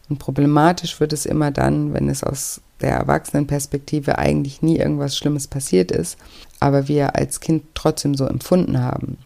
Und 0.09 0.19
problematisch 0.19 0.99
wird 0.99 1.13
es 1.13 1.25
immer 1.25 1.51
dann, 1.51 1.93
wenn 1.93 2.09
es 2.09 2.23
aus 2.23 2.61
der 2.81 2.91
Erwachsenenperspektive 2.91 4.17
eigentlich 4.17 4.61
nie 4.61 4.77
irgendwas 4.77 5.17
Schlimmes 5.17 5.47
passiert 5.47 5.91
ist, 5.91 6.17
aber 6.59 6.87
wir 6.87 7.15
als 7.15 7.39
Kind 7.39 7.63
trotzdem 7.73 8.15
so 8.15 8.25
empfunden 8.25 8.79
haben. 8.79 9.17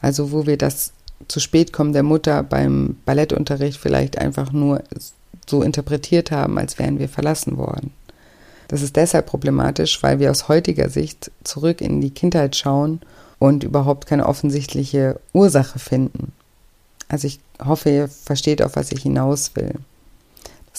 Also 0.00 0.32
wo 0.32 0.46
wir 0.46 0.56
das 0.56 0.92
zu 1.28 1.40
spät 1.40 1.72
kommen 1.72 1.92
der 1.92 2.02
Mutter 2.02 2.42
beim 2.42 2.96
Ballettunterricht 3.04 3.78
vielleicht 3.78 4.18
einfach 4.18 4.52
nur 4.52 4.82
so 5.46 5.62
interpretiert 5.62 6.30
haben, 6.30 6.58
als 6.58 6.78
wären 6.78 6.98
wir 6.98 7.08
verlassen 7.08 7.56
worden. 7.56 7.92
Das 8.68 8.82
ist 8.82 8.96
deshalb 8.96 9.26
problematisch, 9.26 10.02
weil 10.02 10.20
wir 10.20 10.30
aus 10.30 10.48
heutiger 10.48 10.88
Sicht 10.88 11.30
zurück 11.44 11.80
in 11.80 12.00
die 12.00 12.10
Kindheit 12.10 12.56
schauen 12.56 13.00
und 13.38 13.64
überhaupt 13.64 14.06
keine 14.06 14.26
offensichtliche 14.26 15.18
Ursache 15.32 15.78
finden. 15.78 16.32
Also 17.08 17.26
ich 17.26 17.40
hoffe, 17.62 17.90
ihr 17.90 18.08
versteht, 18.08 18.62
auf 18.62 18.76
was 18.76 18.92
ich 18.92 19.02
hinaus 19.02 19.56
will. 19.56 19.74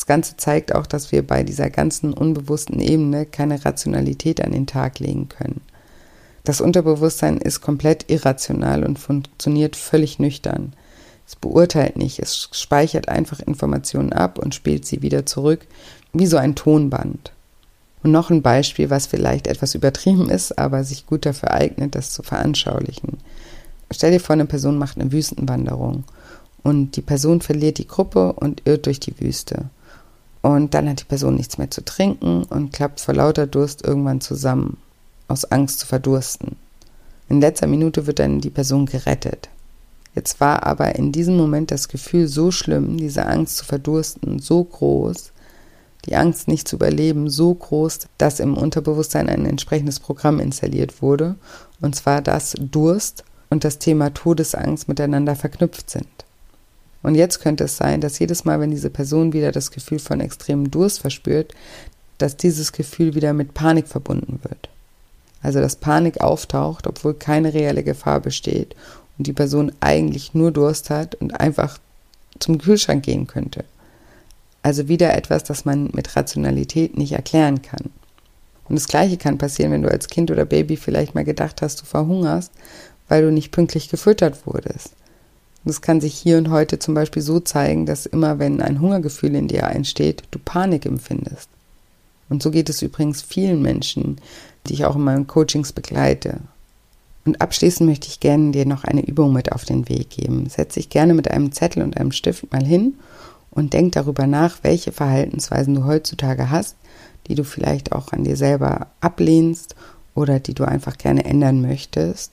Das 0.02 0.08
Ganze 0.08 0.36
zeigt 0.36 0.74
auch, 0.74 0.88
dass 0.88 1.12
wir 1.12 1.22
bei 1.22 1.43
dieser 1.43 1.70
ganzen 1.70 2.12
unbewussten 2.12 2.80
Ebene 2.80 3.28
keine 3.28 3.64
Rationalität 3.64 4.43
an 4.43 4.52
den 4.52 4.66
Tag 4.66 4.97
legen 4.97 5.30
können. 5.30 5.62
Das 6.43 6.60
Unterbewusstsein 6.60 7.38
ist 7.38 7.62
komplett 7.62 8.10
irrational 8.10 8.84
und 8.84 8.97
funktioniert 8.97 9.76
völlig 9.76 10.18
nüchtern. 10.18 10.74
Es 11.28 11.36
beurteilt 11.36 11.97
nicht, 11.97 12.18
es 12.18 12.49
speichert 12.52 13.10
einfach 13.10 13.41
Informationen 13.41 14.12
ab 14.12 14.39
und 14.39 14.56
spielt 14.56 14.88
sie 14.88 15.04
wieder 15.04 15.28
zurück, 15.28 15.68
wie 16.14 16.26
so 16.26 16.38
ein 16.38 16.56
Tonband. 16.56 17.32
Und 18.02 18.10
noch 18.10 18.32
ein 18.32 18.41
Beispiel, 18.41 18.89
was 18.89 19.06
vielleicht 19.06 19.45
etwas 19.45 19.76
übertrieben 19.76 20.32
ist, 20.32 20.58
aber 20.58 20.84
sich 20.84 21.06
gut 21.06 21.28
dafür 21.28 21.52
eignet, 21.52 21.93
das 21.93 22.12
zu 22.12 22.24
veranschaulichen. 22.24 23.20
Stell 23.91 24.10
dir 24.10 24.20
vor, 24.20 24.34
eine 24.34 24.47
Person 24.47 24.80
macht 24.80 24.99
eine 24.99 25.12
Wüstenwanderung 25.12 26.06
und 26.64 26.95
die 26.95 27.04
Person 27.04 27.41
verliert 27.41 27.78
die 27.78 27.88
Gruppe 27.88 28.34
und 28.34 28.64
irrt 28.66 28.88
durch 28.88 28.99
die 28.99 29.20
Wüste. 29.20 29.70
Und 30.42 30.74
dann 30.74 30.89
hat 30.89 31.02
die 31.02 31.06
Person 31.06 31.36
nichts 31.36 31.58
mehr 31.58 31.70
zu 31.70 31.86
trinken 31.86 32.44
und 32.44 32.74
klappt 32.74 33.00
vor 33.00 33.14
lauter 33.14 33.46
Durst 33.48 33.86
irgendwann 33.86 34.22
zusammen, 34.22 34.78
aus 35.28 35.46
Angst 35.46 35.80
zu 35.80 35.88
verdursten. 35.88 36.56
In 37.30 37.42
letzter 37.42 37.68
Minute 37.68 38.08
wird 38.08 38.20
dann 38.20 38.42
die 38.42 38.50
Person 38.50 38.86
gerettet. 38.86 39.50
Jetzt 40.14 40.42
war 40.42 40.66
aber 40.66 40.96
in 40.96 41.12
diesem 41.12 41.38
Moment 41.38 41.72
das 41.72 41.88
Gefühl 41.88 42.28
so 42.28 42.52
schlimm, 42.52 42.98
diese 42.98 43.26
Angst 43.26 43.58
zu 43.58 43.66
verdursten, 43.66 44.39
so 44.39 44.64
groß, 44.64 45.32
die 46.06 46.16
Angst 46.16 46.48
nicht 46.48 46.68
zu 46.68 46.76
überleben 46.76 47.30
so 47.30 47.54
groß, 47.54 48.00
dass 48.18 48.39
im 48.39 48.58
Unterbewusstsein 48.58 49.30
ein 49.30 49.46
entsprechendes 49.46 50.00
Programm 50.00 50.39
installiert 50.39 51.02
wurde, 51.02 51.36
und 51.80 51.96
zwar 51.96 52.22
dass 52.22 52.56
Durst 52.60 53.24
und 53.50 53.64
das 53.64 53.78
Thema 53.78 54.14
Todesangst 54.14 54.88
miteinander 54.88 55.36
verknüpft 55.36 55.89
sind. 55.89 56.08
Und 57.04 57.16
jetzt 57.16 57.39
könnte 57.39 57.64
es 57.64 57.78
sein, 57.78 58.02
dass 58.02 58.20
jedes 58.20 58.45
Mal, 58.45 58.60
wenn 58.60 58.72
diese 58.72 58.89
Person 58.89 59.34
wieder 59.34 59.52
das 59.52 59.72
Gefühl 59.72 59.99
von 59.99 60.20
extremem 60.20 60.70
Durst 60.70 60.99
verspürt, 61.02 61.54
dass 62.18 62.38
dieses 62.38 62.72
Gefühl 62.72 63.16
wieder 63.16 63.34
mit 63.34 63.54
Panik 63.54 63.88
verbunden 63.88 64.39
wird. 64.43 64.70
Also 65.41 65.60
dass 65.60 65.76
Panik 65.76 66.22
auftaucht, 66.22 66.86
obwohl 66.86 67.16
keine 67.16 67.54
reelle 67.54 67.84
Gefahr 67.84 68.20
besteht 68.20 68.76
und 69.18 69.26
die 69.26 69.34
Person 69.34 69.72
eigentlich 69.80 70.34
nur 70.34 70.52
Durst 70.52 70.89
hat 70.89 71.16
und 71.16 71.39
einfach 71.39 71.80
zum 72.39 72.60
Kühlschrank 72.60 73.04
gehen 73.04 73.26
könnte. 73.28 73.66
Also 74.64 74.88
wieder 74.88 75.16
etwas, 75.16 75.43
das 75.43 75.66
man 75.66 75.89
mit 75.93 76.16
Rationalität 76.16 76.95
nicht 76.95 77.14
erklären 77.14 77.64
kann. 77.64 77.89
Und 78.70 78.76
das 78.76 78.88
Gleiche 78.88 79.18
kann 79.18 79.39
passieren, 79.39 79.72
wenn 79.72 79.82
du 79.82 79.91
als 79.91 80.08
Kind 80.08 80.30
oder 80.30 80.45
Baby 80.45 80.78
vielleicht 80.78 81.16
mal 81.16 81.26
gedacht 81.26 81.62
hast, 81.64 81.82
du 81.82 81.86
verhungerst, 81.86 82.52
weil 83.08 83.24
du 83.24 83.32
nicht 83.32 83.52
pünktlich 83.52 83.89
gefüttert 83.89 84.45
wurdest. 84.45 84.93
Das 85.64 85.82
kann 85.82 86.01
sich 86.01 86.16
hier 86.16 86.38
und 86.38 86.49
heute 86.49 86.80
zum 86.80 86.95
Beispiel 86.95 87.22
so 87.22 87.39
zeigen, 87.39 87.86
dass 87.86 88.05
immer 88.05 88.39
wenn 88.39 88.62
ein 88.62 88.82
Hungergefühl 88.82 89.36
in 89.36 89.47
dir 89.47 89.64
entsteht, 89.64 90.24
du 90.32 90.39
Panik 90.39 90.86
empfindest. 90.86 91.49
Und 92.30 92.41
so 92.41 92.49
geht 92.49 92.70
es 92.70 92.82
übrigens 92.82 93.22
vielen 93.22 93.62
Menschen, 93.62 94.18
die 94.66 94.74
ich 94.74 94.86
auch 94.86 94.95
in 94.95 95.03
meinen 95.03 95.28
Coachings 95.28 95.74
begleite. 95.74 96.39
Und 97.26 97.41
abschließend 97.41 97.88
möchte 97.88 98.07
ich 98.07 98.20
gerne 98.20 98.51
dir 98.51 98.66
noch 98.66 98.84
eine 98.84 99.05
Übung 99.05 99.34
mit 99.34 99.51
auf 99.51 99.66
den 99.66 99.88
Weg 99.88 100.09
geben. 100.09 100.49
Setz 100.49 100.74
dich 100.74 100.89
gerne 100.89 101.14
mit 101.14 101.30
einem 101.30 101.51
Zettel 101.51 101.84
und 101.84 101.97
einem 101.97 102.12
Stift 102.12 102.51
mal 102.51 102.66
hin 102.66 102.95
und 103.51 103.74
denk 103.74 103.91
darüber 103.91 104.26
nach, 104.26 104.59
welche 104.64 104.91
Verhaltensweisen 104.91 105.76
du 105.76 105.86
heutzutage 105.86 106.49
hast, 106.49 106.76
die 107.28 107.36
du 107.36 107.43
vielleicht 107.43 107.91
auch 107.91 108.12
an 108.12 108.24
dir 108.24 108.36
selber 108.36 108.88
ablehnst 109.01 109.76
oder 110.16 110.39
die 110.39 110.55
du 110.55 110.64
einfach 110.64 110.97
gerne 110.97 111.26
ändern 111.26 111.62
möchtest. 111.62 112.32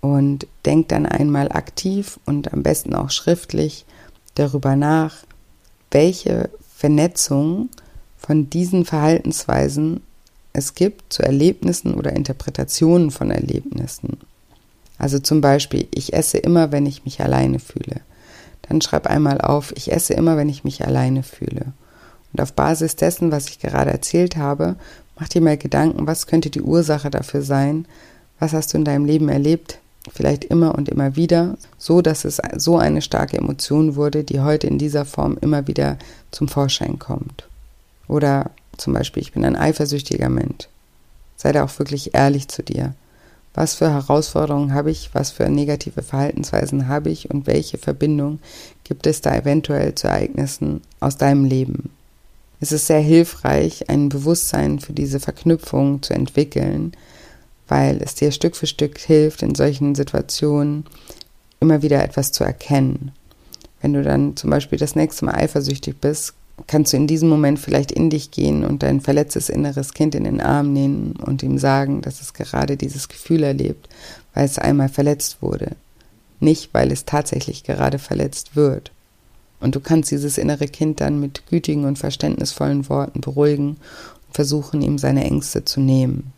Und 0.00 0.46
denk 0.64 0.88
dann 0.88 1.06
einmal 1.06 1.50
aktiv 1.50 2.20
und 2.24 2.52
am 2.52 2.62
besten 2.62 2.94
auch 2.94 3.10
schriftlich 3.10 3.84
darüber 4.34 4.76
nach, 4.76 5.16
welche 5.90 6.50
Vernetzung 6.76 7.68
von 8.16 8.48
diesen 8.50 8.84
Verhaltensweisen 8.84 10.00
es 10.52 10.74
gibt 10.74 11.12
zu 11.12 11.22
Erlebnissen 11.22 11.94
oder 11.94 12.12
Interpretationen 12.12 13.10
von 13.10 13.30
Erlebnissen. 13.30 14.18
Also 14.98 15.18
zum 15.18 15.40
Beispiel, 15.40 15.86
ich 15.94 16.12
esse 16.12 16.38
immer, 16.38 16.72
wenn 16.72 16.86
ich 16.86 17.04
mich 17.04 17.20
alleine 17.20 17.60
fühle. 17.60 18.00
Dann 18.62 18.80
schreib 18.80 19.06
einmal 19.06 19.40
auf, 19.40 19.72
ich 19.76 19.92
esse 19.92 20.14
immer, 20.14 20.36
wenn 20.36 20.48
ich 20.48 20.64
mich 20.64 20.84
alleine 20.84 21.22
fühle. 21.22 21.72
Und 22.32 22.40
auf 22.40 22.52
Basis 22.52 22.96
dessen, 22.96 23.30
was 23.30 23.48
ich 23.48 23.60
gerade 23.60 23.90
erzählt 23.90 24.36
habe, 24.36 24.76
mach 25.18 25.28
dir 25.28 25.40
mal 25.40 25.56
Gedanken, 25.56 26.06
was 26.06 26.26
könnte 26.26 26.50
die 26.50 26.62
Ursache 26.62 27.10
dafür 27.10 27.42
sein? 27.42 27.86
Was 28.38 28.52
hast 28.52 28.74
du 28.74 28.78
in 28.78 28.84
deinem 28.84 29.04
Leben 29.04 29.28
erlebt? 29.28 29.78
Vielleicht 30.12 30.44
immer 30.44 30.74
und 30.74 30.88
immer 30.88 31.16
wieder, 31.16 31.56
so 31.76 32.02
dass 32.02 32.24
es 32.24 32.40
so 32.56 32.78
eine 32.78 33.02
starke 33.02 33.36
Emotion 33.36 33.96
wurde, 33.96 34.24
die 34.24 34.40
heute 34.40 34.66
in 34.66 34.78
dieser 34.78 35.04
Form 35.04 35.38
immer 35.40 35.66
wieder 35.66 35.98
zum 36.30 36.48
Vorschein 36.48 36.98
kommt. 36.98 37.46
Oder 38.08 38.50
zum 38.76 38.94
Beispiel, 38.94 39.22
ich 39.22 39.32
bin 39.32 39.44
ein 39.44 39.56
eifersüchtiger 39.56 40.28
Mensch. 40.28 40.68
Sei 41.36 41.52
da 41.52 41.64
auch 41.64 41.78
wirklich 41.78 42.14
ehrlich 42.14 42.48
zu 42.48 42.62
dir. 42.62 42.94
Was 43.54 43.74
für 43.74 43.90
Herausforderungen 43.90 44.72
habe 44.72 44.90
ich? 44.90 45.10
Was 45.14 45.30
für 45.30 45.48
negative 45.48 46.02
Verhaltensweisen 46.02 46.88
habe 46.88 47.10
ich? 47.10 47.30
Und 47.30 47.46
welche 47.46 47.78
Verbindung 47.78 48.40
gibt 48.84 49.06
es 49.06 49.20
da 49.20 49.34
eventuell 49.34 49.94
zu 49.94 50.06
Ereignissen 50.06 50.80
aus 51.00 51.16
deinem 51.16 51.44
Leben? 51.44 51.90
Es 52.60 52.72
ist 52.72 52.86
sehr 52.86 53.00
hilfreich, 53.00 53.88
ein 53.88 54.08
Bewusstsein 54.08 54.80
für 54.80 54.92
diese 54.92 55.20
Verknüpfung 55.20 56.02
zu 56.02 56.12
entwickeln, 56.12 56.92
weil 57.68 58.00
es 58.02 58.14
dir 58.14 58.32
Stück 58.32 58.56
für 58.56 58.66
Stück 58.66 58.98
hilft, 58.98 59.42
in 59.42 59.54
solchen 59.54 59.94
Situationen 59.94 60.84
immer 61.60 61.82
wieder 61.82 62.02
etwas 62.02 62.32
zu 62.32 62.44
erkennen. 62.44 63.12
Wenn 63.80 63.92
du 63.92 64.02
dann 64.02 64.36
zum 64.36 64.50
Beispiel 64.50 64.78
das 64.78 64.96
nächste 64.96 65.24
Mal 65.24 65.34
eifersüchtig 65.34 65.96
bist, 66.00 66.34
kannst 66.66 66.92
du 66.92 66.96
in 66.96 67.06
diesem 67.06 67.28
Moment 67.28 67.58
vielleicht 67.58 67.92
in 67.92 68.10
dich 68.10 68.30
gehen 68.30 68.64
und 68.64 68.82
dein 68.82 69.00
verletztes 69.00 69.48
inneres 69.48 69.94
Kind 69.94 70.14
in 70.14 70.24
den 70.24 70.40
Arm 70.40 70.72
nehmen 70.72 71.14
und 71.24 71.42
ihm 71.42 71.58
sagen, 71.58 72.00
dass 72.02 72.20
es 72.20 72.34
gerade 72.34 72.76
dieses 72.76 73.08
Gefühl 73.08 73.44
erlebt, 73.44 73.88
weil 74.34 74.44
es 74.44 74.58
einmal 74.58 74.88
verletzt 74.88 75.40
wurde, 75.40 75.76
nicht 76.40 76.74
weil 76.74 76.90
es 76.90 77.04
tatsächlich 77.04 77.62
gerade 77.62 77.98
verletzt 77.98 78.56
wird. 78.56 78.90
Und 79.60 79.74
du 79.74 79.80
kannst 79.80 80.10
dieses 80.10 80.38
innere 80.38 80.66
Kind 80.66 81.00
dann 81.00 81.20
mit 81.20 81.46
gütigen 81.48 81.84
und 81.84 81.98
verständnisvollen 81.98 82.88
Worten 82.88 83.20
beruhigen 83.20 83.76
und 84.26 84.34
versuchen, 84.34 84.82
ihm 84.82 84.98
seine 84.98 85.24
Ängste 85.24 85.64
zu 85.64 85.80
nehmen. 85.80 86.32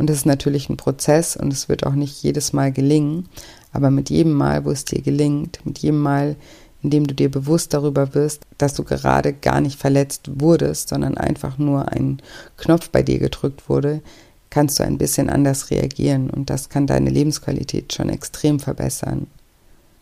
Und 0.00 0.08
es 0.08 0.16
ist 0.16 0.26
natürlich 0.26 0.70
ein 0.70 0.78
Prozess 0.78 1.36
und 1.36 1.52
es 1.52 1.68
wird 1.68 1.84
auch 1.84 1.92
nicht 1.92 2.22
jedes 2.22 2.54
Mal 2.54 2.72
gelingen, 2.72 3.28
aber 3.70 3.90
mit 3.90 4.08
jedem 4.08 4.32
Mal, 4.32 4.64
wo 4.64 4.70
es 4.70 4.86
dir 4.86 5.02
gelingt, 5.02 5.60
mit 5.66 5.80
jedem 5.80 6.00
Mal, 6.00 6.36
indem 6.82 7.06
du 7.06 7.14
dir 7.14 7.30
bewusst 7.30 7.74
darüber 7.74 8.14
wirst, 8.14 8.46
dass 8.56 8.72
du 8.72 8.82
gerade 8.82 9.34
gar 9.34 9.60
nicht 9.60 9.78
verletzt 9.78 10.40
wurdest, 10.40 10.88
sondern 10.88 11.18
einfach 11.18 11.58
nur 11.58 11.92
ein 11.92 12.22
Knopf 12.56 12.88
bei 12.88 13.02
dir 13.02 13.18
gedrückt 13.18 13.68
wurde, 13.68 14.00
kannst 14.48 14.78
du 14.78 14.84
ein 14.84 14.96
bisschen 14.96 15.28
anders 15.28 15.70
reagieren 15.70 16.30
und 16.30 16.48
das 16.48 16.70
kann 16.70 16.86
deine 16.86 17.10
Lebensqualität 17.10 17.92
schon 17.92 18.08
extrem 18.08 18.58
verbessern. 18.58 19.26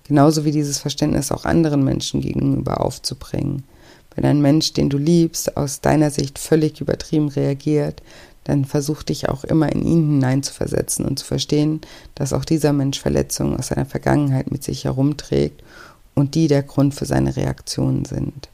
Genauso 0.07 0.45
wie 0.45 0.53
dieses 0.53 0.79
Verständnis 0.79 1.33
auch 1.33 1.45
anderen 1.45 1.83
Menschen 1.83 2.21
gegenüber 2.21 2.83
aufzubringen. 2.83 3.65
Wenn 4.15 4.25
ein 4.25 4.41
Mensch, 4.41 4.73
den 4.75 4.91
du 4.91 4.97
liebst, 4.97 5.57
aus 5.57 5.81
deiner 5.81 6.13
Sicht 6.13 6.39
völlig 6.39 6.81
übertrieben 6.81 7.29
reagiert, 7.29 8.01
dann 8.49 8.65
versuch 8.65 9.03
dich 9.03 9.29
auch 9.29 9.45
immer 9.45 9.71
in 9.71 9.85
ihn 9.85 10.09
hineinzuversetzen 10.09 11.05
und 11.05 11.19
zu 11.19 11.27
verstehen, 11.27 11.83
dass 12.15 12.33
auch 12.33 12.45
dieser 12.45 12.73
Mensch 12.73 12.99
Verletzungen 12.99 13.57
aus 13.57 13.69
seiner 13.69 13.85
Vergangenheit 13.85 14.51
mit 14.51 14.65
sich 14.65 14.85
herumträgt 14.85 15.63
und 16.15 16.35
die 16.35 16.49
der 16.49 16.63
Grund 16.63 16.95
für 16.95 17.05
seine 17.05 17.37
Reaktionen 17.37 18.07
sind. 18.07 18.49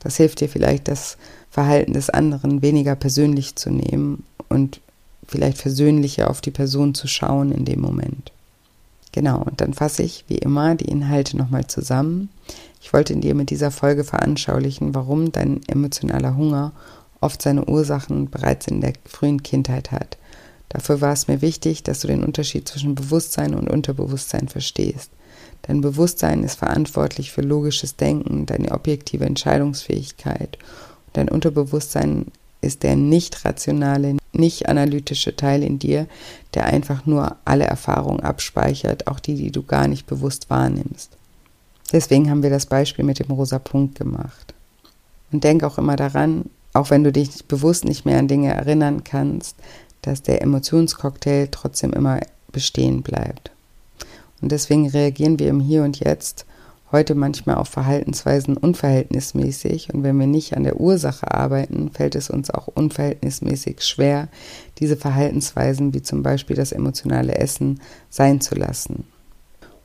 Das 0.00 0.16
hilft 0.16 0.40
dir 0.40 0.48
vielleicht, 0.48 0.86
das 0.86 1.16
Verhalten 1.50 1.94
des 1.94 2.10
anderen 2.10 2.62
weniger 2.62 2.94
persönlich 2.94 3.56
zu 3.56 3.70
nehmen 3.70 4.24
und 4.48 4.80
vielleicht 5.26 5.58
versöhnlicher 5.58 6.30
auf 6.30 6.40
die 6.40 6.50
Person 6.50 6.94
zu 6.94 7.08
schauen 7.08 7.50
in 7.50 7.64
dem 7.64 7.80
Moment. 7.80 8.30
Genau, 9.10 9.42
und 9.42 9.60
dann 9.60 9.74
fasse 9.74 10.02
ich 10.02 10.24
wie 10.28 10.38
immer 10.38 10.74
die 10.74 10.88
Inhalte 10.88 11.36
nochmal 11.36 11.66
zusammen. 11.66 12.28
Ich 12.80 12.92
wollte 12.92 13.16
dir 13.16 13.34
mit 13.34 13.50
dieser 13.50 13.70
Folge 13.70 14.04
veranschaulichen, 14.04 14.94
warum 14.94 15.32
dein 15.32 15.60
emotionaler 15.66 16.36
Hunger 16.36 16.72
oft 17.24 17.42
seine 17.42 17.64
Ursachen 17.64 18.30
bereits 18.30 18.66
in 18.68 18.80
der 18.80 18.92
frühen 19.06 19.42
Kindheit 19.42 19.90
hat. 19.90 20.18
Dafür 20.68 21.00
war 21.00 21.12
es 21.12 21.28
mir 21.28 21.40
wichtig, 21.40 21.82
dass 21.82 22.00
du 22.00 22.08
den 22.08 22.22
Unterschied 22.22 22.68
zwischen 22.68 22.94
Bewusstsein 22.94 23.54
und 23.54 23.70
Unterbewusstsein 23.70 24.48
verstehst. 24.48 25.10
Dein 25.62 25.80
Bewusstsein 25.80 26.42
ist 26.42 26.58
verantwortlich 26.58 27.32
für 27.32 27.40
logisches 27.40 27.96
Denken, 27.96 28.44
deine 28.44 28.72
objektive 28.72 29.24
Entscheidungsfähigkeit. 29.24 30.58
Dein 31.14 31.28
Unterbewusstsein 31.28 32.26
ist 32.60 32.82
der 32.82 32.96
nicht 32.96 33.44
rationale, 33.44 34.16
nicht 34.32 34.68
analytische 34.68 35.36
Teil 35.36 35.62
in 35.62 35.78
dir, 35.78 36.06
der 36.54 36.66
einfach 36.66 37.06
nur 37.06 37.36
alle 37.44 37.64
Erfahrungen 37.64 38.20
abspeichert, 38.20 39.06
auch 39.06 39.20
die, 39.20 39.36
die 39.36 39.50
du 39.50 39.62
gar 39.62 39.88
nicht 39.88 40.06
bewusst 40.06 40.50
wahrnimmst. 40.50 41.16
Deswegen 41.92 42.30
haben 42.30 42.42
wir 42.42 42.50
das 42.50 42.66
Beispiel 42.66 43.04
mit 43.04 43.20
dem 43.20 43.30
rosa 43.30 43.58
Punkt 43.58 43.96
gemacht. 43.96 44.54
Und 45.30 45.44
denk 45.44 45.62
auch 45.62 45.78
immer 45.78 45.96
daran, 45.96 46.50
auch 46.74 46.90
wenn 46.90 47.04
du 47.04 47.12
dich 47.12 47.46
bewusst 47.46 47.84
nicht 47.84 48.04
mehr 48.04 48.18
an 48.18 48.28
Dinge 48.28 48.52
erinnern 48.52 49.04
kannst, 49.04 49.56
dass 50.02 50.22
der 50.22 50.42
Emotionscocktail 50.42 51.48
trotzdem 51.50 51.92
immer 51.92 52.20
bestehen 52.52 53.02
bleibt. 53.02 53.50
Und 54.42 54.52
deswegen 54.52 54.88
reagieren 54.88 55.38
wir 55.38 55.48
im 55.48 55.60
Hier 55.60 55.84
und 55.84 56.00
Jetzt 56.00 56.44
heute 56.92 57.14
manchmal 57.14 57.56
auf 57.56 57.68
Verhaltensweisen 57.68 58.56
unverhältnismäßig 58.56 59.92
und 59.92 60.02
wenn 60.04 60.18
wir 60.18 60.26
nicht 60.26 60.56
an 60.56 60.62
der 60.62 60.78
Ursache 60.78 61.32
arbeiten, 61.32 61.90
fällt 61.90 62.14
es 62.14 62.30
uns 62.30 62.50
auch 62.50 62.68
unverhältnismäßig 62.68 63.82
schwer, 63.82 64.28
diese 64.78 64.96
Verhaltensweisen 64.96 65.94
wie 65.94 66.02
zum 66.02 66.22
Beispiel 66.22 66.54
das 66.54 66.70
emotionale 66.72 67.34
Essen 67.36 67.80
sein 68.10 68.40
zu 68.40 68.54
lassen. 68.54 69.04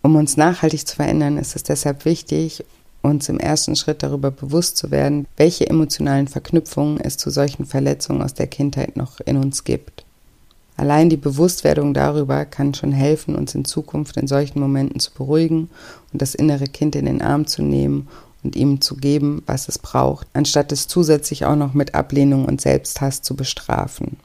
Um 0.01 0.15
uns 0.15 0.37
nachhaltig 0.37 0.87
zu 0.87 0.95
verändern, 0.95 1.37
ist 1.37 1.55
es 1.55 1.63
deshalb 1.63 2.05
wichtig, 2.05 2.63
uns 3.01 3.29
im 3.29 3.39
ersten 3.39 3.75
Schritt 3.75 4.03
darüber 4.03 4.31
bewusst 4.31 4.77
zu 4.77 4.91
werden, 4.91 5.27
welche 5.37 5.69
emotionalen 5.69 6.27
Verknüpfungen 6.27 6.99
es 6.99 7.17
zu 7.17 7.29
solchen 7.29 7.65
Verletzungen 7.65 8.21
aus 8.21 8.33
der 8.33 8.47
Kindheit 8.47 8.97
noch 8.97 9.19
in 9.21 9.37
uns 9.37 9.63
gibt. 9.63 10.05
Allein 10.77 11.09
die 11.09 11.17
Bewusstwerdung 11.17 11.93
darüber 11.93 12.45
kann 12.45 12.73
schon 12.73 12.93
helfen, 12.93 13.35
uns 13.35 13.53
in 13.53 13.65
Zukunft 13.65 14.15
in 14.15 14.27
solchen 14.27 14.61
Momenten 14.61 15.01
zu 15.01 15.11
beruhigen 15.13 15.69
und 16.13 16.21
das 16.21 16.35
innere 16.35 16.67
Kind 16.67 16.95
in 16.95 17.05
den 17.05 17.21
Arm 17.21 17.47
zu 17.47 17.61
nehmen 17.61 18.07
und 18.43 18.55
ihm 18.55 18.79
zu 18.79 18.95
geben, 18.95 19.43
was 19.45 19.67
es 19.67 19.77
braucht, 19.77 20.27
anstatt 20.31 20.71
es 20.71 20.87
zusätzlich 20.87 21.45
auch 21.45 21.57
noch 21.57 21.73
mit 21.73 21.95
Ablehnung 21.95 22.45
und 22.45 22.61
Selbsthass 22.61 23.21
zu 23.21 23.35
bestrafen. 23.35 24.17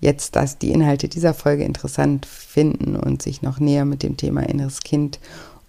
jetzt 0.00 0.36
das, 0.36 0.58
die 0.58 0.72
Inhalte 0.72 1.08
dieser 1.08 1.34
Folge 1.34 1.64
interessant 1.64 2.26
finden 2.26 2.96
und 2.96 3.22
sich 3.22 3.42
noch 3.42 3.58
näher 3.58 3.84
mit 3.84 4.02
dem 4.02 4.16
Thema 4.16 4.42
inneres 4.42 4.80
Kind 4.80 5.18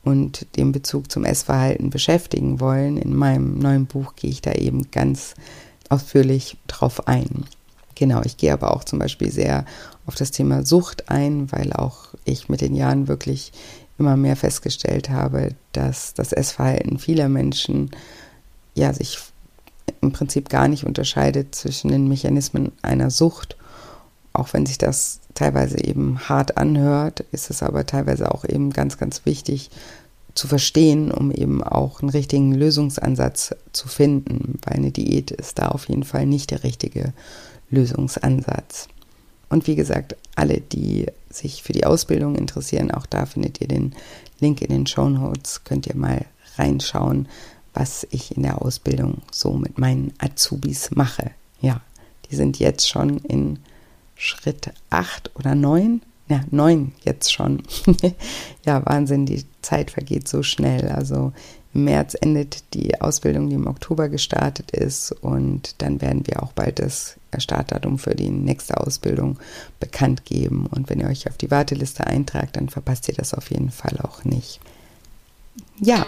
und 0.04 0.46
dem 0.56 0.72
Bezug 0.72 1.12
zum 1.12 1.26
Essverhalten 1.26 1.90
beschäftigen 1.90 2.60
wollen, 2.60 2.98
in 2.98 3.16
meinem 3.16 3.60
neuen 3.60 3.86
Buch 3.86 4.16
gehe 4.16 4.30
ich 4.30 4.42
da 4.42 4.54
eben 4.54 4.90
ganz 4.92 5.34
ausführlich 5.90 6.58
drauf 6.68 7.08
ein. 7.08 7.46
Genau, 7.96 8.22
ich 8.24 8.38
gehe 8.38 8.54
aber 8.54 8.76
auch 8.76 8.84
zum 8.84 9.00
Beispiel 9.00 9.32
sehr 9.32 9.66
auf 10.06 10.16
das 10.16 10.32
Thema 10.32 10.66
Sucht 10.66 11.10
ein, 11.10 11.52
weil 11.52 11.74
auch 11.74 12.10
ich 12.26 12.48
mit 12.48 12.62
den 12.62 12.76
Jahren 12.76 13.08
wirklich 13.08 13.52
immer 13.98 14.16
mehr 14.16 14.36
festgestellt 14.36 15.10
habe, 15.10 15.56
dass 15.72 16.14
das 16.14 16.32
Essverhalten 16.32 17.00
vieler 17.00 17.30
Menschen 17.30 17.90
ja 18.76 18.94
sich 18.94 19.18
im 20.02 20.12
Prinzip 20.12 20.50
gar 20.50 20.68
nicht 20.68 20.86
unterscheidet 20.86 21.56
zwischen 21.56 21.90
den 21.90 22.08
Mechanismen 22.08 22.72
einer 22.82 23.10
Sucht. 23.10 23.58
Auch 24.34 24.54
wenn 24.54 24.66
sich 24.66 24.78
das 24.78 25.20
teilweise 25.34 25.84
eben 25.84 26.20
hart 26.30 26.58
anhört, 26.58 27.22
ist 27.32 27.50
es 27.50 27.64
aber 27.64 27.86
teilweise 27.86 28.32
auch 28.32 28.46
eben 28.46 28.72
ganz, 28.72 28.98
ganz 28.98 29.26
wichtig 29.26 29.70
zu 30.36 30.48
verstehen, 30.48 31.12
um 31.12 31.32
eben 31.32 31.64
auch 31.64 32.02
einen 32.02 32.10
richtigen 32.10 32.54
Lösungsansatz 32.54 33.56
zu 33.72 33.88
finden, 33.88 34.60
weil 34.64 34.78
eine 34.78 34.92
Diät 34.92 35.32
ist 35.32 35.58
da 35.60 35.70
auf 35.70 35.90
jeden 35.90 36.04
Fall 36.04 36.26
nicht 36.26 36.52
der 36.52 36.64
richtige 36.64 37.14
Lösungsansatz. 37.70 38.88
Und 39.50 39.68
wie 39.68 39.76
gesagt, 39.76 40.16
alle, 40.36 40.62
die 40.62 41.08
sich 41.30 41.64
für 41.64 41.74
die 41.74 41.86
Ausbildung 41.86 42.36
interessieren, 42.36 42.92
auch 42.92 43.06
da 43.06 43.26
findet 43.26 43.62
ihr 43.62 43.68
den 43.68 43.94
Link 44.40 44.62
in 44.62 44.70
den 44.70 44.88
Show 44.88 45.10
Notes, 45.10 45.64
könnt 45.64 45.88
ihr 45.88 45.96
mal 45.96 46.26
reinschauen, 46.58 47.28
was 47.78 48.08
ich 48.10 48.36
in 48.36 48.44
der 48.44 48.62
Ausbildung 48.62 49.22
so 49.32 49.54
mit 49.54 49.78
meinen 49.78 50.12
Azubis 50.18 50.90
mache. 50.92 51.32
Ja, 51.62 51.82
die 52.30 52.36
sind 52.36 52.58
jetzt 52.58 52.90
schon 52.90 53.20
in 53.20 53.60
Schritt 54.16 54.72
8 54.90 55.32
oder 55.36 55.54
9. 55.54 56.02
Ja, 56.28 56.42
9 56.50 56.94
jetzt 57.04 57.32
schon. 57.32 57.62
ja, 58.66 58.84
Wahnsinn, 58.86 59.28
die 59.28 59.46
Zeit 59.62 59.92
vergeht 59.92 60.28
so 60.28 60.42
schnell. 60.42 60.90
Also 60.90 61.34
im 61.76 61.84
März 61.84 62.16
endet 62.20 62.74
die 62.74 63.00
Ausbildung, 63.00 63.48
die 63.50 63.56
im 63.56 63.68
Oktober 63.68 64.10
gestartet 64.10 64.72
ist. 64.72 65.12
Und 65.12 65.76
dann 65.78 66.02
werden 66.02 66.26
wir 66.26 66.42
auch 66.42 66.54
bald 66.54 66.80
das 66.80 67.18
Startdatum 67.38 68.00
für 68.00 68.16
die 68.16 68.32
nächste 68.32 68.78
Ausbildung 68.78 69.38
bekannt 69.80 70.26
geben. 70.26 70.66
Und 70.66 70.90
wenn 70.90 71.00
ihr 71.00 71.08
euch 71.08 71.30
auf 71.30 71.38
die 71.38 71.52
Warteliste 71.52 72.08
eintragt, 72.08 72.56
dann 72.56 72.70
verpasst 72.70 73.08
ihr 73.08 73.16
das 73.16 73.36
auf 73.36 73.52
jeden 73.52 73.70
Fall 73.70 74.00
auch 74.02 74.26
nicht. 74.26 74.60
Ja, 75.80 76.08